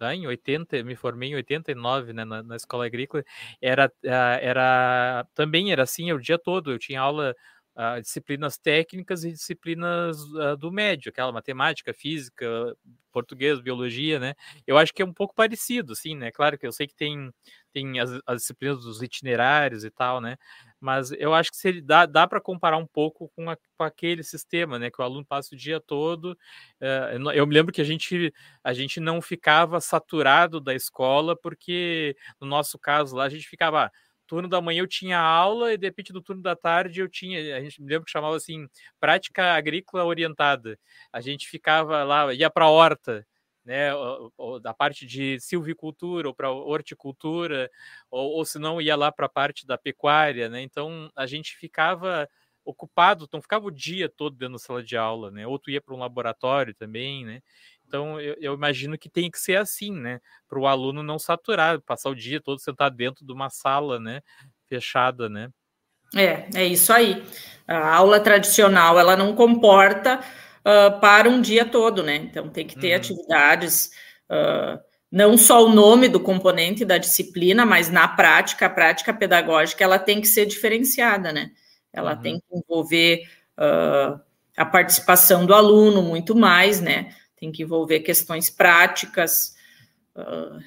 lá 0.00 0.14
em 0.14 0.26
80, 0.26 0.82
me 0.82 0.96
formei 0.96 1.30
em 1.30 1.34
89, 1.36 2.12
né, 2.12 2.24
na, 2.24 2.42
na 2.42 2.56
escola 2.56 2.86
agrícola, 2.86 3.24
era, 3.60 3.92
ah, 4.06 4.38
era 4.40 5.26
também 5.34 5.72
era 5.72 5.82
assim 5.84 6.12
o 6.12 6.18
dia 6.20 6.38
todo. 6.38 6.72
Eu 6.72 6.78
tinha 6.78 7.00
aula 7.00 7.34
uh, 7.80 8.00
disciplinas 8.00 8.58
técnicas 8.58 9.24
e 9.24 9.32
disciplinas 9.32 10.20
uh, 10.34 10.56
do 10.56 10.70
médio, 10.70 11.08
aquela 11.08 11.32
matemática, 11.32 11.94
física, 11.94 12.46
português, 13.10 13.60
biologia, 13.60 14.20
né? 14.20 14.34
Eu 14.66 14.76
acho 14.76 14.92
que 14.92 15.02
é 15.02 15.04
um 15.04 15.12
pouco 15.12 15.34
parecido, 15.34 15.94
assim, 15.94 16.14
né? 16.14 16.30
Claro 16.30 16.58
que 16.58 16.66
eu 16.66 16.72
sei 16.72 16.86
que 16.86 16.94
tem, 16.94 17.32
tem 17.72 17.98
as, 17.98 18.10
as 18.26 18.42
disciplinas 18.42 18.84
dos 18.84 19.02
itinerários 19.02 19.82
e 19.82 19.90
tal, 19.90 20.20
né? 20.20 20.36
Mas 20.78 21.10
eu 21.12 21.34
acho 21.34 21.50
que 21.50 21.56
se 21.56 21.80
dá, 21.80 22.06
dá 22.06 22.26
para 22.26 22.40
comparar 22.40 22.76
um 22.76 22.86
pouco 22.86 23.30
com, 23.34 23.50
a, 23.50 23.56
com, 23.76 23.84
aquele 23.84 24.22
sistema, 24.22 24.78
né? 24.78 24.90
Que 24.90 25.00
o 25.00 25.04
aluno 25.04 25.24
passa 25.24 25.54
o 25.54 25.58
dia 25.58 25.80
todo. 25.80 26.36
Uh, 26.80 27.32
eu 27.32 27.46
me 27.46 27.54
lembro 27.54 27.72
que 27.72 27.80
a 27.80 27.84
gente, 27.84 28.32
a 28.62 28.72
gente 28.72 29.00
não 29.00 29.20
ficava 29.20 29.80
saturado 29.80 30.60
da 30.60 30.74
escola, 30.74 31.36
porque 31.36 32.14
no 32.40 32.46
nosso 32.46 32.78
caso 32.78 33.16
lá 33.16 33.24
a 33.24 33.28
gente 33.30 33.48
ficava 33.48 33.90
turno 34.30 34.48
da 34.48 34.60
manhã 34.60 34.80
eu 34.80 34.86
tinha 34.86 35.18
aula 35.18 35.72
e 35.74 35.76
de 35.76 35.88
repente 35.88 36.12
no 36.12 36.22
turno 36.22 36.40
da 36.40 36.54
tarde 36.54 37.00
eu 37.00 37.08
tinha, 37.08 37.56
a 37.56 37.60
gente 37.60 37.82
me 37.82 37.88
lembra 37.88 38.04
que 38.04 38.12
chamava 38.12 38.36
assim, 38.36 38.68
prática 39.00 39.54
agrícola 39.54 40.04
orientada. 40.04 40.78
A 41.12 41.20
gente 41.20 41.48
ficava 41.48 42.04
lá, 42.04 42.32
ia 42.32 42.48
para 42.48 42.66
a 42.66 42.70
horta, 42.70 43.26
né, 43.64 43.92
ou, 43.92 44.32
ou, 44.36 44.60
da 44.60 44.72
parte 44.72 45.04
de 45.04 45.40
silvicultura 45.40 46.28
ou 46.28 46.34
para 46.34 46.48
horticultura, 46.52 47.68
ou, 48.08 48.30
ou 48.36 48.44
se 48.44 48.60
não 48.60 48.80
ia 48.80 48.94
lá 48.94 49.10
para 49.10 49.26
a 49.26 49.28
parte 49.28 49.66
da 49.66 49.76
pecuária, 49.76 50.48
né? 50.48 50.62
Então 50.62 51.10
a 51.16 51.26
gente 51.26 51.56
ficava 51.56 52.28
ocupado, 52.64 53.24
então 53.24 53.42
ficava 53.42 53.66
o 53.66 53.70
dia 53.70 54.08
todo 54.08 54.36
dentro 54.36 54.52
da 54.54 54.58
sala 54.60 54.80
de 54.82 54.96
aula, 54.96 55.32
né? 55.32 55.44
Ou 55.44 55.58
tu 55.58 55.72
ia 55.72 55.80
para 55.80 55.94
um 55.94 55.98
laboratório 55.98 56.72
também, 56.74 57.24
né? 57.24 57.40
Então, 57.90 58.20
eu, 58.20 58.36
eu, 58.38 58.54
imagino 58.54 58.96
que 58.96 59.10
tem 59.10 59.28
que 59.28 59.38
ser 59.40 59.56
assim, 59.56 59.90
né? 59.90 60.20
Para 60.48 60.60
o 60.60 60.68
aluno 60.68 61.02
não 61.02 61.18
saturar, 61.18 61.80
passar 61.80 62.08
o 62.08 62.14
dia 62.14 62.40
todo 62.40 62.60
sentado 62.60 62.94
dentro 62.94 63.26
de 63.26 63.32
uma 63.32 63.50
sala, 63.50 63.98
né? 63.98 64.20
Fechada, 64.68 65.28
né? 65.28 65.48
É, 66.14 66.46
é 66.54 66.64
isso 66.64 66.92
aí. 66.92 67.20
A 67.66 67.96
aula 67.96 68.20
tradicional, 68.20 68.96
ela 68.96 69.16
não 69.16 69.34
comporta 69.34 70.20
uh, 70.60 71.00
para 71.00 71.28
um 71.28 71.40
dia 71.40 71.64
todo, 71.64 72.00
né? 72.00 72.14
Então, 72.14 72.48
tem 72.48 72.64
que 72.64 72.78
ter 72.78 72.90
uhum. 72.90 72.96
atividades, 72.96 73.90
uh, 74.30 74.78
não 75.10 75.36
só 75.36 75.64
o 75.64 75.74
nome 75.74 76.08
do 76.08 76.20
componente 76.20 76.84
da 76.84 76.96
disciplina, 76.96 77.66
mas 77.66 77.90
na 77.90 78.06
prática, 78.06 78.66
a 78.66 78.70
prática 78.70 79.12
pedagógica, 79.12 79.82
ela 79.82 79.98
tem 79.98 80.20
que 80.20 80.28
ser 80.28 80.46
diferenciada, 80.46 81.32
né? 81.32 81.50
Ela 81.92 82.14
uhum. 82.14 82.22
tem 82.22 82.38
que 82.38 82.56
envolver 82.56 83.24
uh, 83.58 84.20
a 84.56 84.64
participação 84.64 85.44
do 85.44 85.52
aluno 85.52 86.02
muito 86.02 86.36
mais, 86.36 86.80
né? 86.80 87.12
Tem 87.40 87.50
que 87.50 87.62
envolver 87.62 88.00
questões 88.00 88.50
práticas, 88.50 89.56
uh, 90.14 90.60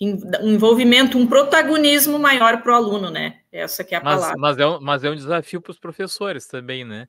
um 0.00 0.52
envolvimento, 0.52 1.18
um 1.18 1.26
protagonismo 1.26 2.18
maior 2.18 2.62
para 2.62 2.72
o 2.72 2.74
aluno, 2.74 3.10
né? 3.10 3.40
Essa 3.52 3.84
que 3.84 3.94
é 3.94 3.98
a 3.98 4.02
mas, 4.02 4.14
palavra. 4.14 4.38
Mas 4.38 4.58
é, 4.58 4.66
um, 4.66 4.80
mas 4.80 5.04
é 5.04 5.10
um 5.10 5.14
desafio 5.14 5.60
para 5.60 5.72
os 5.72 5.78
professores 5.78 6.46
também, 6.46 6.84
né? 6.84 7.06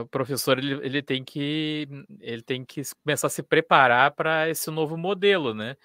o 0.00 0.06
professor 0.06 0.58
ele, 0.58 0.74
ele, 0.84 1.02
tem 1.02 1.22
que 1.22 1.86
ele 2.20 2.42
tem 2.42 2.64
que 2.64 2.82
começar 3.04 3.28
a 3.28 3.30
se 3.30 3.44
preparar 3.44 4.10
para 4.10 4.48
esse 4.48 4.70
novo 4.70 4.96
modelo, 4.96 5.54
né? 5.54 5.76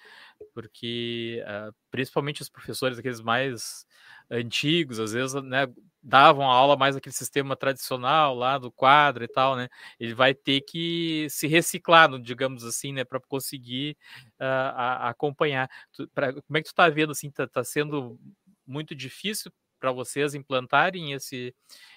Porque 0.52 1.44
uh, 1.46 1.72
principalmente 1.90 2.42
os 2.42 2.48
professores 2.48 2.98
aqueles 2.98 3.20
mais 3.20 3.86
antigos, 4.30 4.98
às 4.98 5.12
vezes, 5.12 5.40
né, 5.42 5.66
davam 6.02 6.48
a 6.50 6.54
aula 6.54 6.76
mais 6.76 6.96
aquele 6.96 7.14
sistema 7.14 7.56
tradicional 7.56 8.34
lá 8.34 8.58
do 8.58 8.70
quadro 8.70 9.24
e 9.24 9.28
tal, 9.28 9.56
né? 9.56 9.68
Ele 9.98 10.14
vai 10.14 10.34
ter 10.34 10.60
que 10.62 11.26
se 11.30 11.46
reciclar, 11.46 12.08
digamos 12.20 12.64
assim, 12.64 12.92
né, 12.92 13.04
para 13.04 13.20
conseguir 13.20 13.96
uh, 14.40 14.74
a, 14.74 15.08
acompanhar. 15.10 15.68
Tu, 15.92 16.08
pra, 16.08 16.32
como 16.32 16.56
é 16.56 16.60
que 16.60 16.68
tu 16.68 16.72
está 16.72 16.88
vendo 16.88 17.12
assim? 17.12 17.30
Tá, 17.30 17.46
tá 17.46 17.64
sendo 17.64 18.18
muito 18.66 18.94
difícil 18.94 19.52
para 19.80 19.92
vocês 19.92 20.34
implantarem 20.34 21.12
esse, 21.12 21.54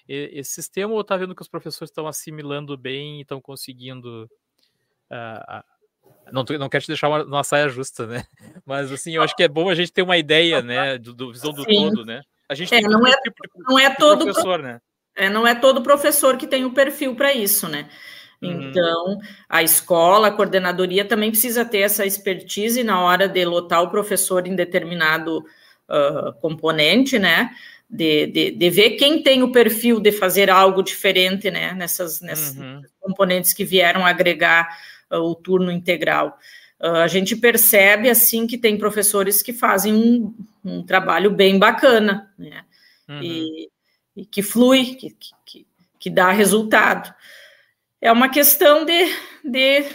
esse 0.08 0.52
sistema 0.52 0.94
ou 0.94 1.02
está 1.02 1.18
vendo 1.18 1.36
que 1.36 1.42
os 1.42 1.48
professores 1.48 1.90
estão 1.90 2.08
assimilando 2.08 2.78
bem 2.78 3.18
e 3.18 3.22
estão 3.22 3.42
conseguindo 3.42 4.30
uh, 5.12 5.64
não, 6.32 6.44
não 6.60 6.70
quero 6.70 6.84
te 6.84 6.88
deixar 6.88 7.10
uma, 7.10 7.24
uma, 7.24 7.44
saia 7.44 7.68
justa, 7.70 8.06
né? 8.06 8.24
Mas 8.66 8.92
assim, 8.92 9.16
eu 9.16 9.24
acho 9.24 9.36
que 9.36 9.44
é 9.44 9.48
bom 9.48 9.70
a 9.70 9.76
gente 9.76 9.92
ter 9.92 10.02
uma 10.02 10.18
ideia, 10.18 10.62
né? 10.62 10.98
Do, 10.98 11.14
do 11.14 11.32
visão 11.32 11.52
do 11.52 11.64
Sim. 11.64 11.90
todo, 11.90 12.06
né? 12.06 12.22
A 12.52 12.54
gente 12.54 12.76
é, 12.76 12.82
não, 12.82 13.08
é, 13.08 13.16
tipo 13.22 13.44
de, 13.44 13.64
não 13.64 13.80
é 13.80 13.90
todo 13.96 14.26
professor, 14.26 14.60
pro, 14.60 14.68
né? 14.68 14.82
É, 15.16 15.30
não 15.30 15.48
é 15.48 15.56
todo 15.56 15.82
professor 15.82 16.36
que 16.36 16.46
tem 16.46 16.66
o 16.66 16.74
perfil 16.74 17.16
para 17.16 17.34
isso, 17.34 17.70
né? 17.70 17.88
Uhum. 18.42 18.64
Então, 18.64 19.20
a 19.48 19.64
escola, 19.64 20.28
a 20.28 20.32
coordenadoria 20.32 21.06
também 21.06 21.32
precisa 21.32 21.64
ter 21.64 21.78
essa 21.78 22.06
expertise 22.06 22.84
na 22.84 23.00
hora 23.00 23.30
de 23.30 23.46
lotar 23.46 23.82
o 23.82 23.90
professor 23.90 24.46
em 24.46 24.54
determinado 24.54 25.38
uh, 25.38 26.34
componente, 26.42 27.18
né? 27.18 27.52
De, 27.90 28.28
de, 28.28 28.52
de, 28.52 28.70
ver 28.70 28.92
quem 28.92 29.24
tem 29.24 29.44
o 29.44 29.52
perfil 29.54 30.02
de 30.02 30.12
fazer 30.12 30.50
algo 30.50 30.84
diferente, 30.84 31.50
né? 31.50 31.72
Nessas, 31.72 32.20
nessas 32.20 32.58
uhum. 32.58 32.82
componentes 33.00 33.54
que 33.54 33.64
vieram 33.64 34.06
agregar 34.06 34.78
uh, 35.10 35.20
o 35.20 35.36
turno 35.36 35.72
integral. 35.72 36.38
Uh, 36.82 36.98
a 36.98 37.08
gente 37.08 37.36
percebe, 37.36 38.10
assim, 38.10 38.48
que 38.48 38.58
tem 38.58 38.76
professores 38.76 39.44
que 39.44 39.54
fazem 39.54 39.94
um, 39.94 40.34
um 40.66 40.84
trabalho 40.84 41.30
bem 41.30 41.60
bacana, 41.60 42.34
né? 42.36 42.66
Uhum. 43.08 43.22
E, 43.22 43.70
e, 44.16 44.26
que 44.26 44.42
flui, 44.42 44.96
que, 44.96 45.16
que, 45.46 45.68
que, 46.00 46.10
dá 46.10 46.32
resultado. 46.32 47.14
É 48.02 48.12
uma 48.12 48.30
questão 48.30 48.84
de, 48.84 49.16
de, 49.46 49.86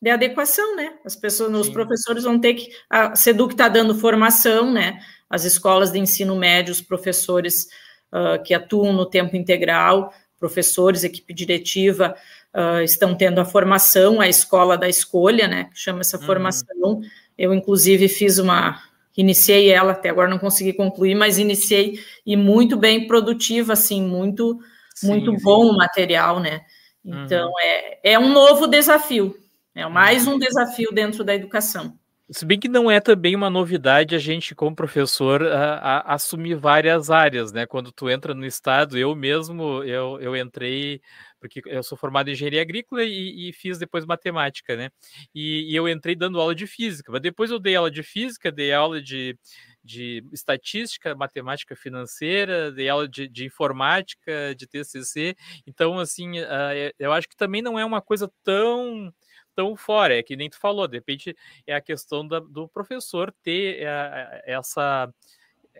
de 0.00 0.10
adequação, 0.10 0.76
né? 0.76 0.94
As 1.04 1.16
pessoas, 1.16 1.50
Sim. 1.50 1.58
os 1.58 1.68
professores 1.70 2.22
vão 2.22 2.38
ter 2.38 2.54
que. 2.54 2.70
A 2.88 3.16
SEDUC 3.16 3.54
está 3.54 3.68
dando 3.68 3.96
formação, 3.96 4.70
né? 4.70 5.00
As 5.28 5.44
escolas 5.44 5.90
de 5.90 5.98
ensino 5.98 6.36
médio, 6.36 6.70
os 6.70 6.80
professores 6.80 7.68
uh, 8.12 8.40
que 8.44 8.54
atuam 8.54 8.92
no 8.92 9.06
tempo 9.06 9.34
integral, 9.34 10.14
professores, 10.38 11.02
equipe 11.02 11.34
diretiva, 11.34 12.14
uh, 12.54 12.82
estão 12.82 13.14
tendo 13.14 13.40
a 13.40 13.44
formação, 13.44 14.20
a 14.20 14.28
escola 14.28 14.76
da 14.76 14.88
escolha, 14.88 15.46
né, 15.48 15.64
que 15.64 15.78
chama 15.78 16.00
essa 16.00 16.18
uhum. 16.18 16.24
formação. 16.24 17.00
Eu, 17.36 17.54
inclusive, 17.54 18.08
fiz 18.08 18.38
uma, 18.38 18.80
iniciei 19.16 19.70
ela, 19.70 19.92
até 19.92 20.08
agora 20.08 20.28
não 20.28 20.38
consegui 20.38 20.72
concluir, 20.72 21.14
mas 21.14 21.38
iniciei 21.38 22.00
e 22.24 22.36
muito 22.36 22.76
bem 22.76 23.06
produtiva, 23.06 23.72
assim, 23.72 24.02
muito, 24.02 24.58
sim, 24.94 25.08
muito 25.08 25.32
sim. 25.36 25.42
bom 25.42 25.66
o 25.66 25.76
material, 25.76 26.40
né. 26.40 26.60
Então, 27.04 27.48
uhum. 27.48 27.60
é, 27.60 28.12
é 28.12 28.18
um 28.18 28.32
novo 28.32 28.66
desafio, 28.66 29.36
é 29.74 29.86
mais 29.86 30.26
um 30.26 30.38
desafio 30.38 30.90
dentro 30.92 31.24
da 31.24 31.34
educação. 31.34 31.96
Se 32.30 32.44
bem 32.44 32.60
que 32.60 32.68
não 32.68 32.90
é 32.90 33.00
também 33.00 33.34
uma 33.34 33.48
novidade 33.48 34.14
a 34.14 34.18
gente, 34.18 34.54
como 34.54 34.76
professor, 34.76 35.42
a, 35.42 35.76
a, 35.76 36.14
assumir 36.14 36.56
várias 36.56 37.10
áreas, 37.10 37.52
né? 37.52 37.64
Quando 37.64 37.90
tu 37.90 38.10
entra 38.10 38.34
no 38.34 38.44
estado, 38.44 38.98
eu 38.98 39.16
mesmo, 39.16 39.82
eu, 39.82 40.20
eu 40.20 40.36
entrei, 40.36 41.00
porque 41.40 41.62
eu 41.66 41.82
sou 41.82 41.96
formado 41.96 42.28
em 42.28 42.32
engenharia 42.32 42.62
agrícola 42.62 43.04
e, 43.04 43.48
e 43.48 43.52
fiz 43.52 43.78
depois 43.78 44.04
matemática, 44.04 44.76
né? 44.76 44.90
E, 45.34 45.72
e, 45.72 45.76
eu 45.76 45.88
entrei 45.88 46.14
dando 46.14 46.40
aula 46.40 46.54
de 46.54 46.66
física, 46.66 47.12
mas 47.12 47.20
depois 47.20 47.50
eu 47.50 47.58
dei 47.58 47.76
aula 47.76 47.90
de 47.90 48.02
física, 48.02 48.50
dei 48.50 48.72
aula 48.72 49.00
de, 49.00 49.38
de 49.82 50.24
estatística, 50.32 51.14
matemática 51.14 51.76
financeira, 51.76 52.72
dei 52.72 52.88
aula 52.88 53.08
de, 53.08 53.28
de 53.28 53.44
informática, 53.46 54.54
de 54.56 54.66
TCC, 54.66 55.36
então, 55.66 55.98
assim, 55.98 56.40
uh, 56.40 56.92
eu 56.98 57.12
acho 57.12 57.28
que 57.28 57.36
também 57.36 57.62
não 57.62 57.78
é 57.78 57.84
uma 57.84 58.00
coisa 58.00 58.30
tão 58.42 59.12
tão 59.54 59.76
fora. 59.76 60.16
É 60.16 60.22
que 60.22 60.36
nem 60.36 60.48
tu 60.48 60.58
falou, 60.58 60.86
de 60.86 60.96
repente 60.98 61.36
é 61.66 61.74
a 61.74 61.80
questão 61.80 62.26
da, 62.26 62.38
do 62.38 62.68
professor 62.68 63.34
ter 63.42 63.86
a, 63.86 64.40
eh, 64.46 64.52
essa 64.54 65.12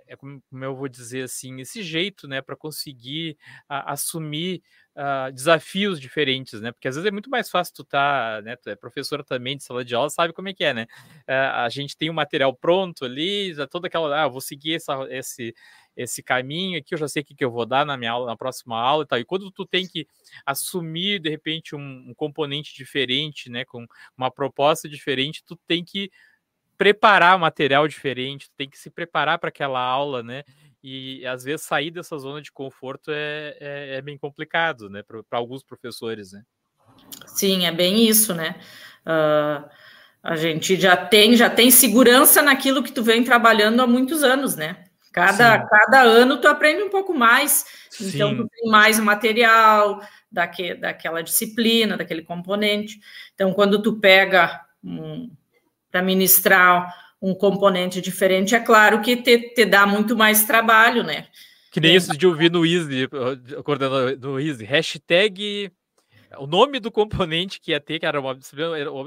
é 0.06 0.16
como 0.16 0.40
eu 0.52 0.74
vou 0.76 0.88
dizer 0.88 1.24
assim, 1.24 1.60
esse 1.60 1.82
jeito, 1.82 2.26
né, 2.28 2.40
para 2.40 2.56
conseguir 2.56 3.36
a, 3.68 3.92
assumir 3.92 4.62
uh, 4.98 5.32
desafios 5.32 6.00
diferentes, 6.00 6.60
né, 6.60 6.72
porque 6.72 6.88
às 6.88 6.96
vezes 6.96 7.06
é 7.06 7.12
muito 7.12 7.30
mais 7.30 7.48
fácil 7.48 7.74
tu 7.74 7.84
tá, 7.84 8.42
né, 8.42 8.56
tu 8.56 8.68
é 8.68 8.74
professora 8.74 9.22
também 9.22 9.56
de 9.56 9.62
sala 9.62 9.84
de 9.84 9.94
aula, 9.94 10.10
sabe 10.10 10.32
como 10.32 10.48
é 10.48 10.54
que 10.54 10.64
é, 10.64 10.74
né, 10.74 10.86
uh, 11.28 11.64
a 11.64 11.68
gente 11.68 11.96
tem 11.96 12.10
o 12.10 12.14
material 12.14 12.52
pronto 12.54 13.04
ali, 13.04 13.54
toda 13.70 13.86
aquela, 13.86 14.24
ah, 14.24 14.28
vou 14.28 14.40
seguir 14.40 14.74
essa, 14.74 15.06
esse, 15.10 15.54
esse 15.96 16.22
caminho 16.22 16.78
aqui, 16.78 16.94
eu 16.94 16.98
já 16.98 17.08
sei 17.08 17.22
o 17.22 17.24
que, 17.24 17.34
que 17.34 17.44
eu 17.44 17.50
vou 17.50 17.64
dar 17.64 17.86
na 17.86 17.96
minha 17.96 18.10
aula, 18.10 18.26
na 18.26 18.36
próxima 18.36 18.76
aula 18.80 19.02
e 19.04 19.06
tal. 19.06 19.18
E 19.18 19.24
quando 19.24 19.50
tu 19.50 19.66
tem 19.66 19.86
que 19.86 20.06
assumir, 20.46 21.18
de 21.18 21.28
repente, 21.28 21.74
um, 21.74 22.06
um 22.08 22.14
componente 22.14 22.74
diferente, 22.74 23.50
né, 23.50 23.64
com 23.64 23.84
uma 24.16 24.30
proposta 24.30 24.88
diferente, 24.88 25.42
tu 25.44 25.56
tem 25.66 25.84
que 25.84 26.10
preparar 26.78 27.36
material 27.36 27.88
diferente, 27.88 28.48
tem 28.56 28.70
que 28.70 28.78
se 28.78 28.88
preparar 28.88 29.40
para 29.40 29.48
aquela 29.48 29.80
aula, 29.80 30.22
né? 30.22 30.44
E 30.82 31.26
às 31.26 31.44
vezes 31.44 31.66
sair 31.66 31.90
dessa 31.90 32.16
zona 32.18 32.40
de 32.40 32.52
conforto 32.52 33.10
é, 33.10 33.56
é, 33.60 33.96
é 33.96 34.02
bem 34.02 34.16
complicado, 34.16 34.88
né, 34.88 35.02
para 35.02 35.38
alguns 35.38 35.62
professores, 35.62 36.32
né? 36.32 36.42
Sim, 37.26 37.66
é 37.66 37.72
bem 37.72 38.06
isso, 38.08 38.34
né? 38.34 38.56
Uh, 39.04 39.68
a 40.22 40.36
gente 40.36 40.76
já 40.80 40.96
tem, 40.96 41.36
já 41.36 41.48
tem 41.48 41.70
segurança 41.70 42.42
naquilo 42.42 42.82
que 42.82 42.92
tu 42.92 43.02
vem 43.02 43.24
trabalhando 43.24 43.80
há 43.80 43.86
muitos 43.86 44.22
anos, 44.22 44.56
né? 44.56 44.84
Cada, 45.12 45.66
cada 45.66 46.02
ano 46.02 46.40
tu 46.40 46.46
aprende 46.46 46.82
um 46.82 46.90
pouco 46.90 47.12
mais, 47.12 47.64
Sim. 47.90 48.10
então 48.14 48.36
tu 48.36 48.48
tem 48.48 48.70
mais 48.70 49.00
material 49.00 50.00
daque, 50.30 50.74
daquela 50.74 51.22
disciplina, 51.22 51.96
daquele 51.96 52.22
componente. 52.22 53.00
Então, 53.34 53.52
quando 53.52 53.82
tu 53.82 53.98
pega 53.98 54.64
um, 54.84 55.30
para 55.90 56.02
ministrar 56.02 56.94
um 57.20 57.34
componente 57.34 58.00
diferente, 58.00 58.54
é 58.54 58.60
claro 58.60 59.00
que 59.00 59.16
te, 59.16 59.54
te 59.54 59.64
dá 59.64 59.86
muito 59.86 60.16
mais 60.16 60.44
trabalho, 60.44 61.02
né? 61.02 61.26
Que 61.70 61.80
nem 61.80 61.92
é. 61.92 61.96
isso 61.96 62.16
de 62.16 62.26
ouvir 62.26 62.50
no 62.50 62.64
Easy, 62.64 63.08
coordenador 63.64 64.16
do 64.16 64.38
Easy, 64.40 64.64
hashtag 64.64 65.70
o 66.36 66.46
nome 66.46 66.78
do 66.78 66.90
componente 66.90 67.60
que 67.60 67.70
ia 67.70 67.80
ter, 67.80 67.98
que 67.98 68.06
era 68.06 68.20
uma 68.20 68.36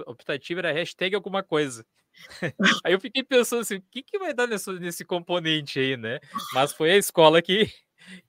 optativa, 0.07 0.59
era 0.59 0.72
hashtag 0.72 1.16
alguma 1.16 1.43
coisa. 1.43 1.86
Aí 2.84 2.93
eu 2.93 2.99
fiquei 2.99 3.24
pensando 3.24 3.62
assim, 3.62 3.76
o 3.76 3.84
que, 3.91 4.01
que 4.01 4.18
vai 4.18 4.34
dar 4.34 4.47
nesse, 4.47 4.72
nesse 4.74 5.05
componente 5.05 5.80
aí, 5.80 5.95
né? 5.95 6.20
Mas 6.53 6.74
foi 6.74 6.91
a 6.91 6.97
escola 6.97 7.41
que, 7.41 7.72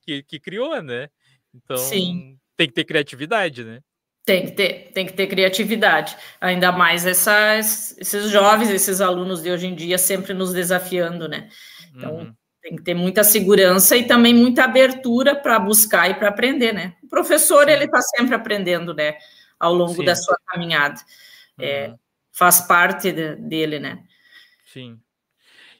que, 0.01 0.23
que 0.23 0.39
criou, 0.39 0.81
né? 0.81 1.09
Então 1.53 1.77
Sim. 1.77 2.37
tem 2.55 2.67
que 2.67 2.73
ter 2.73 2.85
criatividade, 2.85 3.63
né? 3.63 3.81
Tem 4.25 4.45
que 4.45 4.51
ter, 4.53 4.91
tem 4.93 5.05
que 5.05 5.13
ter 5.13 5.27
criatividade. 5.27 6.15
Ainda 6.39 6.71
mais 6.71 7.05
essas, 7.05 7.97
esses 7.97 8.29
jovens, 8.29 8.69
esses 8.69 9.01
alunos 9.01 9.41
de 9.41 9.51
hoje 9.51 9.67
em 9.67 9.75
dia 9.75 9.97
sempre 9.97 10.33
nos 10.33 10.53
desafiando, 10.53 11.27
né? 11.27 11.49
Então 11.93 12.15
uhum. 12.15 12.33
tem 12.61 12.75
que 12.77 12.83
ter 12.83 12.93
muita 12.93 13.23
segurança 13.23 13.97
e 13.97 14.07
também 14.07 14.33
muita 14.33 14.63
abertura 14.63 15.35
para 15.35 15.59
buscar 15.59 16.09
e 16.09 16.13
para 16.13 16.29
aprender, 16.29 16.73
né? 16.73 16.95
O 17.03 17.07
professor, 17.07 17.67
ele 17.67 17.83
está 17.83 18.01
sempre 18.01 18.33
aprendendo, 18.33 18.93
né? 18.93 19.17
Ao 19.59 19.73
longo 19.73 19.95
Sim. 19.95 20.05
da 20.05 20.15
sua 20.15 20.37
caminhada. 20.47 20.99
É, 21.59 21.87
uhum. 21.87 21.93
É, 21.93 21.95
faz 22.31 22.61
parte 22.61 23.11
de, 23.11 23.35
dele, 23.35 23.77
né? 23.77 24.03
Sim. 24.65 25.02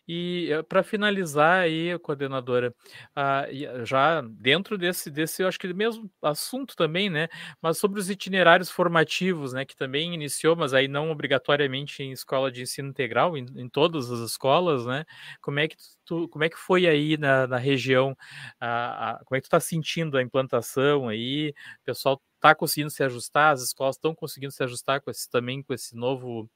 E 0.08 0.49
eh, 0.51 0.62
para 0.64 0.84
finalizar 0.84 1.62
aí, 1.64 1.97
coordenadora, 1.99 2.74
ah, 3.16 3.45
já 3.86 4.22
dentro 4.22 4.78
desse, 4.78 5.10
desse, 5.10 5.41
eu 5.43 5.47
acho 5.47 5.58
que 5.60 5.74
mesmo 5.74 6.10
assunto 6.22 6.76
também, 6.76 7.10
né? 7.10 7.28
Mas 7.62 7.78
sobre 7.78 7.99
os 7.99 8.10
itinerários 8.10 8.70
formativos, 8.70 9.54
né? 9.54 9.66
Que 9.66 9.76
também 9.76 10.14
iniciou, 10.14 10.56
mas 10.56 10.74
aí 10.74 10.88
não 10.88 11.10
obrigatoriamente 11.12 12.04
em 12.04 12.12
escola 12.12 12.51
de 12.51 12.62
ensino 12.64 12.89
integral, 12.89 13.38
em, 13.38 13.45
em 13.56 13.70
todas 13.70 14.12
as 14.12 14.20
escolas, 14.20 14.86
né? 14.86 15.06
Como 15.41 15.60
é 15.60 15.68
que 15.68 15.76
tu, 16.06 16.28
como 16.30 16.43
é 16.43 16.49
que 16.49 16.58
foi 16.58 16.86
aí 16.88 17.18
na, 17.18 17.47
na 17.47 17.58
região? 17.58 18.16
A, 18.60 19.12
a, 19.12 19.24
como 19.26 19.38
é 19.38 19.39
que 19.41 19.43
tu 19.43 19.47
está 19.56 19.60
sentindo 19.60 20.18
a 20.18 20.22
implantação 20.22 21.08
aí? 21.10 21.54
O 21.82 21.86
pessoal 21.86 22.22
está 22.36 22.54
conseguindo 22.54 22.89
se 22.89 23.01
ajustar, 23.04 23.54
as 23.54 23.62
escolas 23.64 23.95
estão 23.95 24.14
conseguindo 24.14 24.51
se 24.51 24.62
ajustar 24.64 24.99
com 25.01 25.10
esse, 25.10 25.30
também 25.30 25.64
com 25.64 25.74
esse 25.74 25.95
novo 25.95 26.49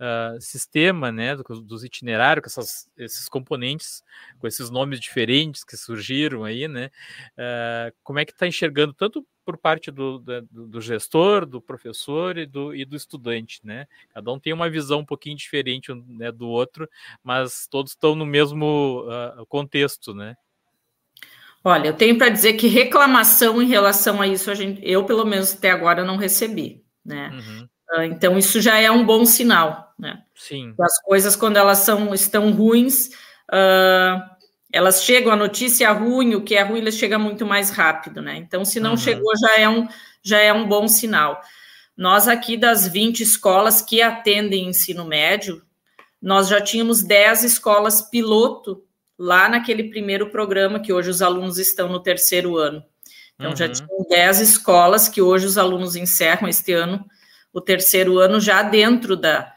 uh, 0.00 0.40
sistema, 0.40 1.10
né, 1.10 1.36
do, 1.36 1.42
dos 1.60 1.84
itinerários, 1.84 2.42
com 2.42 2.60
essas, 2.60 2.88
esses 2.96 3.28
componentes, 3.28 4.02
com 4.38 4.46
esses 4.46 4.70
nomes 4.70 5.00
diferentes 5.00 5.64
que 5.64 5.76
surgiram 5.76 6.44
aí, 6.44 6.68
né, 6.68 6.90
uh, 7.32 7.94
como 8.02 8.18
é 8.18 8.24
que 8.24 8.32
está 8.32 8.46
enxergando 8.46 8.92
tanto 8.92 9.26
por 9.44 9.56
parte 9.56 9.90
do, 9.90 10.18
do, 10.18 10.42
do, 10.50 10.80
gestor, 10.80 11.46
do 11.46 11.60
professor 11.60 12.36
e 12.36 12.46
do, 12.46 12.74
e 12.74 12.84
do 12.84 12.96
estudante, 12.96 13.60
né, 13.64 13.86
cada 14.12 14.32
um 14.32 14.38
tem 14.38 14.52
uma 14.52 14.68
visão 14.68 15.00
um 15.00 15.04
pouquinho 15.04 15.36
diferente 15.36 15.92
né, 16.08 16.32
do 16.32 16.48
outro, 16.48 16.88
mas 17.22 17.66
todos 17.70 17.92
estão 17.92 18.14
no 18.14 18.26
mesmo 18.26 19.04
uh, 19.08 19.46
contexto, 19.46 20.14
né. 20.14 20.36
Olha, 21.62 21.88
eu 21.88 21.94
tenho 21.94 22.16
para 22.16 22.28
dizer 22.28 22.52
que 22.52 22.68
reclamação 22.68 23.60
em 23.60 23.66
relação 23.66 24.22
a 24.22 24.28
isso, 24.28 24.52
a 24.52 24.54
gente, 24.54 24.80
eu 24.84 25.04
pelo 25.04 25.24
menos 25.24 25.52
até 25.52 25.72
agora 25.72 26.04
não 26.04 26.16
recebi, 26.16 26.84
né? 27.04 27.30
Uhum. 27.30 27.68
Ah, 27.90 28.06
então 28.06 28.36
isso 28.38 28.60
já 28.60 28.78
é 28.78 28.90
um 28.90 29.04
bom 29.04 29.24
sinal, 29.24 29.92
né? 29.98 30.22
Sim. 30.34 30.74
As 30.80 31.00
coisas 31.02 31.36
quando 31.36 31.56
elas 31.56 31.78
são 31.78 32.12
estão 32.14 32.50
ruins, 32.52 33.08
uh, 33.50 34.20
elas 34.72 35.04
chegam 35.04 35.32
a 35.32 35.36
notícia 35.36 35.90
ruim, 35.92 36.34
o 36.34 36.42
que 36.42 36.56
é 36.56 36.62
ruim, 36.62 36.78
eles 36.78 36.96
chega 36.96 37.18
muito 37.18 37.46
mais 37.46 37.70
rápido, 37.70 38.20
né? 38.20 38.36
Então 38.36 38.64
se 38.64 38.80
não 38.80 38.92
uhum. 38.92 38.96
chegou 38.96 39.32
já 39.38 39.58
é 39.58 39.68
um 39.68 39.88
já 40.22 40.38
é 40.38 40.52
um 40.52 40.66
bom 40.66 40.88
sinal. 40.88 41.40
Nós 41.96 42.28
aqui 42.28 42.56
das 42.56 42.86
20 42.86 43.20
escolas 43.22 43.80
que 43.80 44.02
atendem 44.02 44.68
ensino 44.68 45.04
médio, 45.06 45.62
nós 46.20 46.48
já 46.48 46.60
tínhamos 46.60 47.02
10 47.02 47.44
escolas 47.44 48.02
piloto 48.02 48.82
lá 49.18 49.48
naquele 49.48 49.84
primeiro 49.84 50.30
programa 50.30 50.80
que 50.80 50.92
hoje 50.92 51.08
os 51.08 51.22
alunos 51.22 51.58
estão 51.58 51.88
no 51.88 52.00
terceiro 52.00 52.56
ano. 52.58 52.84
Então, 53.34 53.50
uhum. 53.50 53.56
já 53.56 53.68
tinham 53.68 54.06
10 54.08 54.40
escolas 54.40 55.08
que 55.08 55.22
hoje 55.22 55.46
os 55.46 55.58
alunos 55.58 55.94
encerram 55.94 56.48
este 56.48 56.72
ano, 56.72 57.04
o 57.56 57.60
terceiro 57.62 58.18
ano, 58.18 58.38
já 58.38 58.62
dentro 58.62 59.16
da. 59.16 59.50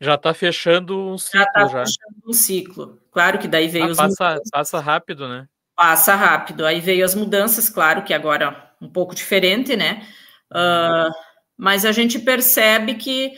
Já 0.00 0.16
está 0.16 0.34
fechando 0.34 1.12
um 1.12 1.16
ciclo. 1.16 1.38
Já 1.38 1.44
está 1.44 1.68
fechando 1.68 2.22
um 2.26 2.32
ciclo. 2.32 3.00
Claro 3.12 3.38
que 3.38 3.46
daí 3.46 3.68
veio 3.68 3.84
ah, 3.84 3.90
os. 3.90 3.96
Passa, 3.96 4.40
passa 4.50 4.80
rápido, 4.80 5.28
né? 5.28 5.46
Passa 5.76 6.16
rápido. 6.16 6.66
Aí 6.66 6.80
veio 6.80 7.04
as 7.04 7.14
mudanças, 7.14 7.70
claro 7.70 8.02
que 8.02 8.12
agora 8.12 8.72
um 8.82 8.88
pouco 8.88 9.14
diferente, 9.14 9.76
né? 9.76 10.04
Uh, 10.50 11.14
mas 11.56 11.84
a 11.84 11.92
gente 11.92 12.18
percebe 12.18 12.94
que 12.96 13.32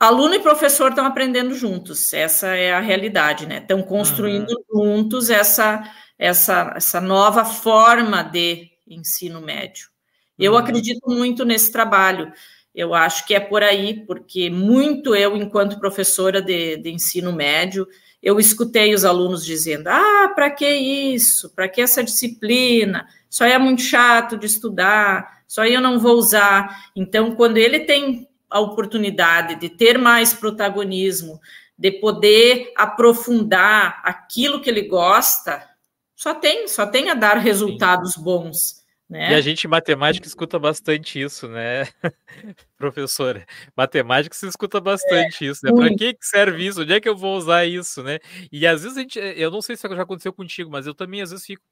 aluno 0.00 0.34
e 0.34 0.40
professor 0.40 0.88
estão 0.88 1.04
aprendendo 1.04 1.54
juntos, 1.54 2.12
essa 2.14 2.48
é 2.56 2.72
a 2.72 2.80
realidade, 2.80 3.46
né? 3.46 3.58
Estão 3.58 3.82
construindo 3.82 4.48
uhum. 4.70 4.86
juntos 4.86 5.28
essa, 5.28 5.82
essa, 6.18 6.72
essa 6.74 7.02
nova 7.02 7.44
forma 7.44 8.22
de 8.22 8.70
ensino 8.88 9.42
médio. 9.42 9.92
Eu 10.38 10.52
uhum. 10.52 10.58
acredito 10.58 11.08
muito 11.08 11.44
nesse 11.44 11.70
trabalho. 11.70 12.32
Eu 12.74 12.94
acho 12.94 13.26
que 13.26 13.34
é 13.34 13.40
por 13.40 13.62
aí, 13.62 14.04
porque 14.06 14.48
muito 14.48 15.14
eu, 15.14 15.36
enquanto 15.36 15.78
professora 15.78 16.40
de, 16.40 16.78
de 16.78 16.90
ensino 16.90 17.32
médio, 17.32 17.86
eu 18.22 18.38
escutei 18.38 18.94
os 18.94 19.04
alunos 19.04 19.44
dizendo: 19.44 19.88
ah, 19.88 20.32
para 20.34 20.50
que 20.50 20.66
isso? 20.66 21.50
Para 21.50 21.68
que 21.68 21.80
essa 21.82 22.02
disciplina? 22.02 23.06
Isso 23.28 23.42
aí 23.42 23.52
é 23.52 23.58
muito 23.58 23.82
chato 23.82 24.36
de 24.36 24.46
estudar, 24.46 25.42
isso 25.46 25.60
aí 25.60 25.74
eu 25.74 25.80
não 25.80 25.98
vou 25.98 26.16
usar. 26.16 26.90
Então, 26.94 27.34
quando 27.34 27.56
ele 27.58 27.80
tem 27.80 28.28
a 28.48 28.60
oportunidade 28.60 29.56
de 29.56 29.68
ter 29.68 29.98
mais 29.98 30.32
protagonismo, 30.32 31.40
de 31.76 31.90
poder 31.90 32.72
aprofundar 32.76 34.00
aquilo 34.04 34.60
que 34.60 34.70
ele 34.70 34.82
gosta, 34.82 35.66
só 36.14 36.34
tem, 36.34 36.68
só 36.68 36.86
tem 36.86 37.10
a 37.10 37.14
dar 37.14 37.38
resultados 37.38 38.14
bons, 38.14 38.81
Né? 39.12 39.30
E 39.30 39.34
a 39.34 39.42
gente, 39.42 39.68
matemática, 39.68 40.26
escuta 40.26 40.58
bastante 40.58 41.20
isso, 41.20 41.46
né, 41.46 41.82
professora? 42.78 43.44
Matemática 43.76 44.34
se 44.34 44.46
escuta 44.46 44.80
bastante 44.80 45.44
é, 45.44 45.50
isso, 45.50 45.60
né? 45.66 45.70
Para 45.70 45.94
que 45.94 46.16
serve 46.22 46.66
isso? 46.66 46.80
Onde 46.80 46.94
é 46.94 47.00
que 47.00 47.10
eu 47.10 47.14
vou 47.14 47.36
usar 47.36 47.66
isso, 47.66 48.02
né? 48.02 48.18
E 48.50 48.66
às 48.66 48.82
vezes 48.82 48.96
a 48.96 49.02
gente, 49.02 49.18
eu 49.18 49.50
não 49.50 49.60
sei 49.60 49.76
se 49.76 49.86
já 49.86 50.02
aconteceu 50.02 50.32
contigo, 50.32 50.70
mas 50.70 50.86
eu 50.86 50.94
também 50.94 51.20
às 51.20 51.30
vezes 51.30 51.44
fico, 51.44 51.62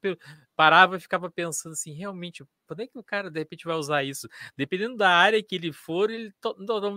parava 0.55 0.99
e 0.99 1.01
ficava 1.01 1.31
pensando 1.31 1.73
assim, 1.73 1.95
realmente, 1.95 2.45
quando 2.67 2.81
é 2.81 2.87
que 2.87 2.99
o 2.99 3.03
cara 3.03 3.31
de 3.31 3.39
repente 3.39 3.65
vai 3.65 3.77
usar 3.77 4.05
isso? 4.05 4.29
Dependendo 4.55 4.99
da 4.99 5.09
área 5.09 5.43
que 5.43 5.55
ele 5.55 5.73
for, 5.73 6.11
ele 6.11 6.31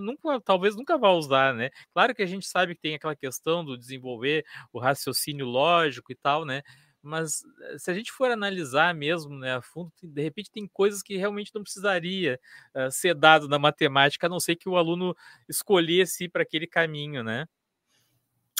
nunca, 0.01 0.41
talvez 0.41 0.75
nunca 0.75 0.97
vá 0.97 1.11
usar, 1.11 1.53
né? 1.53 1.69
Claro 1.93 2.13
que 2.13 2.21
a 2.21 2.27
gente 2.27 2.45
sabe 2.45 2.75
que 2.75 2.81
tem 2.81 2.95
aquela 2.95 3.15
questão 3.15 3.63
do 3.63 3.77
desenvolver 3.77 4.43
o 4.73 4.79
raciocínio 4.79 5.45
lógico 5.45 6.11
e 6.11 6.15
tal, 6.15 6.43
né? 6.43 6.63
Mas 7.03 7.43
eh, 7.61 7.77
se 7.77 7.91
a 7.91 7.93
gente 7.93 8.11
for 8.11 8.31
analisar 8.31 8.95
mesmo 8.95 9.37
né, 9.37 9.55
a 9.55 9.61
fundo, 9.61 9.91
de 10.01 10.21
repente 10.21 10.49
tem 10.49 10.65
coisas 10.71 11.03
que 11.03 11.17
realmente 11.17 11.51
não 11.53 11.61
precisaria 11.61 12.39
uh, 12.73 12.89
ser 12.89 13.13
dado 13.13 13.49
na 13.49 13.59
matemática, 13.59 14.25
a 14.25 14.29
não 14.29 14.39
ser 14.39 14.55
que 14.55 14.69
o 14.69 14.77
aluno 14.77 15.13
escolhesse 15.49 16.23
ir 16.23 16.29
para 16.29 16.43
aquele 16.43 16.65
caminho, 16.65 17.21
né? 17.21 17.45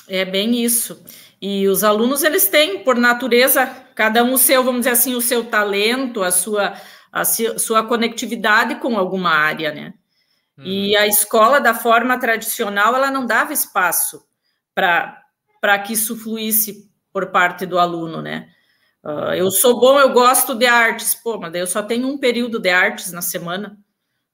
É 0.08 0.26
bem 0.26 0.62
isso. 0.62 1.02
E 1.42 1.66
os 1.70 1.84
alunos, 1.84 2.24
eles 2.24 2.50
têm, 2.50 2.84
por 2.84 2.98
natureza, 2.98 3.66
cada 3.96 4.22
um 4.22 4.34
o 4.34 4.38
seu, 4.38 4.62
vamos 4.62 4.82
dizer 4.82 4.92
assim, 4.92 5.16
o 5.16 5.22
seu 5.22 5.46
talento, 5.46 6.22
a 6.22 6.30
sua, 6.30 6.74
a 7.10 7.24
sua 7.24 7.88
conectividade 7.88 8.76
com 8.76 8.98
alguma 8.98 9.30
área, 9.30 9.74
né? 9.74 9.94
Hum. 10.58 10.64
E 10.66 10.96
uhum. 10.96 11.02
a 11.02 11.08
escola, 11.08 11.62
da 11.62 11.74
forma 11.74 12.20
tradicional, 12.20 12.94
ela 12.94 13.10
não 13.10 13.26
dava 13.26 13.54
espaço 13.54 14.28
para 14.76 15.80
que 15.86 15.94
isso 15.94 16.18
fluísse 16.18 16.92
por 17.14 17.28
parte 17.28 17.66
do 17.66 17.78
aluno, 17.78 18.22
né? 18.22 18.50
Uh, 19.04 19.34
eu 19.36 19.52
sou 19.52 19.80
bom, 19.80 20.00
eu 20.00 20.12
gosto 20.12 20.56
de 20.56 20.66
artes, 20.66 21.14
pô, 21.14 21.38
mas 21.38 21.54
eu 21.54 21.68
só 21.68 21.84
tenho 21.84 22.08
um 22.08 22.18
período 22.18 22.60
de 22.60 22.70
artes 22.70 23.12
na 23.12 23.22
semana. 23.22 23.78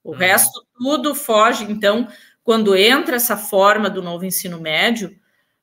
O 0.02 0.12
uhum. 0.12 0.16
resto 0.16 0.64
tudo 0.78 1.14
foge. 1.14 1.64
Então, 1.64 2.08
quando 2.42 2.74
entra 2.74 3.16
essa 3.16 3.36
forma 3.36 3.90
do 3.90 4.02
novo 4.02 4.24
ensino 4.24 4.60
médio, 4.60 5.14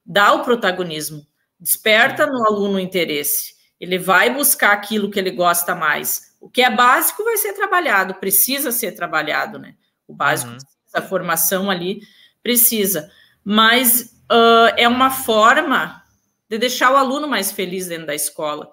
dá 0.06 0.34
o 0.34 0.44
protagonismo, 0.44 1.26
desperta 1.60 2.28
no 2.28 2.46
aluno 2.46 2.76
o 2.76 2.80
interesse. 2.80 3.56
Ele 3.80 3.98
vai 3.98 4.30
buscar 4.30 4.74
aquilo 4.74 5.10
que 5.10 5.20
ele 5.20 5.32
gosta 5.32 5.74
mais. 5.74 6.36
O 6.40 6.50
que 6.50 6.62
é 6.62 6.70
básico 6.70 7.24
vai 7.24 7.38
ser 7.38 7.54
trabalhado, 7.54 8.16
precisa 8.16 8.72
ser 8.72 8.92
trabalhado, 8.92 9.58
né? 9.58 9.76
O 10.08 10.14
básico, 10.14 10.52
uhum. 10.52 10.58
a 10.94 11.02
formação 11.02 11.70
ali 11.70 12.02
precisa. 12.44 13.10
Mas 13.44 14.18
uh, 14.32 14.74
é 14.76 14.88
uma 14.88 15.10
forma 15.10 16.04
de 16.50 16.58
deixar 16.58 16.92
o 16.92 16.98
aluno 16.98 17.28
mais 17.28 17.52
feliz 17.52 17.88
dentro 17.88 18.08
da 18.08 18.16
escola, 18.16 18.70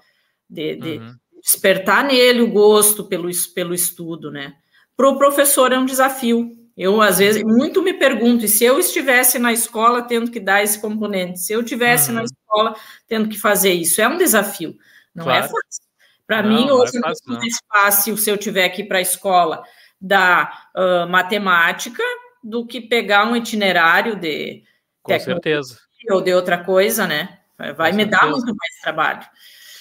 de, 0.48 0.76
de 0.76 0.98
uhum. 0.98 1.14
despertar 1.42 2.04
nele 2.04 2.42
o 2.42 2.50
gosto 2.50 3.04
pelo, 3.04 3.28
pelo 3.54 3.74
estudo, 3.74 4.30
né? 4.30 4.54
Para 4.96 5.08
o 5.08 5.18
professor 5.18 5.72
é 5.72 5.78
um 5.78 5.86
desafio. 5.86 6.52
Eu, 6.76 7.00
às 7.00 7.18
vezes, 7.18 7.42
muito 7.44 7.82
me 7.82 7.94
pergunto, 7.94 8.44
e 8.44 8.48
se 8.48 8.64
eu 8.64 8.80
estivesse 8.80 9.38
na 9.38 9.52
escola 9.52 10.02
tendo 10.02 10.30
que 10.30 10.40
dar 10.40 10.62
esse 10.62 10.80
componente, 10.80 11.38
se 11.40 11.52
eu 11.52 11.60
estivesse 11.60 12.10
uhum. 12.10 12.16
na 12.16 12.24
escola 12.24 12.74
tendo 13.06 13.28
que 13.28 13.38
fazer 13.38 13.72
isso, 13.72 14.00
é 14.00 14.08
um 14.08 14.18
desafio, 14.18 14.76
não 15.14 15.24
é 15.24 15.38
claro. 15.38 15.44
é 15.44 15.48
fácil. 15.48 15.84
Para 16.26 16.42
mim, 16.42 16.70
hoje 16.70 16.96
é, 16.96 16.98
é 16.98 17.02
fácil, 17.02 17.32
mais 17.32 17.56
fácil 17.68 18.16
se 18.16 18.30
eu 18.30 18.36
tiver 18.38 18.68
que 18.70 18.82
ir 18.82 18.88
para 18.88 18.98
a 18.98 19.02
escola 19.02 19.62
da 20.00 20.68
uh, 20.74 21.08
matemática 21.08 22.02
do 22.42 22.66
que 22.66 22.80
pegar 22.80 23.26
um 23.26 23.36
itinerário 23.36 24.16
de 24.16 24.64
Com 25.02 25.18
certeza. 25.18 25.78
ou 26.10 26.20
de 26.20 26.34
outra 26.34 26.62
coisa, 26.62 27.06
né? 27.06 27.40
Vai 27.76 27.92
me 27.92 28.04
dar 28.04 28.28
muito 28.28 28.46
mais 28.46 28.80
trabalho. 28.82 29.26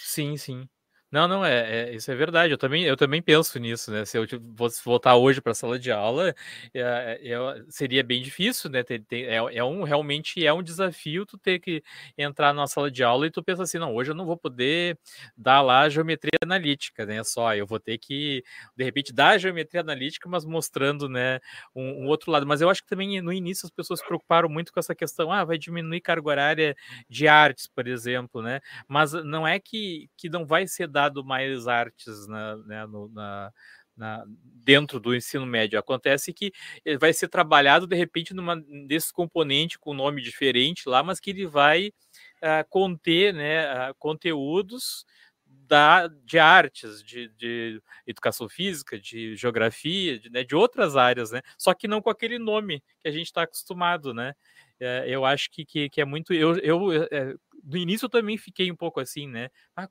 Sim, 0.03 0.38
sim. 0.38 0.69
Não, 1.14 1.28
não, 1.28 1.45
é, 1.45 1.91
é, 1.91 1.93
isso 1.95 2.09
é 2.11 2.16
verdade. 2.16 2.51
Eu 2.53 2.57
também, 2.57 2.86
eu 2.86 2.97
também 2.97 3.22
penso 3.22 3.59
nisso, 3.59 3.91
né? 3.91 4.03
Se 4.03 4.18
eu 4.18 4.26
fosse 4.57 4.84
voltar 4.84 5.16
hoje 5.16 5.39
para 5.39 5.51
a 5.51 5.55
sala 5.55 5.78
de 5.78 5.91
aula, 5.91 6.34
é, 6.74 7.20
é, 7.24 7.64
seria 7.70 8.03
bem 8.03 8.20
difícil, 8.24 8.68
né? 8.72 8.80
É, 9.11 9.36
é, 9.36 9.64
um, 9.64 9.84
realmente 9.84 10.43
é 10.43 10.51
um 10.51 10.64
desafio 10.64 11.24
tu 11.24 11.38
ter 11.38 11.59
que 11.59 11.84
entrar 12.18 12.51
na 12.51 12.66
sala 12.66 12.89
de 12.89 13.03
aula 13.03 13.28
e 13.28 13.32
tu 13.32 13.43
pensa 13.43 13.61
assim, 13.61 13.78
não, 13.78 13.93
hoje 13.93 14.09
eu 14.09 14.16
não 14.16 14.26
vou 14.26 14.36
poder 14.36 14.97
dar 15.38 15.61
lá 15.61 15.88
geometria 15.88 16.32
analítica, 16.41 17.05
né? 17.05 17.24
Só, 17.24 17.53
eu 17.55 17.68
vou 17.68 17.80
ter 17.80 17.99
que, 17.99 18.43
de 18.76 18.84
repente, 18.84 19.14
dar 19.14 19.38
geometria 19.38 19.82
analítica, 19.82 20.28
mas 20.28 20.43
mostrando, 20.43 21.07
né, 21.07 21.39
um, 21.76 22.05
um 22.05 22.07
outro 22.07 22.32
lado. 22.32 22.47
Mas 22.47 22.59
eu 22.59 22.70
acho 22.72 22.82
que 22.82 22.89
também 22.89 23.22
no 23.22 23.32
início 23.32 23.68
as 23.68 23.72
pessoas 23.72 23.99
se 23.99 24.05
preocuparam 24.07 24.49
muito 24.49 24.74
com 24.74 24.80
essa 24.80 24.95
questão, 24.95 25.32
ah, 25.32 25.43
vai 25.45 25.59
diminuir 25.59 26.01
carga 26.01 26.28
horária 26.28 26.76
de 27.07 27.28
artes, 27.28 27.68
por 27.68 27.88
exemplo, 27.88 28.41
né? 28.41 28.59
Mas 28.88 29.14
não 29.14 29.47
é 29.47 29.59
que, 29.59 30.09
que 30.18 30.28
não 30.28 30.43
vai 30.43 30.66
ser 30.68 30.88
dado 30.88 31.03
dado 31.04 31.24
mais 31.24 31.68
artes 31.68 32.28
na, 32.28 32.58
né, 32.58 32.86
no, 32.86 33.10
na, 33.10 33.51
na, 33.95 34.26
dentro 34.64 34.99
do 34.99 35.16
ensino 35.16 35.45
médio. 35.45 35.80
Acontece 35.80 36.34
que 36.34 36.51
vai 36.99 37.14
ser 37.14 37.28
trabalhado 37.28 37.88
de 37.88 37.95
repente 37.95 38.34
numa 38.34 38.56
desse 38.88 39.12
componente 39.12 39.78
com 39.80 39.93
nome 39.93 40.22
diferente 40.22 40.88
lá, 40.88 41.04
mas 41.04 41.20
que 41.20 41.30
ele 41.30 41.45
vai 41.45 41.88
uh, 41.88 42.68
conter 42.70 43.34
né, 43.34 43.89
uh, 43.89 43.95
conteúdos 43.97 45.06
da, 45.45 46.08
de 46.08 46.39
artes, 46.39 47.04
de, 47.04 47.30
de, 47.30 47.82
educação 48.06 48.49
física, 48.49 48.99
de 48.99 49.36
geografia, 49.36 50.20
de, 50.20 50.30
né, 50.30 50.43
de, 50.43 50.56
outras 50.56 50.95
áreas, 50.95 51.32
né? 51.32 51.41
Só 51.58 51.74
que 51.74 51.88
não 51.88 52.01
com 52.01 52.10
aquele 52.10 52.38
nome 52.39 52.84
que 52.99 53.08
a 53.08 53.12
gente 53.12 53.28
está 53.28 53.43
acostumado, 53.43 54.14
né? 54.14 54.34
É, 54.80 55.06
eu 55.08 55.24
acho 55.24 55.49
que, 55.51 55.66
que, 55.66 55.89
que, 55.89 56.01
é 56.01 56.06
muito. 56.06 56.34
Eu, 56.34 56.58
eu 56.58 56.91
é, 57.12 57.36
no 57.64 57.78
início 57.78 58.06
eu 58.06 58.10
também 58.10 58.38
fiquei 58.38 58.72
um 58.72 58.76
pouco 58.76 58.99
assim, 58.99 59.28
né? 59.28 59.49
Ah, 59.76 59.88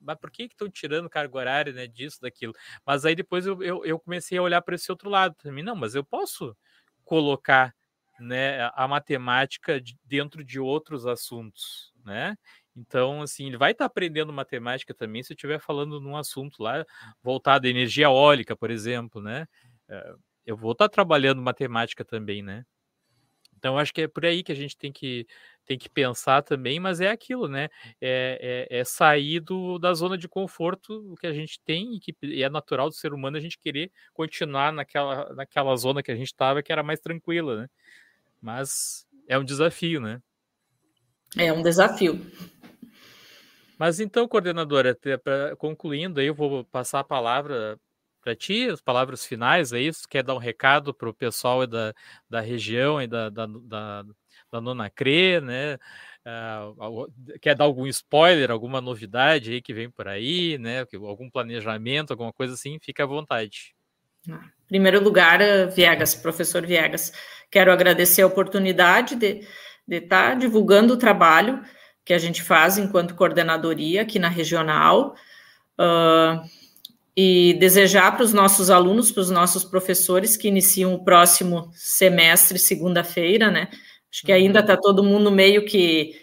mas 0.00 0.16
por 0.18 0.30
que 0.30 0.44
estão 0.44 0.68
tirando 0.70 1.08
carga 1.10 1.36
horária, 1.36 1.72
né, 1.72 1.86
disso, 1.86 2.20
daquilo? 2.20 2.54
Mas 2.84 3.04
aí 3.04 3.14
depois 3.14 3.46
eu, 3.46 3.62
eu, 3.62 3.84
eu 3.84 3.98
comecei 3.98 4.38
a 4.38 4.42
olhar 4.42 4.62
para 4.62 4.74
esse 4.74 4.90
outro 4.90 5.10
lado 5.10 5.34
também. 5.36 5.62
Não, 5.64 5.76
mas 5.76 5.94
eu 5.94 6.04
posso 6.04 6.56
colocar 7.04 7.74
né, 8.20 8.70
a 8.74 8.86
matemática 8.86 9.80
dentro 10.04 10.44
de 10.44 10.60
outros 10.60 11.06
assuntos, 11.06 11.92
né? 12.04 12.36
Então, 12.76 13.22
assim, 13.22 13.46
ele 13.48 13.56
vai 13.56 13.72
estar 13.72 13.84
tá 13.84 13.86
aprendendo 13.86 14.32
matemática 14.32 14.94
também 14.94 15.22
se 15.22 15.32
eu 15.32 15.34
estiver 15.34 15.58
falando 15.60 16.00
num 16.00 16.16
assunto 16.16 16.62
lá 16.62 16.84
voltado 17.22 17.66
à 17.66 17.70
energia 17.70 18.06
eólica, 18.06 18.56
por 18.56 18.70
exemplo, 18.70 19.20
né? 19.20 19.46
Eh, 19.88 20.14
eu 20.46 20.56
vou 20.56 20.72
estar 20.72 20.88
tá 20.88 20.92
trabalhando 20.92 21.42
matemática 21.42 22.04
também, 22.04 22.42
né? 22.42 22.64
Então, 23.56 23.78
acho 23.78 23.92
que 23.92 24.02
é 24.02 24.08
por 24.08 24.24
aí 24.24 24.42
que 24.42 24.52
a 24.52 24.54
gente 24.54 24.76
tem 24.76 24.90
que, 24.90 25.26
tem 25.70 25.78
que 25.78 25.88
pensar 25.88 26.42
também, 26.42 26.80
mas 26.80 27.00
é 27.00 27.12
aquilo, 27.12 27.46
né? 27.46 27.68
É, 28.00 28.66
é, 28.68 28.80
é 28.80 28.84
sair 28.84 29.38
do, 29.38 29.78
da 29.78 29.94
zona 29.94 30.18
de 30.18 30.26
conforto 30.26 31.14
que 31.20 31.28
a 31.28 31.32
gente 31.32 31.60
tem 31.64 31.94
e 31.94 32.00
que 32.00 32.12
e 32.22 32.42
é 32.42 32.50
natural 32.50 32.88
do 32.88 32.94
ser 32.96 33.12
humano 33.12 33.36
a 33.36 33.40
gente 33.40 33.56
querer 33.56 33.92
continuar 34.12 34.72
naquela, 34.72 35.32
naquela 35.32 35.76
zona 35.76 36.02
que 36.02 36.10
a 36.10 36.16
gente 36.16 36.26
estava, 36.26 36.60
que 36.60 36.72
era 36.72 36.82
mais 36.82 36.98
tranquila, 36.98 37.56
né? 37.56 37.68
Mas 38.42 39.06
é 39.28 39.38
um 39.38 39.44
desafio, 39.44 40.00
né? 40.00 40.20
É 41.38 41.52
um 41.52 41.62
desafio. 41.62 42.20
Mas 43.78 44.00
então, 44.00 44.26
coordenadora, 44.26 44.98
pra, 45.22 45.54
concluindo 45.54 46.18
aí, 46.18 46.26
eu 46.26 46.34
vou 46.34 46.64
passar 46.64 46.98
a 46.98 47.04
palavra 47.04 47.78
para 48.20 48.34
ti, 48.34 48.68
as 48.68 48.80
palavras 48.80 49.24
finais, 49.24 49.72
é 49.72 49.80
isso? 49.80 50.08
Quer 50.08 50.24
dar 50.24 50.34
um 50.34 50.38
recado 50.38 50.92
para 50.92 51.08
o 51.08 51.14
pessoal 51.14 51.64
da, 51.64 51.94
da 52.28 52.40
região 52.40 53.00
e 53.00 53.06
da, 53.06 53.30
da, 53.30 53.46
da, 53.46 54.04
da 54.50 54.60
Nona 54.60 54.90
Cre, 54.90 55.40
né? 55.40 55.78
Uh, 56.26 57.10
quer 57.40 57.54
dar 57.54 57.64
algum 57.64 57.86
spoiler, 57.86 58.50
alguma 58.50 58.80
novidade 58.80 59.52
aí 59.52 59.62
que 59.62 59.72
vem 59.72 59.90
por 59.90 60.06
aí, 60.06 60.58
né? 60.58 60.86
Algum 60.94 61.30
planejamento, 61.30 62.10
alguma 62.10 62.32
coisa 62.32 62.54
assim, 62.54 62.78
fica 62.80 63.04
à 63.04 63.06
vontade. 63.06 63.74
Em 64.28 64.38
primeiro 64.68 65.02
lugar, 65.02 65.40
Viegas, 65.74 66.14
professor 66.14 66.66
Viegas, 66.66 67.12
quero 67.50 67.72
agradecer 67.72 68.22
a 68.22 68.26
oportunidade 68.26 69.16
de 69.16 69.46
estar 69.88 70.30
tá 70.30 70.34
divulgando 70.34 70.94
o 70.94 70.98
trabalho 70.98 71.62
que 72.04 72.12
a 72.12 72.18
gente 72.18 72.42
faz 72.42 72.76
enquanto 72.76 73.14
coordenadoria 73.14 74.02
aqui 74.02 74.18
na 74.18 74.28
regional. 74.28 75.14
Uh, 75.78 76.44
e 77.16 77.54
desejar 77.54 78.12
para 78.12 78.24
os 78.24 78.32
nossos 78.32 78.70
alunos, 78.70 79.10
para 79.10 79.20
os 79.20 79.30
nossos 79.30 79.64
professores 79.64 80.36
que 80.36 80.48
iniciam 80.48 80.94
o 80.94 81.04
próximo 81.04 81.70
semestre, 81.74 82.58
segunda-feira, 82.58 83.50
né? 83.50 83.68
Acho 84.12 84.22
que 84.24 84.32
ainda 84.32 84.60
está 84.60 84.76
todo 84.76 85.04
mundo 85.04 85.30
meio 85.30 85.64
que. 85.64 86.20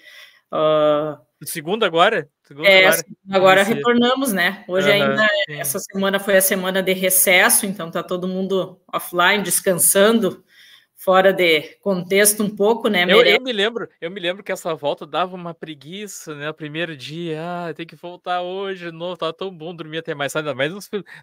Uh, 0.52 1.18
segunda 1.46 1.86
agora? 1.86 2.30
Segunda 2.44 2.68
é, 2.68 2.88
agora, 2.88 3.04
agora 3.32 3.64
retornamos, 3.64 4.32
né? 4.32 4.64
Hoje 4.68 4.88
uhum, 4.88 4.94
ainda, 4.94 5.28
sim. 5.50 5.60
essa 5.60 5.80
semana 5.80 6.20
foi 6.20 6.38
a 6.38 6.42
semana 6.42 6.82
de 6.82 6.94
recesso, 6.94 7.66
então 7.66 7.88
está 7.88 8.02
todo 8.02 8.28
mundo 8.28 8.82
offline, 8.92 9.44
descansando 9.44 10.44
fora 11.08 11.32
de 11.32 11.62
contexto 11.80 12.44
um 12.44 12.54
pouco, 12.54 12.90
né? 12.90 13.06
Eu, 13.08 13.24
eu, 13.24 13.42
me 13.42 13.54
lembro, 13.54 13.88
eu 14.02 14.12
me 14.12 14.20
lembro 14.20 14.44
que 14.44 14.52
essa 14.52 14.76
volta 14.76 15.08
dava 15.08 15.38
uma 15.38 15.54
preguiça, 15.54 16.36
né? 16.36 16.50
O 16.50 16.54
primeiro 16.54 16.98
dia, 16.98 17.40
ah, 17.42 17.74
tem 17.74 17.88
que 17.88 17.96
voltar 17.96 18.42
hoje 18.42 18.92
novo, 18.92 19.16
tá 19.16 19.32
tão 19.32 19.50
bom 19.50 19.74
dormir 19.74 20.00
até 20.00 20.14
mais, 20.14 20.36
ainda 20.36 20.54
mais 20.54 20.74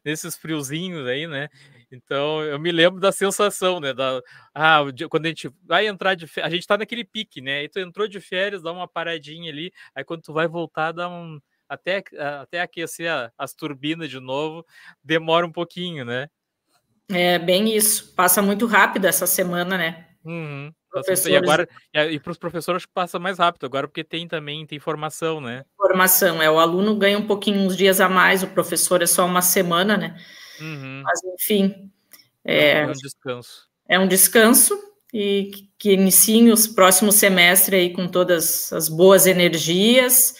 nesses 0.02 0.36
friozinhos 0.36 1.06
aí, 1.06 1.26
né? 1.26 1.50
Então 1.92 2.42
eu 2.42 2.58
me 2.58 2.72
lembro 2.72 2.98
da 2.98 3.12
sensação, 3.12 3.78
né? 3.78 3.92
Da, 3.92 4.22
ah, 4.54 4.80
quando 5.10 5.26
a 5.26 5.28
gente 5.28 5.50
vai 5.62 5.86
entrar 5.86 6.14
de 6.14 6.26
férias, 6.26 6.50
a 6.50 6.54
gente 6.54 6.66
tá 6.66 6.78
naquele 6.78 7.04
pique, 7.04 7.42
né? 7.42 7.64
E 7.64 7.68
tu 7.68 7.78
entrou 7.78 8.08
de 8.08 8.20
férias, 8.22 8.62
dá 8.62 8.72
uma 8.72 8.88
paradinha 8.88 9.52
ali, 9.52 9.70
aí 9.94 10.02
quando 10.02 10.22
tu 10.22 10.32
vai 10.32 10.48
voltar, 10.48 10.92
dá 10.92 11.10
um 11.10 11.38
até, 11.68 12.02
até 12.40 12.62
aquecer 12.62 13.10
as 13.36 13.52
turbinas 13.52 14.08
de 14.08 14.18
novo, 14.18 14.64
demora 15.02 15.44
um 15.44 15.52
pouquinho, 15.52 16.06
né? 16.06 16.30
É 17.08 17.38
bem 17.38 17.74
isso. 17.74 18.14
Passa 18.14 18.40
muito 18.40 18.66
rápido 18.66 19.06
essa 19.06 19.26
semana, 19.26 19.76
né? 19.76 20.06
Uhum. 20.24 20.72
Professores... 20.90 21.26
E 21.26 21.36
agora 21.36 21.68
e 21.92 22.20
para 22.20 22.30
os 22.30 22.38
professores 22.38 22.86
passa 22.86 23.18
mais 23.18 23.38
rápido 23.38 23.66
agora 23.66 23.88
porque 23.88 24.04
tem 24.04 24.28
também 24.28 24.64
tem 24.64 24.78
formação, 24.78 25.40
né? 25.40 25.64
Formação 25.76 26.40
é 26.40 26.48
o 26.48 26.58
aluno 26.58 26.94
ganha 26.96 27.18
um 27.18 27.26
pouquinho 27.26 27.60
uns 27.60 27.76
dias 27.76 28.00
a 28.00 28.08
mais, 28.08 28.44
o 28.44 28.46
professor 28.46 29.02
é 29.02 29.06
só 29.06 29.26
uma 29.26 29.42
semana, 29.42 29.96
né? 29.96 30.16
Uhum. 30.60 31.02
Mas 31.04 31.20
enfim 31.24 31.90
é, 32.44 32.82
é 32.82 32.86
um 32.86 32.92
descanso. 32.92 33.68
É 33.88 33.98
um 33.98 34.06
descanso 34.06 34.78
e 35.12 35.50
que 35.78 35.92
iniciem 35.92 36.50
os 36.50 36.66
próximos 36.68 37.16
semestres 37.16 37.80
aí 37.80 37.92
com 37.92 38.06
todas 38.06 38.72
as 38.72 38.88
boas 38.88 39.26
energias, 39.26 40.36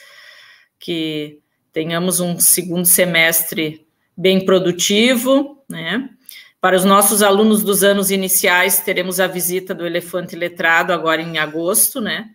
que 0.79 1.41
tenhamos 1.73 2.21
um 2.21 2.39
segundo 2.39 2.85
semestre 2.85 3.87
bem 4.17 4.45
produtivo, 4.45 5.65
né? 5.69 6.09
Para 6.65 6.77
os 6.77 6.85
nossos 6.87 7.23
alunos 7.23 7.63
dos 7.63 7.85
anos 7.85 8.11
iniciais, 8.11 8.81
teremos 8.81 9.21
a 9.21 9.27
visita 9.27 9.75
do 9.75 9.85
Elefante 9.85 10.35
Letrado 10.35 10.95
agora 10.95 11.21
em 11.21 11.37
agosto, 11.37 12.01
né? 12.01 12.31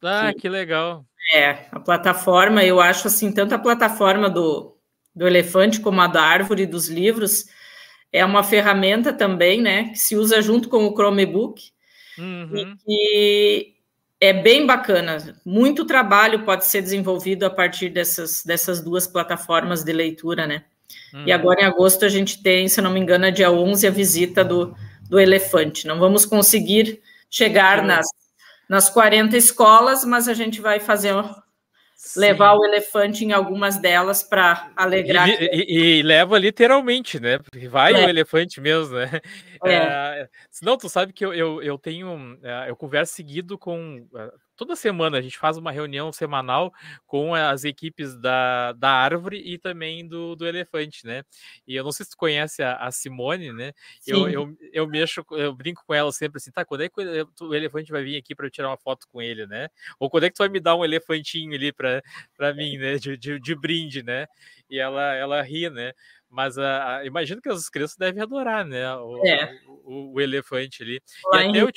Ah, 0.00 0.32
que, 0.32 0.42
que 0.42 0.48
legal. 0.48 1.04
É, 1.34 1.66
a 1.72 1.80
plataforma, 1.80 2.62
eu 2.62 2.80
acho 2.80 3.08
assim, 3.08 3.32
tanto 3.32 3.56
a 3.56 3.58
plataforma 3.58 4.30
do, 4.30 4.78
do 5.12 5.26
Elefante 5.26 5.80
como 5.80 6.00
a 6.00 6.06
da 6.06 6.22
Árvore 6.22 6.64
dos 6.64 6.88
Livros, 6.88 7.46
é 8.12 8.24
uma 8.24 8.44
ferramenta 8.44 9.12
também, 9.12 9.60
né, 9.60 9.88
que 9.88 9.98
se 9.98 10.14
usa 10.14 10.40
junto 10.40 10.68
com 10.68 10.86
o 10.86 10.94
Chromebook, 10.94 11.60
uhum. 12.16 12.76
e 12.86 13.74
é 14.20 14.32
bem 14.32 14.64
bacana. 14.64 15.40
Muito 15.44 15.84
trabalho 15.84 16.44
pode 16.44 16.66
ser 16.66 16.82
desenvolvido 16.82 17.44
a 17.44 17.50
partir 17.50 17.88
dessas, 17.88 18.44
dessas 18.44 18.80
duas 18.80 19.08
plataformas 19.08 19.82
de 19.82 19.92
leitura, 19.92 20.46
né? 20.46 20.66
Uhum. 21.12 21.24
E 21.26 21.32
agora 21.32 21.62
em 21.62 21.64
agosto 21.64 22.04
a 22.04 22.08
gente 22.08 22.42
tem, 22.42 22.68
se 22.68 22.80
não 22.80 22.90
me 22.92 23.00
engano, 23.00 23.26
é 23.26 23.30
dia 23.30 23.50
11, 23.50 23.86
a 23.86 23.90
visita 23.90 24.44
do, 24.44 24.74
do 25.08 25.20
elefante. 25.20 25.86
Não 25.86 25.98
vamos 25.98 26.24
conseguir 26.24 27.00
chegar 27.30 27.80
uhum. 27.80 27.86
nas, 27.86 28.06
nas 28.68 28.90
40 28.90 29.36
escolas, 29.36 30.04
mas 30.04 30.28
a 30.28 30.34
gente 30.34 30.60
vai 30.60 30.80
fazer 30.80 31.14
Sim. 32.02 32.20
levar 32.20 32.54
o 32.54 32.64
elefante 32.64 33.24
em 33.24 33.32
algumas 33.32 33.76
delas 33.78 34.22
para 34.22 34.72
alegrar. 34.74 35.28
E, 35.28 35.50
e, 35.52 35.98
e, 35.98 36.02
leva 36.02 36.38
literalmente, 36.38 37.20
né? 37.20 37.38
Vai 37.68 37.94
é. 37.94 38.06
o 38.06 38.08
elefante 38.08 38.60
mesmo, 38.60 38.96
né? 38.96 39.20
É. 39.64 39.74
É, 39.74 40.28
senão, 40.50 40.76
tu 40.76 40.88
sabe 40.88 41.12
que 41.12 41.24
eu, 41.24 41.32
eu, 41.32 41.62
eu 41.62 41.78
tenho. 41.78 42.36
É, 42.42 42.68
eu 42.68 42.74
converso 42.74 43.14
seguido 43.14 43.56
com 43.56 44.04
é, 44.16 44.32
toda 44.56 44.76
semana 44.76 45.18
a 45.18 45.20
gente 45.20 45.38
faz 45.38 45.56
uma 45.56 45.72
reunião 45.72 46.12
semanal 46.12 46.72
com 47.06 47.34
as 47.34 47.64
equipes 47.64 48.16
da, 48.16 48.72
da 48.72 48.90
árvore 48.90 49.42
e 49.44 49.58
também 49.58 50.06
do, 50.06 50.36
do 50.36 50.46
elefante, 50.46 51.06
né? 51.06 51.22
E 51.66 51.74
eu 51.74 51.84
não 51.84 51.92
sei 51.92 52.04
se 52.04 52.10
tu 52.10 52.16
conhece 52.16 52.62
a, 52.62 52.76
a 52.76 52.90
Simone, 52.90 53.52
né? 53.52 53.72
Eu, 54.06 54.28
eu, 54.28 54.56
eu 54.72 54.86
mexo, 54.86 55.24
eu 55.32 55.54
brinco 55.54 55.82
com 55.86 55.94
ela 55.94 56.12
sempre 56.12 56.38
assim, 56.38 56.50
tá? 56.50 56.64
Quando 56.64 56.82
é 56.82 56.88
que 56.88 57.00
o 57.40 57.54
elefante 57.54 57.90
vai 57.90 58.02
vir 58.02 58.16
aqui 58.16 58.34
para 58.34 58.46
eu 58.46 58.50
tirar 58.50 58.68
uma 58.68 58.78
foto 58.78 59.06
com 59.10 59.20
ele, 59.20 59.46
né? 59.46 59.68
Ou 59.98 60.10
quando 60.10 60.24
é 60.24 60.28
que 60.28 60.34
tu 60.34 60.38
vai 60.38 60.48
me 60.48 60.60
dar 60.60 60.76
um 60.76 60.84
elefantinho 60.84 61.54
ali 61.54 61.72
para 61.72 62.54
mim, 62.54 62.76
né? 62.78 62.96
De, 62.96 63.16
de, 63.16 63.40
de, 63.40 63.54
brinde, 63.54 64.02
né? 64.02 64.26
E 64.68 64.78
ela, 64.78 65.14
ela 65.14 65.42
ri, 65.42 65.68
né? 65.70 65.92
Mas 66.28 66.56
uh, 66.56 67.04
imagino 67.04 67.42
que 67.42 67.48
as 67.48 67.68
crianças 67.68 67.96
devem 67.96 68.22
adorar, 68.22 68.64
né? 68.64 68.94
O, 68.96 69.26
é. 69.26 69.60
o, 69.66 69.72
o, 69.72 70.12
o 70.14 70.20
elefante 70.20 70.82
ali. 70.82 71.00
Lá 71.26 71.44
e 71.44 71.48
até 71.50 71.60
eu, 71.60 71.70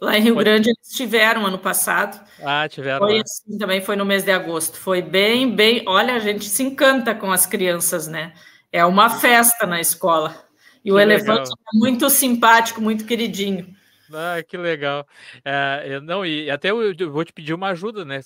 Lá 0.00 0.16
em 0.16 0.22
Rio 0.22 0.34
Pode... 0.34 0.44
Grande 0.44 0.70
eles 0.70 0.96
tiveram 0.96 1.44
ano 1.44 1.58
passado. 1.58 2.24
Ah, 2.42 2.66
tiveram. 2.68 3.06
Foi 3.06 3.20
assim, 3.20 3.58
também 3.58 3.82
foi 3.82 3.96
no 3.96 4.04
mês 4.04 4.24
de 4.24 4.30
agosto. 4.30 4.78
Foi 4.78 5.02
bem, 5.02 5.54
bem. 5.54 5.84
Olha, 5.86 6.14
a 6.14 6.18
gente 6.18 6.46
se 6.46 6.62
encanta 6.62 7.14
com 7.14 7.30
as 7.30 7.44
crianças, 7.44 8.08
né? 8.08 8.32
É 8.72 8.84
uma 8.84 9.10
festa 9.10 9.66
na 9.66 9.80
escola. 9.80 10.34
E 10.82 10.84
que 10.88 10.92
o 10.92 10.98
elefante 10.98 11.50
é 11.50 11.78
muito 11.78 12.08
simpático, 12.08 12.80
muito 12.80 13.04
queridinho. 13.04 13.74
Ah, 14.12 14.42
que 14.42 14.56
legal. 14.56 15.06
É, 15.44 16.00
não, 16.00 16.24
e 16.24 16.50
até 16.50 16.70
eu, 16.70 16.92
eu 16.92 17.12
vou 17.12 17.24
te 17.24 17.32
pedir 17.32 17.52
uma 17.52 17.68
ajuda, 17.68 18.04
né? 18.04 18.20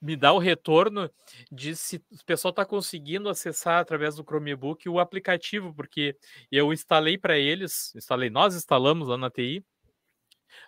me 0.00 0.16
dá 0.16 0.32
o 0.32 0.38
retorno 0.38 1.10
de 1.52 1.76
se 1.76 1.96
o 2.10 2.24
pessoal 2.24 2.50
está 2.50 2.64
conseguindo 2.64 3.28
acessar 3.28 3.80
através 3.80 4.16
do 4.16 4.24
Chromebook 4.24 4.88
o 4.88 4.98
aplicativo, 4.98 5.74
porque 5.74 6.16
eu 6.50 6.72
instalei 6.72 7.18
para 7.18 7.38
eles, 7.38 7.94
instalei, 7.94 8.30
nós 8.30 8.54
instalamos 8.54 9.08
lá 9.08 9.18
na 9.18 9.30
TI, 9.30 9.62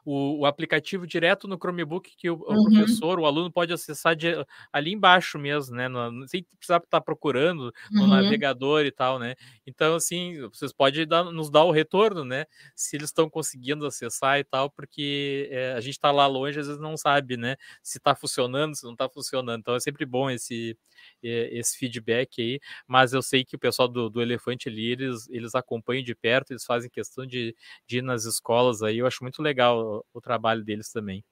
o, 0.04 0.40
o 0.40 0.46
aplicativo 0.46 1.06
direto 1.06 1.46
no 1.46 1.56
Chromebook 1.56 2.14
que 2.16 2.30
o, 2.30 2.34
o 2.34 2.52
uhum. 2.52 2.64
professor, 2.64 3.18
o 3.18 3.26
aluno 3.26 3.50
pode 3.50 3.72
acessar 3.72 4.16
de, 4.16 4.34
ali 4.72 4.92
embaixo 4.92 5.38
mesmo, 5.38 5.74
né? 5.76 5.88
No, 5.88 6.26
sem 6.28 6.44
precisar 6.58 6.78
estar 6.78 7.00
procurando 7.00 7.72
no 7.90 8.02
uhum. 8.02 8.08
navegador 8.08 8.84
e 8.84 8.90
tal, 8.90 9.18
né? 9.18 9.34
Então, 9.66 9.94
assim, 9.94 10.40
vocês 10.48 10.72
podem 10.72 11.06
dar, 11.06 11.24
nos 11.24 11.50
dar 11.50 11.64
o 11.64 11.70
retorno, 11.70 12.24
né? 12.24 12.46
Se 12.74 12.96
eles 12.96 13.08
estão 13.08 13.28
conseguindo 13.28 13.86
acessar 13.86 14.38
e 14.38 14.44
tal, 14.44 14.70
porque 14.70 15.48
é, 15.50 15.72
a 15.72 15.80
gente 15.80 15.94
está 15.94 16.10
lá 16.10 16.26
longe, 16.26 16.58
às 16.58 16.66
vezes 16.66 16.80
não 16.80 16.96
sabe, 16.96 17.36
né? 17.36 17.56
Se 17.82 17.98
está 17.98 18.14
funcionando, 18.14 18.74
se 18.74 18.84
não 18.84 18.92
está 18.92 19.08
funcionando. 19.08 19.60
Então, 19.60 19.74
é 19.74 19.80
sempre 19.80 20.04
bom 20.04 20.30
esse, 20.30 20.76
esse 21.22 21.76
feedback 21.78 22.40
aí, 22.40 22.60
mas 22.86 23.12
eu 23.12 23.22
sei 23.22 23.44
que 23.44 23.56
o 23.56 23.58
pessoal 23.58 23.88
do, 23.88 24.10
do 24.10 24.20
Elefante 24.20 24.68
ali, 24.68 24.92
eles, 24.92 25.28
eles 25.30 25.54
acompanham 25.54 26.02
de 26.02 26.14
perto, 26.14 26.52
eles 26.52 26.64
fazem 26.64 26.90
questão 26.90 27.26
de, 27.26 27.54
de 27.86 27.98
ir 27.98 28.02
nas 28.02 28.24
escolas 28.24 28.82
aí, 28.82 28.98
eu 28.98 29.06
acho 29.06 29.22
muito 29.22 29.42
legal 29.42 29.71
o, 29.74 30.04
o 30.12 30.20
trabalho 30.20 30.64
deles 30.64 30.90
também. 30.90 31.24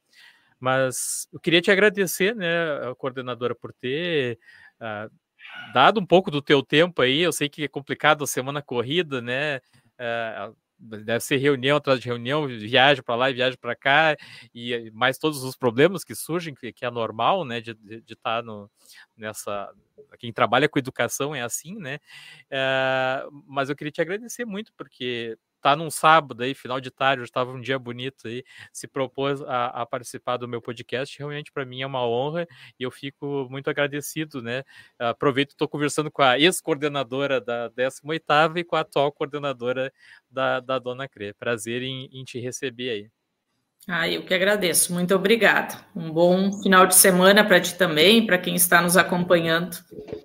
Mas 0.58 1.26
eu 1.32 1.40
queria 1.40 1.62
te 1.62 1.70
agradecer, 1.70 2.34
né, 2.34 2.48
coordenadora, 2.98 3.54
por 3.54 3.72
ter 3.72 4.38
uh, 4.80 5.10
dado 5.72 6.00
um 6.00 6.06
pouco 6.06 6.30
do 6.30 6.42
teu 6.42 6.62
tempo 6.62 7.00
aí, 7.00 7.20
eu 7.20 7.32
sei 7.32 7.48
que 7.48 7.64
é 7.64 7.68
complicado 7.68 8.24
a 8.24 8.26
semana 8.26 8.60
corrida, 8.60 9.22
né, 9.22 9.58
uh, 9.98 10.54
deve 10.80 11.20
ser 11.20 11.36
reunião 11.36 11.76
atrás 11.76 12.00
de 12.00 12.06
reunião, 12.06 12.46
viagem 12.46 13.02
para 13.02 13.14
lá 13.14 13.30
e 13.30 13.34
viagem 13.34 13.58
para 13.58 13.76
cá, 13.76 14.16
e 14.54 14.90
mais 14.92 15.18
todos 15.18 15.44
os 15.44 15.54
problemas 15.56 16.02
que 16.02 16.14
surgem, 16.14 16.54
que, 16.54 16.72
que 16.72 16.84
é 16.84 16.90
normal, 16.90 17.44
né, 17.44 17.60
de 17.60 17.72
estar 18.08 18.40
tá 18.40 18.42
no, 18.42 18.70
nessa. 19.16 19.70
Quem 20.18 20.32
trabalha 20.32 20.68
com 20.68 20.78
educação 20.78 21.34
é 21.34 21.42
assim, 21.42 21.78
né? 21.78 21.98
É, 22.50 23.24
mas 23.46 23.68
eu 23.68 23.76
queria 23.76 23.92
te 23.92 24.00
agradecer 24.00 24.44
muito, 24.44 24.72
porque 24.74 25.36
tá 25.60 25.76
num 25.76 25.90
sábado 25.90 26.42
aí, 26.42 26.54
final 26.54 26.80
de 26.80 26.90
tarde, 26.90 27.22
estava 27.22 27.52
um 27.52 27.60
dia 27.60 27.78
bonito 27.78 28.28
aí, 28.28 28.44
se 28.72 28.86
propôs 28.88 29.40
a, 29.42 29.66
a 29.82 29.86
participar 29.86 30.36
do 30.36 30.48
meu 30.48 30.60
podcast, 30.60 31.18
realmente 31.18 31.52
para 31.52 31.64
mim 31.64 31.82
é 31.82 31.86
uma 31.86 32.06
honra 32.06 32.46
e 32.78 32.82
eu 32.82 32.90
fico 32.90 33.46
muito 33.50 33.68
agradecido, 33.70 34.42
né? 34.42 34.64
Aproveito, 34.98 35.50
estou 35.50 35.68
conversando 35.68 36.10
com 36.10 36.22
a 36.22 36.38
ex-coordenadora 36.38 37.40
da 37.40 37.68
18ª 37.70 38.58
e 38.60 38.64
com 38.64 38.76
a 38.76 38.80
atual 38.80 39.12
coordenadora 39.12 39.92
da, 40.30 40.60
da 40.60 40.78
Dona 40.78 41.08
Crê. 41.08 41.32
Prazer 41.34 41.82
em, 41.82 42.08
em 42.12 42.24
te 42.24 42.38
receber 42.40 42.90
aí. 42.90 43.19
Ah, 43.88 44.08
eu 44.08 44.22
que 44.22 44.34
agradeço. 44.34 44.92
Muito 44.92 45.14
obrigada. 45.14 45.74
Um 45.96 46.12
bom 46.12 46.52
final 46.62 46.86
de 46.86 46.94
semana 46.94 47.44
para 47.44 47.60
ti 47.60 47.76
também, 47.76 48.24
para 48.24 48.38
quem 48.38 48.54
está 48.54 48.80
nos 48.80 48.96
acompanhando. 48.96 49.76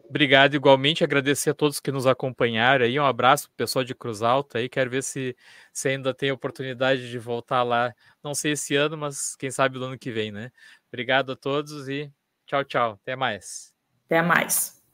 Obrigado 0.10 0.56
igualmente. 0.56 1.04
Agradecer 1.04 1.50
a 1.50 1.54
todos 1.54 1.80
que 1.80 1.92
nos 1.92 2.06
acompanharam 2.06 2.86
aí. 2.86 3.00
Um 3.00 3.06
abraço 3.06 3.48
para 3.50 3.54
o 3.54 3.58
pessoal 3.58 3.84
de 3.84 3.96
Cruz 3.96 4.22
Alta 4.22 4.60
aí. 4.60 4.70
Quero 4.70 4.90
ver 4.90 5.04
se, 5.04 5.36
se 5.74 5.90
ainda 5.90 6.14
tem 6.14 6.32
oportunidade 6.32 7.10
de 7.10 7.18
voltar 7.18 7.64
lá. 7.64 7.94
Não 8.24 8.34
sei 8.34 8.52
esse 8.52 8.76
ano, 8.76 8.98
mas 8.98 9.36
quem 9.36 9.50
sabe 9.50 9.80
no 9.80 9.86
ano 9.86 9.98
que 9.98 10.12
vem, 10.12 10.32
né? 10.32 10.52
Obrigado 10.88 11.32
a 11.32 11.36
todos 11.36 11.88
e 11.90 12.12
tchau, 12.46 12.64
tchau. 12.64 13.00
Até 13.02 13.16
mais. 13.16 13.74
Até 14.06 14.22
mais. 14.22 14.85